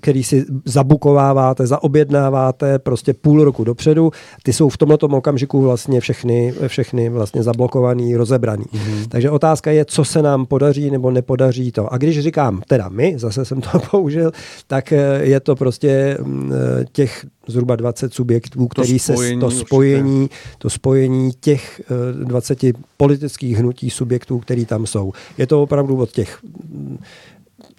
který 0.00 0.24
si 0.24 0.44
zabukováváte, 0.64 1.66
zaobjednáváte 1.66 2.78
prostě 2.78 3.14
půl 3.14 3.44
roku 3.44 3.64
dopředu. 3.64 4.10
Ty 4.42 4.52
jsou 4.52 4.68
v 4.68 4.78
tomto 4.78 5.06
okamžiku 5.06 5.60
vlastně 5.60 6.00
všechny, 6.00 6.54
všechny 6.66 7.08
vlastně 7.08 7.42
zablokovaný, 7.42 8.16
rozebraný. 8.16 8.64
Mm-hmm. 8.64 9.08
Takže 9.08 9.30
otázka 9.30 9.70
je, 9.70 9.84
co 9.84 10.04
se 10.04 10.22
nám 10.22 10.46
podaří 10.46 10.90
nebo 11.00 11.10
nepodaří 11.10 11.72
to. 11.72 11.92
A 11.92 11.96
když 11.96 12.20
říkám, 12.20 12.62
teda 12.68 12.88
my, 12.88 13.14
zase 13.18 13.44
jsem 13.44 13.60
to 13.60 13.78
použil, 13.90 14.32
tak 14.66 14.92
e, 14.92 15.20
je 15.22 15.40
to 15.40 15.56
prostě 15.56 16.18
mm, 16.22 16.52
e, 16.52 16.84
těch 16.92 17.26
zhruba 17.46 17.76
20 17.76 18.14
subjektů, 18.14 18.68
který 18.68 18.92
to 18.92 18.98
spojení, 18.98 19.40
se 19.40 19.40
to 19.40 19.50
spojení, 19.50 20.30
to 20.58 20.70
spojení 20.70 21.30
těch 21.40 21.80
20 22.24 22.64
eh, 22.64 22.72
politických 22.96 23.56
hnutí 23.56 23.90
subjektů, 23.90 24.38
který 24.38 24.66
tam 24.66 24.86
jsou. 24.86 25.12
Je 25.38 25.46
to 25.46 25.62
opravdu 25.62 25.96
od 25.96 26.10
těch 26.10 26.38
mm, 26.42 26.98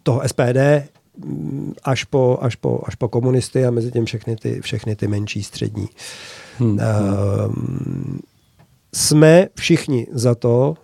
toho 0.04 0.22
SPD 0.28 0.90
mm, 1.26 1.74
až 1.84 2.04
po, 2.04 2.38
až 2.42 2.56
po, 2.56 2.82
až 2.86 2.96
po 2.96 3.08
komunisty 3.08 3.66
a 3.66 3.72
mezi 3.72 3.92
tím 3.92 4.06
všechny 4.06 4.36
ty, 4.36 4.62
všechny 4.62 4.96
ty 4.96 5.08
menší 5.08 5.44
střední. 5.44 5.88
Hmm. 6.58 6.74
Uh, 6.74 7.56
jsme 8.94 9.48
všichni 9.56 10.08
za 10.12 10.36
to, 10.36 10.76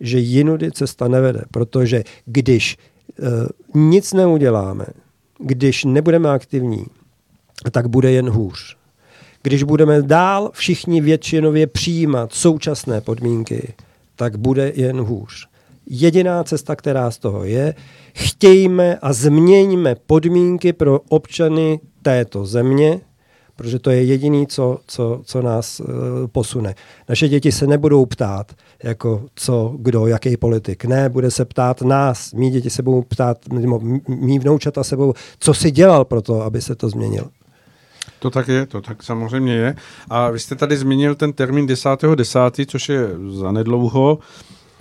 že 0.00 0.18
jinudy 0.18 0.72
cesta 0.72 1.08
nevede, 1.08 1.42
protože 1.50 2.04
když 2.26 2.76
uh, 3.18 3.82
nic 3.82 4.12
neuděláme, 4.12 4.86
když 5.38 5.84
nebudeme 5.84 6.30
aktivní, 6.30 6.86
tak 7.70 7.88
bude 7.88 8.12
jen 8.12 8.30
hůř. 8.30 8.76
Když 9.42 9.62
budeme 9.62 10.02
dál 10.02 10.50
všichni 10.52 11.00
většinově 11.00 11.66
přijímat 11.66 12.32
současné 12.32 13.00
podmínky, 13.00 13.74
tak 14.16 14.36
bude 14.36 14.72
jen 14.74 15.00
hůř. 15.00 15.48
Jediná 15.86 16.44
cesta, 16.44 16.76
která 16.76 17.10
z 17.10 17.18
toho 17.18 17.44
je, 17.44 17.74
chtějme 18.14 18.98
a 19.02 19.12
změňme 19.12 19.94
podmínky 20.06 20.72
pro 20.72 21.00
občany 21.08 21.80
této 22.02 22.46
země, 22.46 23.00
protože 23.60 23.78
to 23.78 23.90
je 23.90 24.04
jediný, 24.04 24.46
co, 24.46 24.78
co, 24.86 25.20
co 25.24 25.42
nás 25.42 25.80
uh, 25.80 25.86
posune. 26.32 26.74
Naše 27.08 27.28
děti 27.28 27.52
se 27.52 27.66
nebudou 27.66 28.06
ptát, 28.06 28.52
jako 28.82 29.26
co, 29.34 29.74
kdo, 29.78 30.06
jaký 30.06 30.36
politik. 30.36 30.84
Ne, 30.84 31.08
bude 31.08 31.30
se 31.30 31.44
ptát 31.44 31.82
nás. 31.82 32.32
Mí 32.32 32.50
děti 32.50 32.70
se 32.70 32.82
budou 32.82 33.02
ptát, 33.02 33.38
mý 34.08 34.38
vnoučata 34.38 34.84
se 34.84 34.96
budou, 34.96 35.14
co 35.38 35.54
si 35.54 35.70
dělal 35.70 36.04
pro 36.04 36.22
to, 36.22 36.42
aby 36.42 36.62
se 36.62 36.74
to 36.74 36.88
změnilo. 36.88 37.26
To 38.18 38.30
tak 38.30 38.48
je, 38.48 38.66
to 38.66 38.80
tak 38.80 39.02
samozřejmě 39.02 39.54
je. 39.54 39.74
A 40.10 40.30
vy 40.30 40.38
jste 40.38 40.54
tady 40.54 40.76
zmínil 40.76 41.14
ten 41.14 41.32
termín 41.32 41.66
10.10., 41.66 42.14
10., 42.14 42.70
což 42.70 42.88
je 42.88 43.08
zanedlouho, 43.40 44.18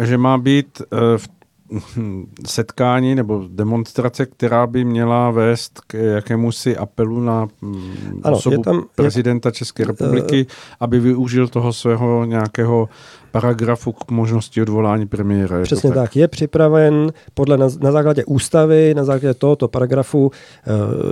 že 0.04 0.18
má 0.18 0.38
být 0.38 0.82
uh, 0.92 1.00
v 1.18 1.39
setkání 2.48 3.16
nebo 3.16 3.44
demonstrace, 3.50 4.26
která 4.26 4.68
by 4.68 4.86
měla 4.86 5.32
vést 5.32 5.82
k 5.88 5.94
jakému 5.94 6.52
si 6.52 6.78
apelu 6.78 7.20
na 7.20 7.48
mm, 7.62 8.22
ano, 8.24 8.38
osobu 8.38 8.62
tam, 8.62 8.84
prezidenta 8.96 9.50
jak, 9.50 9.56
České 9.56 9.86
republiky, 9.86 10.46
uh, 10.46 10.52
aby 10.80 11.00
využil 11.00 11.48
toho 11.48 11.74
svého 11.74 12.26
nějakého 12.26 12.90
paragrafu 13.32 13.92
k 13.92 14.12
možnosti 14.12 14.62
odvolání 14.62 15.08
premiéra. 15.08 15.62
Přesně 15.62 15.90
tak? 15.90 15.98
tak. 15.98 16.16
Je 16.16 16.28
připraven 16.28 17.12
podle 17.34 17.58
na, 17.58 17.68
na 17.82 17.92
základě 17.92 18.26
ústavy, 18.26 18.94
na 18.94 19.04
základě 19.04 19.34
tohoto 19.34 19.68
paragrafu 19.68 20.26
uh, 20.26 20.32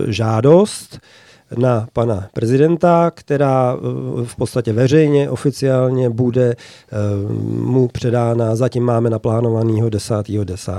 žádost 0.07 0.99
na 1.57 1.87
pana 1.93 2.27
prezidenta, 2.33 3.11
která 3.11 3.75
eh, 3.75 4.25
v 4.25 4.35
podstatě 4.35 4.73
veřejně, 4.73 5.29
oficiálně 5.29 6.09
bude 6.09 6.49
eh, 6.51 6.95
mu 7.49 7.87
předána, 7.87 8.55
zatím 8.55 8.83
máme 8.83 9.09
naplánovanýho 9.09 9.87
10.10. 9.87 10.45
10. 10.45 10.73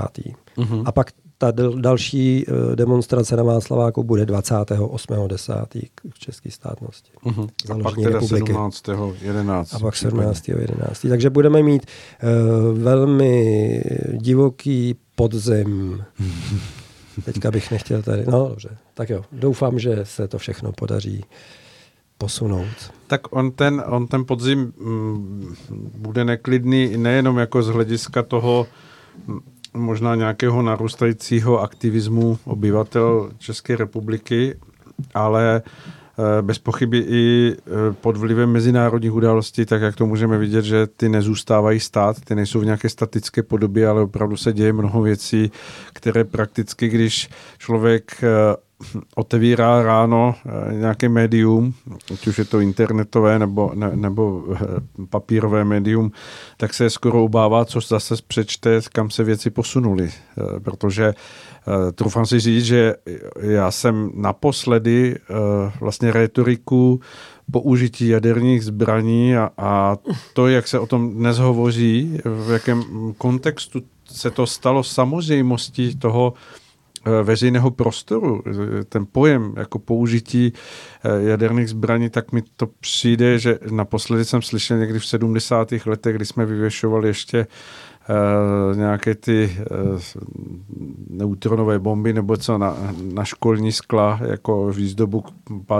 Mm-hmm. 0.57 0.83
A 0.85 0.91
pak 0.91 1.11
ta 1.37 1.51
další 1.75 2.45
eh, 2.47 2.75
demonstrace 2.75 3.35
na 3.35 3.43
Václaváku 3.43 4.03
bude 4.03 4.25
28.10. 4.25 5.65
v 6.13 6.19
české 6.19 6.51
státnosti. 6.51 7.11
Uh-huh. 7.25 7.49
A 7.71 7.83
pak 7.83 7.95
teda 7.95 8.19
republiky. 8.19 8.53
17.11. 8.53 9.75
A 9.75 9.79
pak 9.79 9.93
17.11. 9.93 11.09
Takže 11.09 11.29
budeme 11.29 11.63
mít 11.63 11.85
uh, 11.85 12.77
velmi 12.77 13.81
divoký 14.17 14.95
podzem 15.15 16.03
Teďka 17.25 17.51
bych 17.51 17.71
nechtěl 17.71 18.01
tady. 18.01 18.25
No 18.25 18.47
dobře, 18.49 18.69
tak 18.99 19.09
jo. 19.09 19.23
Doufám, 19.31 19.79
že 19.79 19.99
se 20.03 20.27
to 20.27 20.37
všechno 20.37 20.71
podaří 20.71 21.25
posunout. 22.17 22.91
Tak 23.07 23.21
on 23.35 23.51
ten, 23.51 23.83
on 23.85 24.07
ten 24.07 24.25
podzim 24.25 24.59
m, 24.59 24.73
mm, 24.85 25.55
bude 25.95 26.25
neklidný 26.25 26.97
nejenom 26.97 27.37
jako 27.37 27.63
z 27.63 27.67
hlediska 27.67 28.23
toho 28.23 28.67
m, 29.27 29.39
možná 29.73 30.15
nějakého 30.15 30.61
narůstajícího 30.61 31.59
aktivismu 31.59 32.39
obyvatel 32.45 33.31
České 33.37 33.75
republiky, 33.75 34.55
ale 35.13 35.61
Eh, 36.19 36.41
bez 36.41 36.59
pochyby 36.59 36.97
i 36.97 37.55
eh, 37.57 37.93
pod 38.01 38.17
vlivem 38.17 38.51
mezinárodních 38.51 39.13
událostí, 39.13 39.65
tak 39.65 39.81
jak 39.81 39.95
to 39.95 40.05
můžeme 40.05 40.37
vidět, 40.37 40.65
že 40.65 40.87
ty 40.87 41.09
nezůstávají 41.09 41.79
stát, 41.79 42.21
ty 42.21 42.35
nejsou 42.35 42.59
v 42.59 42.65
nějaké 42.65 42.89
statické 42.89 43.43
podobě, 43.43 43.87
ale 43.87 44.01
opravdu 44.01 44.37
se 44.37 44.53
děje 44.53 44.73
mnoho 44.73 45.01
věcí, 45.01 45.51
které 45.93 46.23
prakticky, 46.23 46.87
když 46.87 47.29
člověk 47.57 48.23
eh, 48.23 48.55
otevírá 49.15 49.83
ráno 49.83 50.35
nějaké 50.71 51.09
médium, 51.09 51.73
ať 52.13 52.27
už 52.27 52.37
je 52.37 52.45
to 52.45 52.59
internetové 52.59 53.39
nebo, 53.39 53.71
ne, 53.75 53.91
nebo 53.95 54.43
papírové 55.09 55.65
médium, 55.65 56.11
tak 56.57 56.73
se 56.73 56.89
skoro 56.89 57.23
obává, 57.23 57.65
co 57.65 57.79
zase 57.81 58.15
přečte, 58.27 58.79
kam 58.91 59.09
se 59.09 59.23
věci 59.23 59.49
posunuly. 59.49 60.09
Protože 60.63 61.13
Uh, 61.67 61.91
troufám 61.91 62.25
si 62.25 62.39
říct, 62.39 62.65
že 62.65 62.95
já 63.41 63.71
jsem 63.71 64.11
naposledy 64.15 65.17
vlastně 65.79 66.11
retoriku 66.11 66.99
použití 67.51 68.07
jaderných 68.07 68.63
zbraní 68.63 69.37
a, 69.37 69.49
a 69.57 69.97
to, 70.33 70.47
jak 70.47 70.67
se 70.67 70.79
o 70.79 70.85
tom 70.85 71.13
dnes 71.13 71.37
hovoří, 71.37 72.17
v 72.25 72.51
jakém 72.51 72.83
kontextu 73.17 73.81
se 74.05 74.31
to 74.31 74.47
stalo 74.47 74.83
samozřejmostí 74.83 75.95
toho 75.95 76.33
veřejného 77.23 77.71
prostoru, 77.71 78.43
ten 78.89 79.05
pojem 79.11 79.53
jako 79.57 79.79
použití 79.79 80.53
jaderných 81.19 81.69
zbraní, 81.69 82.09
tak 82.09 82.31
mi 82.31 82.41
to 82.55 82.67
přijde, 82.79 83.39
že 83.39 83.59
naposledy 83.71 84.25
jsem 84.25 84.41
slyšel 84.41 84.77
někdy 84.77 84.99
v 84.99 85.05
70. 85.05 85.71
letech, 85.85 86.15
kdy 86.15 86.25
jsme 86.25 86.45
vyvěšovali 86.45 87.07
ještě 87.07 87.47
nějaké 88.75 89.15
ty 89.15 89.57
uh, 89.93 90.01
neutronové 91.09 91.79
bomby 91.79 92.13
nebo 92.13 92.37
co 92.37 92.57
na, 92.57 92.77
na 93.13 93.25
školní 93.25 93.71
skla 93.71 94.19
jako 94.21 94.71
výzdobu 94.71 95.21
k 95.21 95.31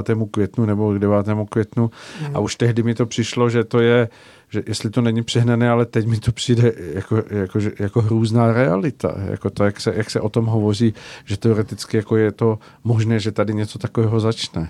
5. 0.04 0.18
květnu 0.32 0.66
nebo 0.66 0.94
k 0.94 1.00
9. 1.00 1.28
květnu. 1.50 1.92
Mm. 2.22 2.36
A 2.36 2.40
už 2.40 2.56
tehdy 2.56 2.84
mi 2.84 2.94
to 2.96 3.06
přišlo, 3.06 3.50
že 3.50 3.64
to 3.64 3.80
je 3.80 4.10
že 4.52 4.64
jestli 4.68 4.90
to 4.90 5.02
není 5.02 5.24
přehnané, 5.24 5.70
ale 5.70 5.86
teď 5.86 6.06
mi 6.06 6.20
to 6.20 6.32
přijde 6.32 6.74
jako, 6.94 7.24
jako, 7.30 7.60
jako 7.80 8.02
hrůzná 8.02 8.54
realita. 8.54 9.16
Jako 9.30 9.50
to, 9.50 9.64
jak 9.64 9.82
se, 9.82 9.94
jak 9.96 10.10
se 10.10 10.22
o 10.22 10.30
tom 10.30 10.46
hovoří, 10.46 10.94
že 11.26 11.38
teoreticky 11.38 11.98
jako 11.98 12.18
je 12.18 12.32
to 12.32 12.60
možné, 12.84 13.20
že 13.20 13.32
tady 13.32 13.54
něco 13.54 13.80
takového 13.80 14.20
začne. 14.20 14.70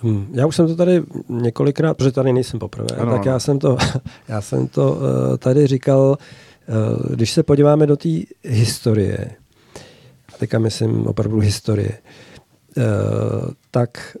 Hmm. 0.00 0.26
Já 0.32 0.46
už 0.46 0.56
jsem 0.56 0.66
to 0.66 0.76
tady 0.76 1.02
několikrát, 1.28 1.96
protože 1.96 2.12
tady 2.12 2.32
nejsem 2.32 2.60
poprvé, 2.60 2.96
ano, 2.98 3.12
tak 3.12 3.20
ano. 3.20 3.32
já 3.32 3.38
jsem 3.38 3.58
to, 3.58 3.76
já 4.28 4.40
jsem 4.40 4.68
to 4.68 4.92
uh, 4.92 5.36
tady 5.36 5.66
říkal, 5.66 6.18
uh, 6.68 7.14
když 7.14 7.32
se 7.32 7.42
podíváme 7.42 7.86
do 7.86 7.96
té 7.96 8.08
historie, 8.42 9.30
teďka 10.38 10.58
myslím 10.58 11.06
opravdu 11.06 11.38
historie, 11.38 11.92
uh, 12.76 12.84
tak 13.70 14.16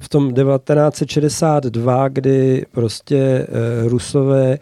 v 0.00 0.08
tom 0.08 0.34
1962, 0.34 2.08
kdy 2.08 2.66
prostě 2.72 3.46
uh, 3.48 3.88
Rusové 3.88 4.58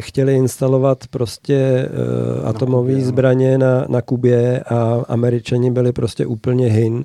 chtěli 0.00 0.34
instalovat 0.34 1.06
prostě 1.10 1.88
uh, 2.40 2.48
atomové 2.48 3.00
zbraně 3.00 3.58
na, 3.58 3.86
na 3.88 4.02
Kubě 4.02 4.60
a 4.60 5.04
Američani 5.08 5.70
byli 5.70 5.92
prostě 5.92 6.26
úplně 6.26 6.66
hin 6.66 7.04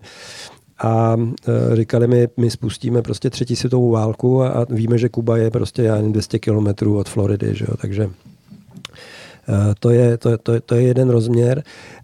a 0.79 1.15
uh, 1.15 1.33
říkali 1.73 2.07
mi, 2.07 2.27
my 2.37 2.51
spustíme 2.51 3.01
prostě 3.01 3.29
třetí 3.29 3.55
světovou 3.55 3.91
válku 3.91 4.43
a, 4.43 4.65
víme, 4.69 4.97
že 4.97 5.09
Kuba 5.09 5.37
je 5.37 5.51
prostě 5.51 5.83
já 5.83 6.01
200 6.01 6.39
kilometrů 6.39 6.97
od 6.97 7.09
Floridy, 7.09 7.55
že 7.55 7.65
jo, 7.69 7.77
takže 7.81 8.09
to 9.79 9.89
je, 9.89 10.17
to, 10.17 10.37
to, 10.37 10.61
to 10.61 10.75
je 10.75 10.81
jeden 10.81 11.09
rozměr. 11.09 11.63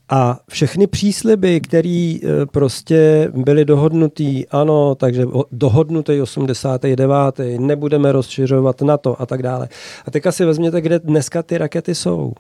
A 0.09 0.39
všechny 0.49 0.87
přísliby, 0.87 1.61
které 1.61 1.89
e, 1.89 2.19
prostě 2.45 3.31
byly 3.35 3.65
dohodnutý, 3.65 4.47
ano, 4.47 4.95
takže 4.95 5.25
dohodnutý 5.51 6.21
89. 6.21 7.15
nebudeme 7.59 8.11
rozšiřovat 8.11 8.81
NATO 8.81 9.21
a 9.21 9.25
tak 9.25 9.43
dále. 9.43 9.69
A 10.05 10.11
teďka 10.11 10.31
si 10.31 10.45
vezměte, 10.45 10.81
kde 10.81 10.99
dneska 10.99 11.43
ty 11.43 11.57
rakety 11.57 11.95
jsou. 11.95 12.33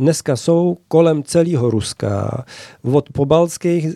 Dneska 0.00 0.36
jsou 0.36 0.76
kolem 0.88 1.22
celého 1.22 1.70
Ruska, 1.70 2.44
od 2.92 3.08
pobalských, 3.12 3.86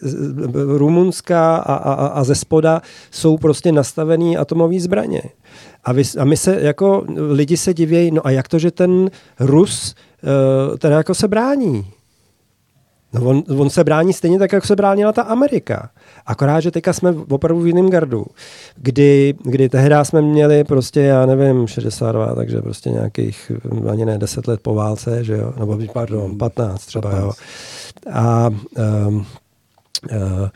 Rumunská 0.77 1.57
a, 1.57 1.75
a, 1.75 2.07
a 2.07 2.25
ze 2.25 2.35
spoda 2.35 2.83
jsou 3.11 3.37
prostě 3.37 3.73
nastavené 3.73 4.37
atomové 4.37 4.81
zbraně. 4.81 5.23
A, 5.85 5.93
vy, 5.93 6.03
a 6.19 6.25
my 6.25 6.37
se 6.37 6.61
jako 6.61 7.05
lidi 7.31 7.57
se 7.57 7.75
divějí, 7.75 8.11
no 8.11 8.27
a 8.27 8.31
jak 8.31 8.49
to, 8.49 8.59
že 8.59 8.71
ten 8.71 9.11
Rus 9.41 9.95
uh, 10.71 10.77
teda 10.77 10.97
jako 10.97 11.15
se 11.15 11.29
brání? 11.29 11.87
No 13.15 13.21
on, 13.29 13.43
on 13.59 13.71
se 13.71 13.85
brání 13.85 14.13
stejně 14.13 14.39
tak, 14.39 14.53
jak 14.53 14.67
se 14.67 14.77
bránila 14.77 15.13
ta 15.13 15.23
Amerika. 15.23 15.91
Akorát, 16.27 16.61
že 16.61 16.71
teďka 16.71 16.93
jsme 16.93 17.15
opravdu 17.31 17.63
v 17.63 17.67
jiném 17.67 17.91
gardu, 17.91 18.27
kdy, 18.77 19.35
kdy 19.43 19.69
tehdy 19.69 19.95
jsme 20.03 20.23
měli 20.23 20.65
prostě, 20.65 21.01
já 21.01 21.27
nevím, 21.27 21.67
62, 21.67 22.35
takže 22.35 22.61
prostě 22.61 22.91
nějakých 22.91 23.53
ani 23.91 24.05
ne 24.05 24.19
10 24.19 24.47
let 24.47 24.61
po 24.61 24.75
válce, 24.75 25.25
že 25.25 25.37
jo, 25.37 25.53
nebo 25.59 25.79
pardon, 25.93 26.39
15 26.39 26.87
třeba, 26.87 27.11
15. 27.11 27.25
jo. 27.25 27.33
A 28.13 28.51
um, 29.09 29.17
uh, 29.17 30.49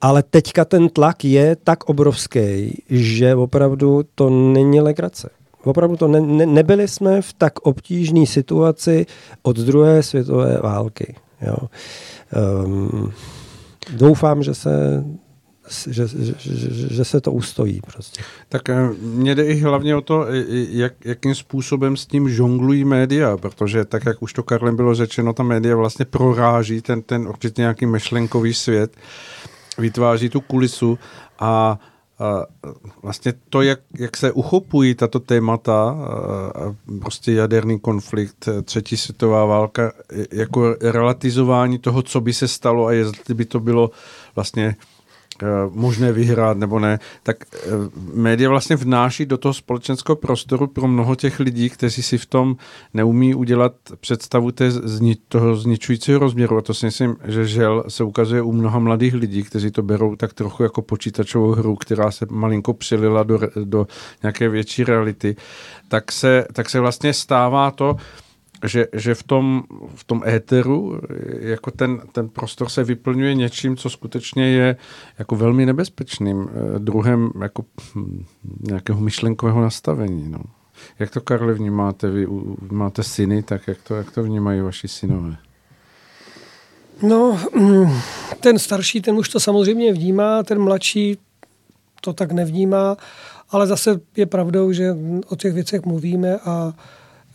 ale 0.00 0.22
teďka 0.22 0.64
ten 0.64 0.88
tlak 0.88 1.24
je 1.24 1.56
tak 1.56 1.84
obrovský, 1.84 2.82
že 2.90 3.34
opravdu 3.34 4.02
to 4.14 4.30
není 4.30 4.80
legrace. 4.80 5.30
Opravdu 5.64 5.96
to 5.96 6.08
ne, 6.08 6.20
ne, 6.20 6.46
nebyli 6.46 6.88
jsme 6.88 7.22
v 7.22 7.32
tak 7.32 7.58
obtížné 7.58 8.26
situaci 8.26 9.06
od 9.42 9.56
druhé 9.56 10.02
světové 10.02 10.58
války. 10.62 11.14
Jo. 11.40 11.56
Um, 12.64 13.12
doufám, 13.96 14.42
že 14.42 14.54
se 14.54 15.04
že, 15.86 16.08
že, 16.08 16.34
že, 16.94 17.04
se 17.04 17.20
to 17.20 17.32
ustojí 17.32 17.80
prostě. 17.80 18.22
Tak 18.48 18.68
eh, 18.68 18.88
mě 19.00 19.34
jde 19.34 19.44
i 19.44 19.54
hlavně 19.54 19.96
o 19.96 20.00
to, 20.00 20.26
jak, 20.70 20.92
jakým 21.04 21.34
způsobem 21.34 21.96
s 21.96 22.06
tím 22.06 22.28
žonglují 22.28 22.84
média, 22.84 23.36
protože 23.36 23.84
tak, 23.84 24.06
jak 24.06 24.22
už 24.22 24.32
to 24.32 24.42
Karlem 24.42 24.76
bylo 24.76 24.94
řečeno, 24.94 25.32
ta 25.32 25.42
média 25.42 25.76
vlastně 25.76 26.04
proráží 26.04 26.80
ten, 26.80 27.02
ten 27.02 27.28
určitě 27.28 27.62
nějaký 27.62 27.86
myšlenkový 27.86 28.54
svět, 28.54 28.96
vytváří 29.78 30.28
tu 30.28 30.40
kulisu 30.40 30.98
a 31.38 31.78
vlastně 33.02 33.32
to, 33.48 33.62
jak, 33.62 33.80
jak 33.98 34.16
se 34.16 34.32
uchopují 34.32 34.94
tato 34.94 35.20
témata, 35.20 35.96
prostě 37.00 37.32
jaderný 37.32 37.78
konflikt, 37.78 38.48
třetí 38.64 38.96
světová 38.96 39.44
válka, 39.44 39.92
jako 40.32 40.76
relativizování 40.80 41.78
toho, 41.78 42.02
co 42.02 42.20
by 42.20 42.32
se 42.32 42.48
stalo 42.48 42.86
a 42.86 42.92
jestli 42.92 43.34
by 43.34 43.44
to 43.44 43.60
bylo 43.60 43.90
vlastně 44.36 44.76
Eh, 44.76 44.97
možné 45.70 46.12
vyhrát 46.12 46.56
nebo 46.56 46.78
ne, 46.78 46.98
tak 47.22 47.36
eh, 47.54 47.68
média 48.14 48.50
vlastně 48.50 48.76
vnáší 48.76 49.26
do 49.26 49.38
toho 49.38 49.54
společenského 49.54 50.16
prostoru 50.16 50.66
pro 50.66 50.88
mnoho 50.88 51.14
těch 51.14 51.40
lidí, 51.40 51.70
kteří 51.70 52.02
si 52.02 52.18
v 52.18 52.26
tom 52.26 52.56
neumí 52.94 53.34
udělat 53.34 53.72
představu 54.00 54.50
té, 54.52 54.70
toho 55.28 55.56
zničujícího 55.56 56.18
rozměru. 56.18 56.58
A 56.58 56.62
to 56.62 56.74
si 56.74 56.86
myslím, 56.86 57.16
že 57.24 57.46
žel 57.46 57.84
se 57.88 58.04
ukazuje 58.04 58.42
u 58.42 58.52
mnoha 58.52 58.78
mladých 58.78 59.14
lidí, 59.14 59.42
kteří 59.42 59.70
to 59.70 59.82
berou 59.82 60.16
tak 60.16 60.34
trochu 60.34 60.62
jako 60.62 60.82
počítačovou 60.82 61.50
hru, 61.50 61.76
která 61.76 62.10
se 62.10 62.26
malinko 62.30 62.74
přilila 62.74 63.22
do, 63.22 63.40
do 63.64 63.86
nějaké 64.22 64.48
větší 64.48 64.84
reality, 64.84 65.36
tak 65.88 66.12
se, 66.12 66.46
tak 66.52 66.70
se 66.70 66.80
vlastně 66.80 67.12
stává 67.12 67.70
to, 67.70 67.96
že, 68.64 68.86
že 68.92 69.14
v, 69.14 69.22
tom, 69.22 69.62
v 69.94 70.04
tom 70.04 70.22
éteru 70.26 71.00
jako 71.40 71.70
ten, 71.70 72.00
ten 72.12 72.28
prostor 72.28 72.68
se 72.68 72.84
vyplňuje 72.84 73.34
něčím, 73.34 73.76
co 73.76 73.90
skutečně 73.90 74.48
je 74.48 74.76
jako 75.18 75.36
velmi 75.36 75.66
nebezpečným 75.66 76.48
eh, 76.48 76.78
druhem 76.78 77.30
jako 77.42 77.64
hm, 77.94 78.24
nějakého 78.60 79.00
myšlenkového 79.00 79.60
nastavení. 79.60 80.28
No. 80.28 80.40
Jak 80.98 81.10
to, 81.10 81.20
Karle, 81.20 81.54
vnímáte? 81.54 82.10
Vy 82.10 82.26
máte 82.70 83.02
syny, 83.02 83.42
tak 83.42 83.68
jak 83.68 83.82
to, 83.82 83.94
jak 83.94 84.10
to 84.10 84.22
vnímají 84.22 84.60
vaši 84.60 84.88
synové? 84.88 85.36
No, 87.02 87.38
hm, 87.58 87.90
ten 88.40 88.58
starší, 88.58 89.00
ten 89.00 89.16
už 89.16 89.28
to 89.28 89.40
samozřejmě 89.40 89.92
vnímá, 89.92 90.42
ten 90.42 90.58
mladší 90.62 91.18
to 92.00 92.12
tak 92.12 92.32
nevnímá, 92.32 92.96
ale 93.50 93.66
zase 93.66 94.00
je 94.16 94.26
pravdou, 94.26 94.72
že 94.72 94.96
o 95.28 95.36
těch 95.36 95.52
věcech 95.52 95.84
mluvíme 95.84 96.38
a 96.38 96.74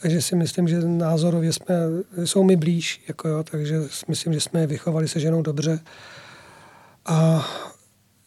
takže 0.04 0.22
si 0.22 0.36
myslím, 0.36 0.68
že 0.68 0.82
názorově 0.82 1.54
jsme, 1.54 1.76
jsou 2.24 2.44
mi 2.44 2.56
blíž, 2.56 3.02
jako 3.08 3.28
jo, 3.28 3.44
takže 3.44 3.82
myslím, 4.08 4.34
že 4.34 4.40
jsme 4.40 4.60
je 4.60 4.68
vychovali 4.68 5.08
se 5.08 5.20
ženou 5.20 5.42
dobře. 5.42 5.80
A 7.06 7.48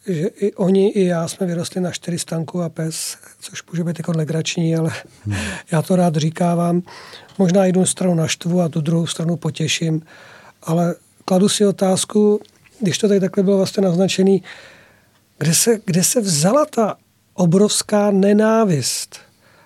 že 0.07 0.27
i 0.27 0.53
oni, 0.53 0.89
i 0.89 1.05
já 1.05 1.27
jsme 1.27 1.47
vyrostli 1.47 1.81
na 1.81 1.91
čtyři 1.91 2.19
stanku 2.19 2.61
a 2.61 2.69
pes, 2.69 3.17
což 3.39 3.63
může 3.71 3.83
být 3.83 3.99
jako 3.99 4.11
legrační, 4.11 4.75
ale 4.75 4.91
hmm. 5.25 5.35
já 5.71 5.81
to 5.81 5.95
rád 5.95 6.15
říkávám. 6.15 6.81
Možná 7.37 7.65
jednu 7.65 7.85
stranu 7.85 8.15
naštvu 8.15 8.61
a 8.61 8.69
tu 8.69 8.81
druhou 8.81 9.07
stranu 9.07 9.35
potěším, 9.35 10.01
ale 10.63 10.95
kladu 11.25 11.49
si 11.49 11.65
otázku, 11.65 12.39
když 12.79 12.97
to 12.97 13.07
tady 13.07 13.19
takhle 13.19 13.43
bylo 13.43 13.57
vlastně 13.57 13.83
naznačený, 13.83 14.43
kde 15.37 15.53
se, 15.53 15.79
kde 15.85 16.03
se 16.03 16.21
vzala 16.21 16.65
ta 16.65 16.97
obrovská 17.33 18.11
nenávist 18.11 19.19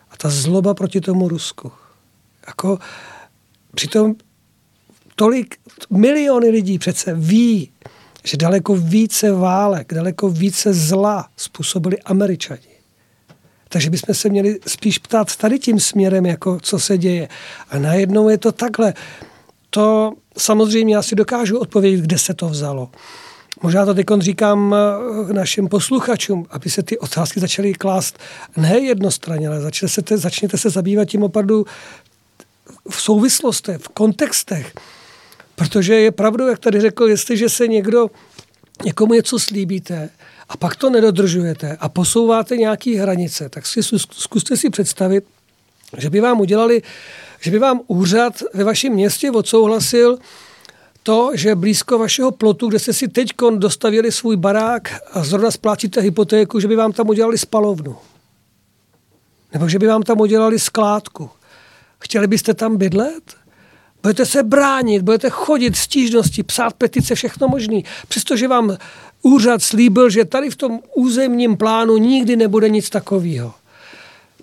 a 0.10 0.18
ta 0.18 0.30
zloba 0.30 0.74
proti 0.74 1.02
tomu 1.02 1.28
Rusku? 1.28 1.72
Jako, 2.48 2.80
přitom 3.76 4.16
tolik, 5.16 5.56
miliony 5.90 6.50
lidí 6.50 6.80
přece 6.80 7.14
ví, 7.14 7.72
že 8.24 8.38
daleko 8.38 8.76
více 8.76 9.32
válek, 9.32 9.94
daleko 9.94 10.30
více 10.30 10.74
zla 10.74 11.30
způsobili 11.38 12.00
američani. 12.00 12.72
Takže 13.70 13.90
bychom 13.90 14.16
se 14.16 14.30
měli 14.30 14.60
spíš 14.68 14.98
ptát 14.98 15.36
tady 15.36 15.60
tím 15.60 15.80
směrem, 15.80 16.26
jako 16.26 16.60
co 16.62 16.80
se 16.80 16.98
děje. 16.98 17.30
A 17.70 17.80
najednou 17.80 18.30
je 18.30 18.38
to 18.38 18.52
takhle. 18.52 18.94
To 19.70 20.14
samozřejmě 20.38 20.96
já 20.96 21.02
si 21.02 21.16
dokážu 21.16 21.60
odpovědět, 21.60 22.02
kde 22.02 22.18
se 22.18 22.34
to 22.34 22.50
vzalo. 22.50 22.90
Možná 23.64 23.86
to 23.86 23.94
teď 23.94 24.08
říkám 24.20 24.76
eh, 25.30 25.34
našim 25.34 25.68
posluchačům, 25.68 26.46
aby 26.50 26.70
se 26.70 26.84
ty 26.84 27.00
otázky 27.00 27.40
začaly 27.40 27.74
klást 27.74 28.20
ne 28.58 28.80
jednostranně, 28.80 29.48
ale 29.48 29.62
začněte 29.62 29.94
se, 29.94 30.18
začněte 30.18 30.58
se 30.58 30.70
zabývat 30.70 31.06
tím 31.06 31.24
opravdu 31.24 31.66
v 32.90 33.02
souvislostech, 33.02 33.78
v 33.82 33.90
kontextech. 33.90 34.74
Protože 35.56 35.94
je 35.94 36.12
pravdou, 36.12 36.48
jak 36.48 36.60
tady 36.60 36.82
řekl, 36.82 37.08
jestliže 37.08 37.50
se 37.50 37.68
někdo, 37.68 38.08
někomu 38.86 39.14
něco 39.14 39.40
slíbíte 39.40 40.10
a 40.50 40.58
pak 40.58 40.76
to 40.76 40.90
nedodržujete 40.90 41.78
a 41.80 41.90
posouváte 41.90 42.58
nějaké 42.58 43.02
hranice, 43.02 43.50
tak 43.50 43.66
si 43.66 43.80
zkuste 44.12 44.58
si 44.58 44.70
představit, 44.70 45.24
že 45.98 46.10
by 46.10 46.20
vám 46.20 46.40
udělali, 46.40 46.82
že 47.40 47.52
by 47.52 47.60
vám 47.60 47.82
úřad 47.88 48.34
ve 48.54 48.64
vašem 48.64 48.94
městě 48.94 49.32
odsouhlasil 49.32 50.18
to, 51.04 51.32
že 51.34 51.56
blízko 51.56 51.98
vašeho 51.98 52.32
plotu, 52.32 52.68
kde 52.68 52.80
jste 52.80 52.94
si 52.94 53.08
teď 53.08 53.30
dostavili 53.56 54.12
svůj 54.12 54.36
barák 54.36 55.02
a 55.12 55.24
zrovna 55.24 55.52
splácíte 55.52 56.02
hypotéku, 56.02 56.60
že 56.60 56.68
by 56.68 56.76
vám 56.76 56.92
tam 56.92 57.10
udělali 57.10 57.38
spalovnu. 57.38 57.96
Nebo 59.54 59.70
že 59.70 59.80
by 59.80 59.88
vám 59.88 60.04
tam 60.04 60.22
udělali 60.22 60.60
skládku 60.60 61.30
Chtěli 62.02 62.28
byste 62.28 62.54
tam 62.54 62.78
bydlet? 62.78 63.24
Budete 64.02 64.26
se 64.26 64.44
bránit, 64.44 65.02
budete 65.02 65.30
chodit 65.30 65.76
stížnosti, 65.76 66.44
psát 66.44 66.74
petice, 66.74 67.16
všechno 67.16 67.48
možné. 67.48 67.82
Přestože 68.08 68.48
vám 68.48 68.78
úřad 69.22 69.62
slíbil, 69.62 70.10
že 70.10 70.26
tady 70.26 70.50
v 70.50 70.56
tom 70.56 70.80
územním 70.96 71.58
plánu 71.58 71.98
nikdy 71.98 72.36
nebude 72.36 72.70
nic 72.70 72.90
takového. 72.90 73.54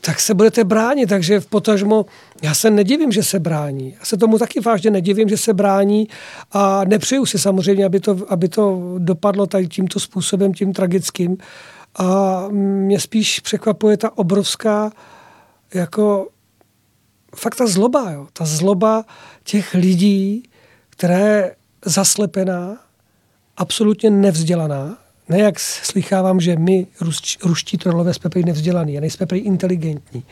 Tak 0.00 0.20
se 0.20 0.34
budete 0.34 0.64
bránit, 0.64 1.09
takže 1.09 1.40
v 1.40 1.46
potažmo, 1.46 2.06
já 2.42 2.54
se 2.54 2.70
nedivím, 2.70 3.12
že 3.12 3.22
se 3.22 3.38
brání. 3.38 3.94
Já 3.98 4.04
se 4.04 4.16
tomu 4.16 4.38
taky 4.38 4.61
vážně 4.61 4.90
nedivím, 4.90 5.28
že 5.28 5.36
se 5.36 5.54
brání 5.54 6.09
a 6.52 6.84
nepřeju 6.84 7.26
si 7.26 7.38
samozřejmě, 7.38 7.84
aby 7.84 8.00
to, 8.00 8.18
aby 8.28 8.48
to 8.48 8.94
dopadlo 8.98 9.46
tady 9.46 9.68
tímto 9.68 10.00
způsobem, 10.00 10.54
tím 10.54 10.72
tragickým. 10.72 11.36
A 11.96 12.44
mě 12.50 13.00
spíš 13.00 13.40
překvapuje 13.40 13.96
ta 13.96 14.18
obrovská 14.18 14.92
jako 15.74 16.28
fakt 17.36 17.54
ta 17.54 17.66
zloba, 17.66 18.10
jo. 18.10 18.26
ta 18.32 18.44
zloba 18.44 19.04
těch 19.44 19.74
lidí, 19.74 20.42
která 20.90 21.18
je 21.18 21.56
zaslepená, 21.84 22.76
absolutně 23.56 24.10
nevzdělaná, 24.10 24.98
ne 25.28 25.38
jak 25.38 25.60
slychávám, 25.60 26.40
že 26.40 26.56
my, 26.56 26.86
ruští 27.44 27.78
trolové, 27.78 28.14
jsme 28.14 28.30
prý 28.30 28.44
nevzdělaní 28.44 28.98
a 28.98 29.00
nejsme 29.00 29.26
prý 29.26 29.38
inteligentní. 29.38 30.24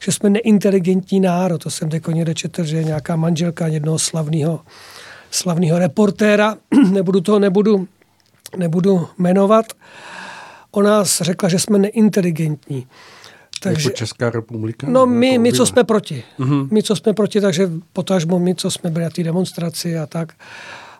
Že 0.00 0.12
jsme 0.12 0.30
neinteligentní 0.30 1.20
národ. 1.20 1.58
To 1.58 1.70
jsem 1.70 1.88
teď 1.88 2.06
někde 2.06 2.34
četl, 2.34 2.64
že 2.64 2.84
nějaká 2.84 3.16
manželka 3.16 3.66
jednoho 3.66 3.98
slavného 3.98 4.60
slavného 5.30 5.78
reportéra, 5.78 6.56
nebudu 6.90 7.20
to 7.20 7.38
nebudu, 7.38 7.88
nebudu 8.56 9.08
jmenovat, 9.18 9.66
o 10.70 10.82
nás 10.82 11.20
řekla, 11.20 11.48
že 11.48 11.58
jsme 11.58 11.78
neinteligentní. 11.78 12.86
Takže, 13.70 13.88
jako 13.88 13.96
Česká 13.96 14.30
republika? 14.30 14.86
No 14.90 15.06
my, 15.06 15.28
jako 15.28 15.42
my, 15.42 15.52
co 15.52 15.66
jsme 15.66 15.84
proti. 15.84 16.24
Uh-huh. 16.38 16.68
My, 16.72 16.82
co 16.82 16.96
jsme 16.96 17.12
proti, 17.12 17.40
takže 17.40 17.70
potažmo 17.92 18.38
my, 18.38 18.54
co 18.54 18.70
jsme 18.70 18.90
byli 18.90 19.04
na 19.04 19.10
té 19.10 19.22
demonstraci 19.22 19.98
a 19.98 20.06
tak. 20.06 20.32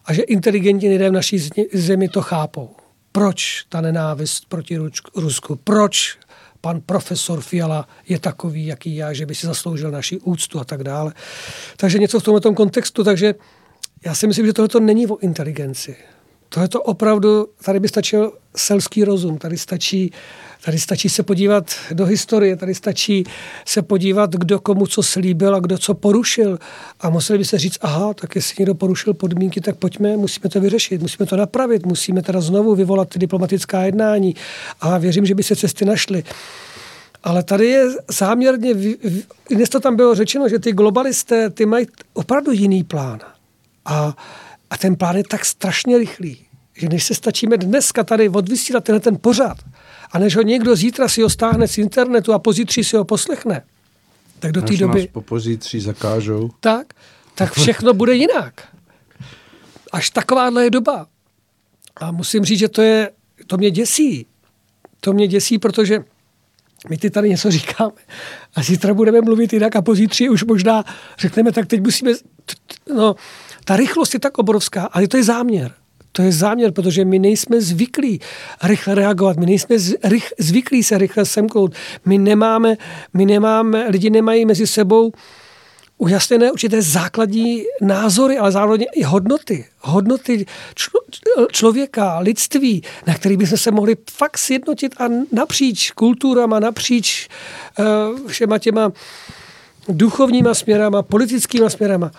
A 0.04 0.12
že 0.12 0.22
inteligentní 0.22 0.88
lidé 0.88 1.10
v 1.10 1.12
naší 1.12 1.48
zemi 1.72 2.08
to 2.08 2.22
chápou. 2.22 2.70
Proč 3.12 3.64
ta 3.68 3.80
nenávist 3.80 4.48
proti 4.48 4.78
Rusku? 5.16 5.56
Proč 5.64 6.18
pan 6.60 6.80
profesor 6.80 7.40
Fiala 7.40 7.88
je 8.08 8.18
takový, 8.18 8.66
jaký 8.66 8.96
já, 8.96 9.12
že 9.12 9.26
by 9.26 9.34
si 9.34 9.46
zasloužil 9.46 9.90
naši 9.90 10.18
úctu 10.18 10.60
a 10.60 10.64
tak 10.64 10.84
dále. 10.84 11.12
Takže 11.76 11.98
něco 11.98 12.20
v 12.20 12.22
tomto 12.22 12.54
kontextu, 12.54 13.04
takže 13.04 13.34
já 14.04 14.14
si 14.14 14.26
myslím, 14.26 14.46
že 14.46 14.52
tohle 14.52 14.80
není 14.80 15.06
o 15.06 15.18
inteligenci. 15.18 15.96
Tohle 16.48 16.68
to 16.68 16.82
opravdu, 16.82 17.48
tady 17.64 17.80
by 17.80 17.88
stačil 17.88 18.32
selský 18.56 19.04
rozum, 19.04 19.38
tady 19.38 19.58
stačí 19.58 20.12
Tady 20.66 20.78
stačí 20.78 21.08
se 21.08 21.22
podívat 21.22 21.74
do 21.92 22.06
historie, 22.06 22.56
tady 22.56 22.74
stačí 22.74 23.24
se 23.64 23.82
podívat, 23.82 24.32
kdo 24.32 24.60
komu 24.60 24.86
co 24.86 25.02
slíbil 25.02 25.54
a 25.54 25.60
kdo 25.60 25.78
co 25.78 25.94
porušil. 25.94 26.58
A 27.00 27.10
museli 27.10 27.38
by 27.38 27.44
se 27.44 27.58
říct, 27.58 27.78
aha, 27.80 28.14
tak 28.14 28.36
jestli 28.36 28.54
někdo 28.58 28.74
porušil 28.74 29.14
podmínky, 29.14 29.60
tak 29.60 29.76
pojďme, 29.76 30.16
musíme 30.16 30.50
to 30.50 30.60
vyřešit, 30.60 31.02
musíme 31.02 31.26
to 31.26 31.36
napravit, 31.36 31.86
musíme 31.86 32.22
teda 32.22 32.40
znovu 32.40 32.74
vyvolat 32.74 33.08
ty 33.08 33.18
diplomatická 33.18 33.82
jednání. 33.82 34.34
A 34.80 34.98
věřím, 34.98 35.26
že 35.26 35.34
by 35.34 35.42
se 35.42 35.56
cesty 35.56 35.84
našly. 35.84 36.24
Ale 37.24 37.42
tady 37.42 37.66
je 37.66 37.86
záměrně, 38.08 38.74
dnes 39.50 39.68
to 39.68 39.80
tam 39.80 39.96
bylo 39.96 40.14
řečeno, 40.14 40.48
že 40.48 40.58
ty 40.58 40.72
globalisté, 40.72 41.50
ty 41.50 41.66
mají 41.66 41.86
opravdu 42.12 42.52
jiný 42.52 42.84
plán. 42.84 43.18
A, 43.84 44.16
a 44.70 44.76
ten 44.76 44.96
plán 44.96 45.16
je 45.16 45.24
tak 45.24 45.44
strašně 45.44 45.98
rychlý, 45.98 46.38
že 46.76 46.88
než 46.88 47.04
se 47.04 47.14
stačíme 47.14 47.56
dneska 47.56 48.04
tady 48.04 48.28
odvysílat 48.28 48.84
tenhle 48.84 49.00
ten 49.00 49.18
pořád, 49.20 49.56
a 50.16 50.18
než 50.18 50.36
ho 50.36 50.42
někdo 50.42 50.76
zítra 50.76 51.08
si 51.08 51.22
ho 51.22 51.30
stáhne 51.30 51.68
z 51.68 51.78
internetu 51.78 52.32
a 52.32 52.38
pozítří 52.38 52.84
si 52.84 52.96
ho 52.96 53.04
poslechne, 53.04 53.62
tak 54.38 54.52
do 54.52 54.62
té 54.62 54.76
doby... 54.76 55.08
po 55.12 55.20
pozítří 55.20 55.80
zakážou. 55.80 56.50
Tak, 56.60 56.86
tak 57.34 57.52
všechno 57.52 57.94
bude 57.94 58.14
jinak. 58.14 58.68
Až 59.92 60.10
takováhle 60.10 60.64
je 60.64 60.70
doba. 60.70 61.06
A 61.96 62.12
musím 62.12 62.44
říct, 62.44 62.58
že 62.58 62.68
to 62.68 62.82
je, 62.82 63.10
to 63.46 63.56
mě 63.56 63.70
děsí. 63.70 64.26
To 65.00 65.12
mě 65.12 65.28
děsí, 65.28 65.58
protože 65.58 66.04
my 66.88 66.96
ty 66.96 67.10
tady 67.10 67.28
něco 67.28 67.50
říkáme 67.50 68.00
a 68.54 68.62
zítra 68.62 68.94
budeme 68.94 69.20
mluvit 69.20 69.52
jinak 69.52 69.76
a 69.76 69.82
pozítří 69.82 70.28
už 70.28 70.44
možná 70.44 70.84
řekneme, 71.18 71.52
tak 71.52 71.66
teď 71.66 71.80
musíme... 71.80 72.12
No, 72.94 73.14
ta 73.64 73.76
rychlost 73.76 74.14
je 74.14 74.20
tak 74.20 74.38
obrovská, 74.38 74.84
ale 74.84 75.08
to 75.08 75.16
je 75.16 75.24
záměr. 75.24 75.74
To 76.16 76.22
je 76.22 76.32
záměr, 76.32 76.72
protože 76.72 77.04
my 77.04 77.18
nejsme 77.18 77.60
zvyklí 77.60 78.20
rychle 78.62 78.94
reagovat, 78.94 79.36
my 79.36 79.46
nejsme 79.46 79.76
zvyklí 80.38 80.82
se 80.82 80.98
rychle 80.98 81.24
semknout. 81.24 81.74
My 82.04 82.18
nemáme, 82.18 82.76
my 83.14 83.26
nemáme, 83.26 83.86
lidi 83.88 84.10
nemají 84.10 84.46
mezi 84.46 84.66
sebou 84.66 85.12
ujasněné 85.98 86.52
určité 86.52 86.82
základní 86.82 87.64
názory, 87.80 88.38
ale 88.38 88.52
zároveň 88.52 88.86
i 88.94 89.02
hodnoty. 89.02 89.64
Hodnoty 89.80 90.46
člo, 90.74 91.00
člověka, 91.52 92.18
lidství, 92.18 92.82
na 93.06 93.14
který 93.14 93.36
bychom 93.36 93.58
se 93.58 93.70
mohli 93.70 93.96
fakt 94.10 94.38
sjednotit 94.38 94.94
a 94.98 95.04
napříč 95.32 95.90
kulturama, 95.90 96.60
napříč 96.60 97.28
uh, 97.78 98.28
všema 98.28 98.58
těma 98.58 98.92
duchovníma 99.88 100.54
směrama, 100.54 101.02
politickýma 101.02 101.70
směrama 101.70 102.10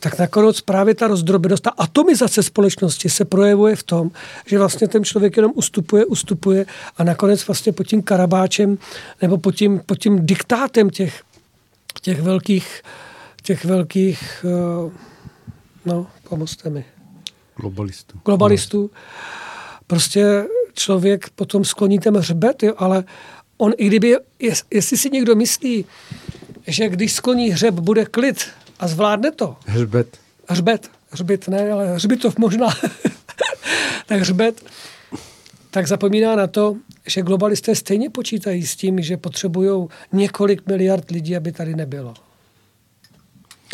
tak 0.00 0.18
nakonec 0.18 0.60
právě 0.60 0.94
ta 0.94 1.08
rozdrobenost, 1.08 1.62
ta 1.62 1.70
atomizace 1.70 2.42
společnosti 2.42 3.08
se 3.08 3.24
projevuje 3.24 3.76
v 3.76 3.82
tom, 3.82 4.10
že 4.46 4.58
vlastně 4.58 4.88
ten 4.88 5.04
člověk 5.04 5.36
jenom 5.36 5.52
ustupuje, 5.54 6.04
ustupuje 6.04 6.66
a 6.96 7.04
nakonec 7.04 7.46
vlastně 7.46 7.72
pod 7.72 7.84
tím 7.84 8.02
karabáčem 8.02 8.78
nebo 9.22 9.38
pod 9.38 9.52
tím, 9.52 9.80
pod 9.86 9.98
tím 9.98 10.26
diktátem 10.26 10.90
těch, 10.90 11.22
těch 12.00 12.22
velkých, 12.22 12.82
těch 13.42 13.64
velkých, 13.64 14.44
eh, 14.44 14.90
no, 15.86 16.06
pomozte 16.28 16.70
mi. 16.70 16.84
Globalistů. 17.56 18.20
Globalistů. 18.24 18.90
Prostě 19.86 20.44
člověk 20.74 21.30
potom 21.30 21.64
skloní 21.64 21.98
ten 21.98 22.16
hřbet, 22.16 22.62
jo, 22.62 22.74
ale 22.76 23.04
on 23.58 23.72
i 23.76 23.86
kdyby, 23.86 24.16
jestli 24.70 24.96
si 24.96 25.10
někdo 25.10 25.34
myslí, 25.34 25.84
že 26.66 26.88
když 26.88 27.12
skloní 27.12 27.50
hřeb, 27.50 27.74
bude 27.74 28.04
klid, 28.04 28.46
a 28.80 28.88
zvládne 28.88 29.30
to. 29.30 29.56
Hřbet. 29.66 30.16
Hřbet. 30.48 30.90
Hřbit 31.10 31.48
ne, 31.48 31.70
ale 31.72 31.94
hřbitov 31.94 32.38
možná. 32.38 32.68
tak 34.06 34.20
hřbet. 34.20 34.64
Tak 35.70 35.86
zapomíná 35.86 36.36
na 36.36 36.46
to, 36.46 36.76
že 37.06 37.22
globalisté 37.22 37.74
stejně 37.74 38.10
počítají 38.10 38.66
s 38.66 38.76
tím, 38.76 39.00
že 39.00 39.16
potřebují 39.16 39.88
několik 40.12 40.66
miliard 40.66 41.10
lidí, 41.10 41.36
aby 41.36 41.52
tady 41.52 41.74
nebylo. 41.74 42.14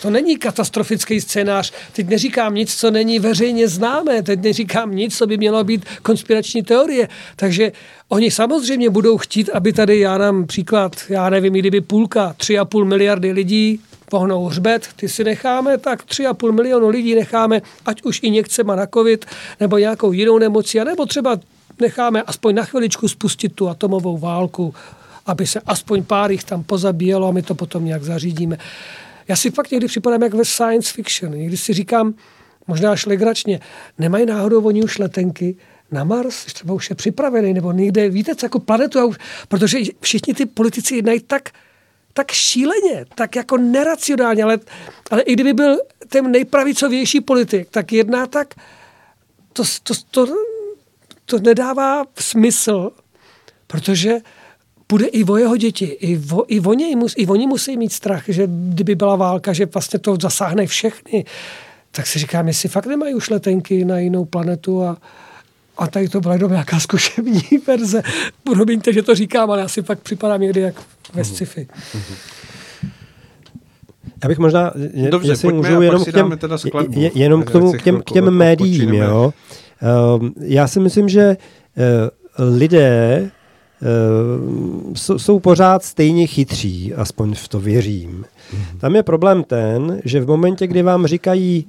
To 0.02 0.10
není 0.10 0.36
katastrofický 0.36 1.20
scénář. 1.20 1.72
Teď 1.92 2.08
neříkám 2.08 2.54
nic, 2.54 2.74
co 2.74 2.90
není 2.90 3.18
veřejně 3.18 3.68
známé. 3.68 4.22
Teď 4.22 4.42
neříkám 4.42 4.94
nic, 4.94 5.16
co 5.16 5.26
by 5.26 5.36
mělo 5.36 5.64
být 5.64 5.84
konspirační 6.02 6.62
teorie. 6.62 7.08
Takže 7.36 7.72
oni 8.08 8.30
samozřejmě 8.30 8.90
budou 8.90 9.18
chtít, 9.18 9.50
aby 9.50 9.72
tady, 9.72 9.98
já 9.98 10.18
nám 10.18 10.46
příklad, 10.46 10.96
já 11.08 11.30
nevím, 11.30 11.52
kdyby 11.52 11.80
půlka, 11.80 12.34
tři 12.36 12.58
a 12.58 12.64
půl 12.64 12.84
miliardy 12.84 13.32
lidí 13.32 13.80
pohnou 14.10 14.44
hřbet, 14.44 14.88
ty 14.96 15.08
si 15.08 15.24
necháme, 15.24 15.78
tak 15.78 16.04
3,5 16.04 16.52
milionu 16.52 16.88
lidí 16.88 17.14
necháme, 17.14 17.62
ať 17.86 18.02
už 18.02 18.20
i 18.22 18.30
někcema 18.30 18.76
na 18.76 18.86
covid, 18.86 19.26
nebo 19.60 19.78
nějakou 19.78 20.12
jinou 20.12 20.38
nemoci, 20.38 20.84
nebo 20.84 21.06
třeba 21.06 21.40
necháme 21.80 22.22
aspoň 22.22 22.54
na 22.54 22.64
chviličku 22.64 23.08
spustit 23.08 23.54
tu 23.54 23.68
atomovou 23.68 24.18
válku, 24.18 24.74
aby 25.26 25.46
se 25.46 25.60
aspoň 25.66 26.02
pár 26.04 26.30
jich 26.30 26.44
tam 26.44 26.64
pozabíjelo 26.64 27.28
a 27.28 27.32
my 27.32 27.42
to 27.42 27.54
potom 27.54 27.84
nějak 27.84 28.02
zařídíme. 28.02 28.58
Já 29.28 29.36
si 29.36 29.50
fakt 29.50 29.70
někdy 29.70 29.86
připadám 29.86 30.22
jak 30.22 30.34
ve 30.34 30.44
science 30.44 30.92
fiction. 30.92 31.34
Někdy 31.34 31.56
si 31.56 31.72
říkám, 31.72 32.14
možná 32.66 32.92
až 32.92 33.06
legračně, 33.06 33.60
nemají 33.98 34.26
náhodou 34.26 34.62
oni 34.62 34.82
už 34.82 34.98
letenky 34.98 35.56
na 35.90 36.04
Mars, 36.04 36.44
třeba 36.44 36.74
už 36.74 36.90
je 36.90 36.96
připravený, 36.96 37.54
nebo 37.54 37.72
někde, 37.72 38.08
víte, 38.08 38.34
co 38.34 38.46
jako 38.46 38.58
planetu, 38.58 39.12
protože 39.48 39.78
všichni 40.00 40.34
ty 40.34 40.46
politici 40.46 40.96
jednají 40.96 41.20
tak 41.20 41.50
tak 42.16 42.30
šíleně, 42.32 43.04
tak 43.14 43.36
jako 43.36 43.56
neracionálně, 43.56 44.42
ale, 44.42 44.58
ale 45.10 45.22
i 45.22 45.32
kdyby 45.32 45.52
byl 45.52 45.78
ten 46.08 46.30
nejpravicovější 46.30 47.20
politik, 47.20 47.68
tak 47.70 47.92
jedná 47.92 48.26
tak, 48.26 48.54
to, 49.52 49.62
to, 49.82 49.94
to, 50.10 50.26
to 51.24 51.38
nedává 51.38 52.04
smysl, 52.18 52.90
protože 53.66 54.18
bude 54.88 55.06
i 55.06 55.24
o 55.24 55.36
jeho 55.36 55.56
děti, 55.56 55.84
i, 55.84 56.18
o, 56.32 56.44
i, 56.48 56.60
o 56.60 56.74
něj, 56.74 56.96
i 57.16 57.26
oni 57.26 57.46
musí 57.46 57.76
mít 57.76 57.92
strach, 57.92 58.24
že 58.28 58.46
kdyby 58.46 58.94
byla 58.94 59.16
válka, 59.16 59.52
že 59.52 59.66
vlastně 59.66 59.98
to 59.98 60.16
zasáhne 60.20 60.66
všechny. 60.66 61.24
Tak 61.90 62.06
si 62.06 62.18
říkám, 62.18 62.48
jestli 62.48 62.68
fakt 62.68 62.86
nemají 62.86 63.14
už 63.14 63.30
letenky 63.30 63.84
na 63.84 63.98
jinou 63.98 64.24
planetu 64.24 64.82
a, 64.82 64.96
a 65.76 65.86
tady 65.86 66.08
to 66.08 66.20
byla 66.20 66.34
jenom 66.34 66.50
nějaká 66.50 66.80
zkušební 66.80 67.42
verze. 67.66 68.02
Promiňte, 68.44 68.92
že 68.92 69.02
to 69.02 69.14
říkám, 69.14 69.50
ale 69.50 69.60
já 69.60 69.68
si 69.68 69.82
fakt 69.82 70.00
připadám 70.00 70.40
někdy 70.40 70.60
jak 70.60 70.74
ve 71.14 71.22
mhm. 71.22 71.24
sci-fi. 71.24 71.68
Já 74.22 74.28
bych 74.28 74.38
možná, 74.38 74.72
je, 74.94 75.10
Dobře, 75.10 75.32
jestli 75.32 75.52
můžu 75.52 75.82
jenom 75.82 76.04
k 76.04 76.12
těm, 76.12 76.38
teda 76.38 76.58
skladbu, 76.58 77.00
je, 77.00 77.10
jenom 77.14 77.42
k, 77.42 77.50
tomu, 77.50 77.72
k 77.72 77.82
těm, 77.82 78.00
k 78.00 78.12
těm 78.12 78.30
médiím. 78.30 78.94
Jo. 78.94 79.32
Uh, 80.16 80.28
já 80.40 80.68
si 80.68 80.80
myslím, 80.80 81.08
že 81.08 81.36
uh, 81.76 82.56
lidé 82.56 83.30
jsou, 84.94 85.18
jsou 85.18 85.38
pořád 85.40 85.84
stejně 85.84 86.26
chytří, 86.26 86.94
aspoň 86.94 87.34
v 87.34 87.48
to 87.48 87.60
věřím. 87.60 88.24
Mm-hmm. 88.24 88.78
Tam 88.78 88.96
je 88.96 89.02
problém 89.02 89.44
ten, 89.44 90.00
že 90.04 90.20
v 90.20 90.26
momentě, 90.26 90.66
kdy 90.66 90.82
vám 90.82 91.06
říkají 91.06 91.66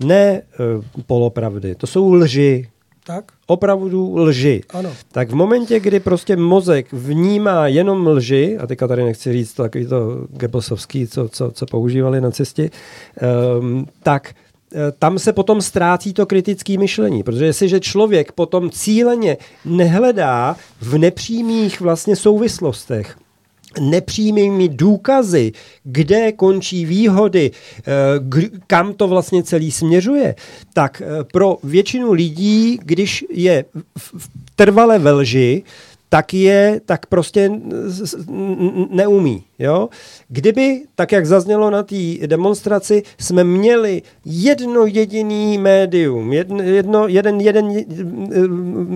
ne 0.00 0.42
uh, 0.42 0.84
polopravdy, 1.06 1.74
to 1.74 1.86
jsou 1.86 2.12
lži, 2.12 2.68
tak? 3.08 3.32
Opravdu 3.46 4.16
lži. 4.16 4.62
Ano. 4.70 4.92
Tak 5.12 5.30
v 5.30 5.34
momentě, 5.34 5.80
kdy 5.80 6.00
prostě 6.00 6.36
mozek 6.36 6.92
vnímá 6.92 7.66
jenom 7.66 8.06
lži, 8.06 8.58
a 8.58 8.66
teďka 8.66 8.88
tady 8.88 9.04
nechci 9.04 9.32
říct 9.32 9.52
to 9.52 9.62
takový 9.62 9.86
to 9.86 10.26
Goebbelsovský, 10.30 11.06
co, 11.06 11.28
co, 11.28 11.50
co 11.50 11.66
používali 11.66 12.20
na 12.20 12.30
cestě, 12.30 12.70
um, 13.60 13.86
tak 14.02 14.34
eh, 14.74 14.92
tam 14.98 15.18
se 15.18 15.32
potom 15.32 15.62
ztrácí 15.62 16.12
to 16.12 16.26
kritické 16.26 16.78
myšlení, 16.78 17.22
protože 17.22 17.44
jestliže 17.44 17.80
člověk 17.80 18.32
potom 18.32 18.70
cíleně 18.70 19.36
nehledá 19.64 20.56
v 20.80 20.98
nepřímých 20.98 21.80
vlastně 21.80 22.16
souvislostech, 22.16 23.16
nepřímými 23.80 24.68
důkazy, 24.68 25.52
kde 25.84 26.32
končí 26.32 26.84
výhody, 26.84 27.50
eh, 27.50 27.82
kam 28.66 28.92
to 28.94 29.08
vlastně 29.08 29.42
celý 29.42 29.70
směřuje, 29.70 30.34
tak 30.72 31.02
eh, 31.04 31.24
pro 31.32 31.58
většinu 31.62 32.12
lidí, 32.12 32.78
když 32.82 33.24
je 33.30 33.64
v 33.98 34.28
trvale 34.56 34.98
ve 34.98 35.12
lži, 35.12 35.62
tak 36.08 36.34
je, 36.34 36.80
tak 36.86 37.06
prostě 37.06 37.50
neumí. 38.90 39.44
Jo? 39.58 39.88
Kdyby, 40.28 40.82
tak 40.94 41.12
jak 41.12 41.26
zaznělo 41.26 41.70
na 41.70 41.82
té 41.82 41.96
demonstraci, 42.26 43.02
jsme 43.18 43.44
měli 43.44 44.02
jedno 44.24 44.86
jediný 44.86 45.58
médium, 45.58 46.32
jedno, 46.32 46.62
jedno, 46.62 47.08
jeden, 47.08 47.40
jeden 47.40 47.70
eh, 47.70 47.84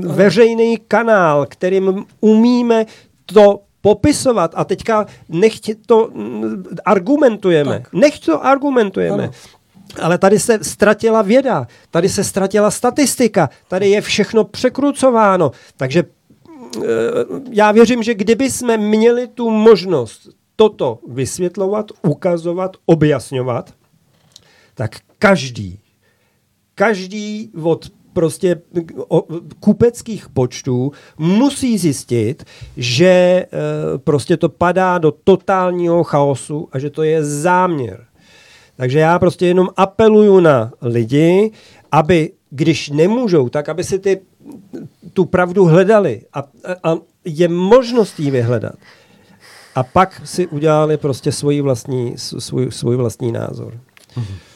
veřejný 0.07 0.77
kanál, 0.89 1.47
kterým 1.47 2.05
umíme 2.21 2.87
to 3.27 3.61
popisovat 3.83 4.55
a 4.55 4.65
teďka 4.65 5.07
nechť 5.29 5.85
to 5.87 6.09
mm, 6.15 6.65
argumentujeme. 6.87 7.83
Tak. 7.83 7.93
Nechť 7.93 8.21
to 8.25 8.35
argumentujeme. 8.39 9.25
Ano. 9.29 9.35
Ale 10.01 10.19
tady 10.19 10.39
se 10.39 10.65
ztratila 10.65 11.23
věda, 11.23 11.67
tady 11.91 12.09
se 12.09 12.25
ztratila 12.25 12.71
statistika, 12.71 13.51
tady 13.69 13.91
je 13.91 14.01
všechno 14.01 14.45
překrucováno. 14.45 15.51
Takže 15.77 16.05
eh, 16.05 16.81
já 17.51 17.73
věřím, 17.73 18.03
že 18.03 18.15
kdyby 18.15 18.51
jsme 18.51 18.77
měli 18.77 19.29
tu 19.29 19.51
možnost 19.51 20.29
toto 20.57 20.99
vysvětlovat, 21.09 21.93
ukazovat, 22.03 22.77
objasňovat, 22.87 23.75
tak 24.75 24.97
každý, 25.19 25.81
každý 26.75 27.51
od 27.63 27.91
prostě 28.13 28.61
kupeckých 29.61 30.29
počtů 30.29 30.93
musí 31.19 31.79
zjistit, 31.79 32.45
že 32.77 33.07
e, 33.07 33.47
prostě 33.99 34.37
to 34.37 34.49
padá 34.49 34.99
do 34.99 35.13
totálního 35.25 36.05
chaosu 36.05 36.69
a 36.73 36.79
že 36.79 36.91
to 36.91 37.03
je 37.03 37.25
záměr. 37.25 38.05
Takže 38.77 38.99
já 38.99 39.19
prostě 39.19 39.47
jenom 39.47 39.69
apeluju 39.77 40.41
na 40.41 40.73
lidi, 40.83 41.51
aby 41.93 42.33
když 42.51 42.91
nemůžou, 42.91 43.49
tak 43.49 43.69
aby 43.69 43.85
si 43.85 43.99
ty, 43.99 44.21
tu 45.13 45.25
pravdu 45.25 45.65
hledali 45.65 46.23
a, 46.33 46.45
a 46.85 46.97
je 47.25 47.49
možnost 47.49 48.21
ji 48.21 48.31
vyhledat. 48.31 48.75
A 49.75 49.83
pak 49.83 50.23
si 50.25 50.47
udělali 50.47 50.97
prostě 50.97 51.33
svůj 51.33 51.61
vlastní, 51.61 52.15
svůj, 52.17 52.71
svůj 52.71 52.97
vlastní 52.97 53.33
názor. 53.33 53.73
Mm-hmm. 54.17 54.52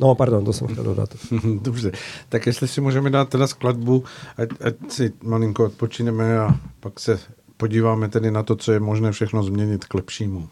No, 0.00 0.14
pardon, 0.14 0.44
to 0.44 0.52
jsem 0.52 0.68
chtěl 0.68 0.84
dodat. 0.84 1.16
Dobře, 1.62 1.92
tak 2.28 2.46
jestli 2.46 2.68
si 2.68 2.80
můžeme 2.80 3.10
dát 3.10 3.28
teda 3.28 3.46
skladbu, 3.46 4.04
ať, 4.36 4.48
ať 4.60 4.74
si 4.92 5.12
malinko 5.22 5.64
odpočineme 5.64 6.38
a 6.38 6.56
pak 6.80 7.00
se 7.00 7.20
podíváme 7.56 8.08
tedy 8.08 8.30
na 8.30 8.42
to, 8.42 8.56
co 8.56 8.72
je 8.72 8.80
možné 8.80 9.12
všechno 9.12 9.42
změnit 9.42 9.84
k 9.84 9.94
lepšímu. 9.94 10.48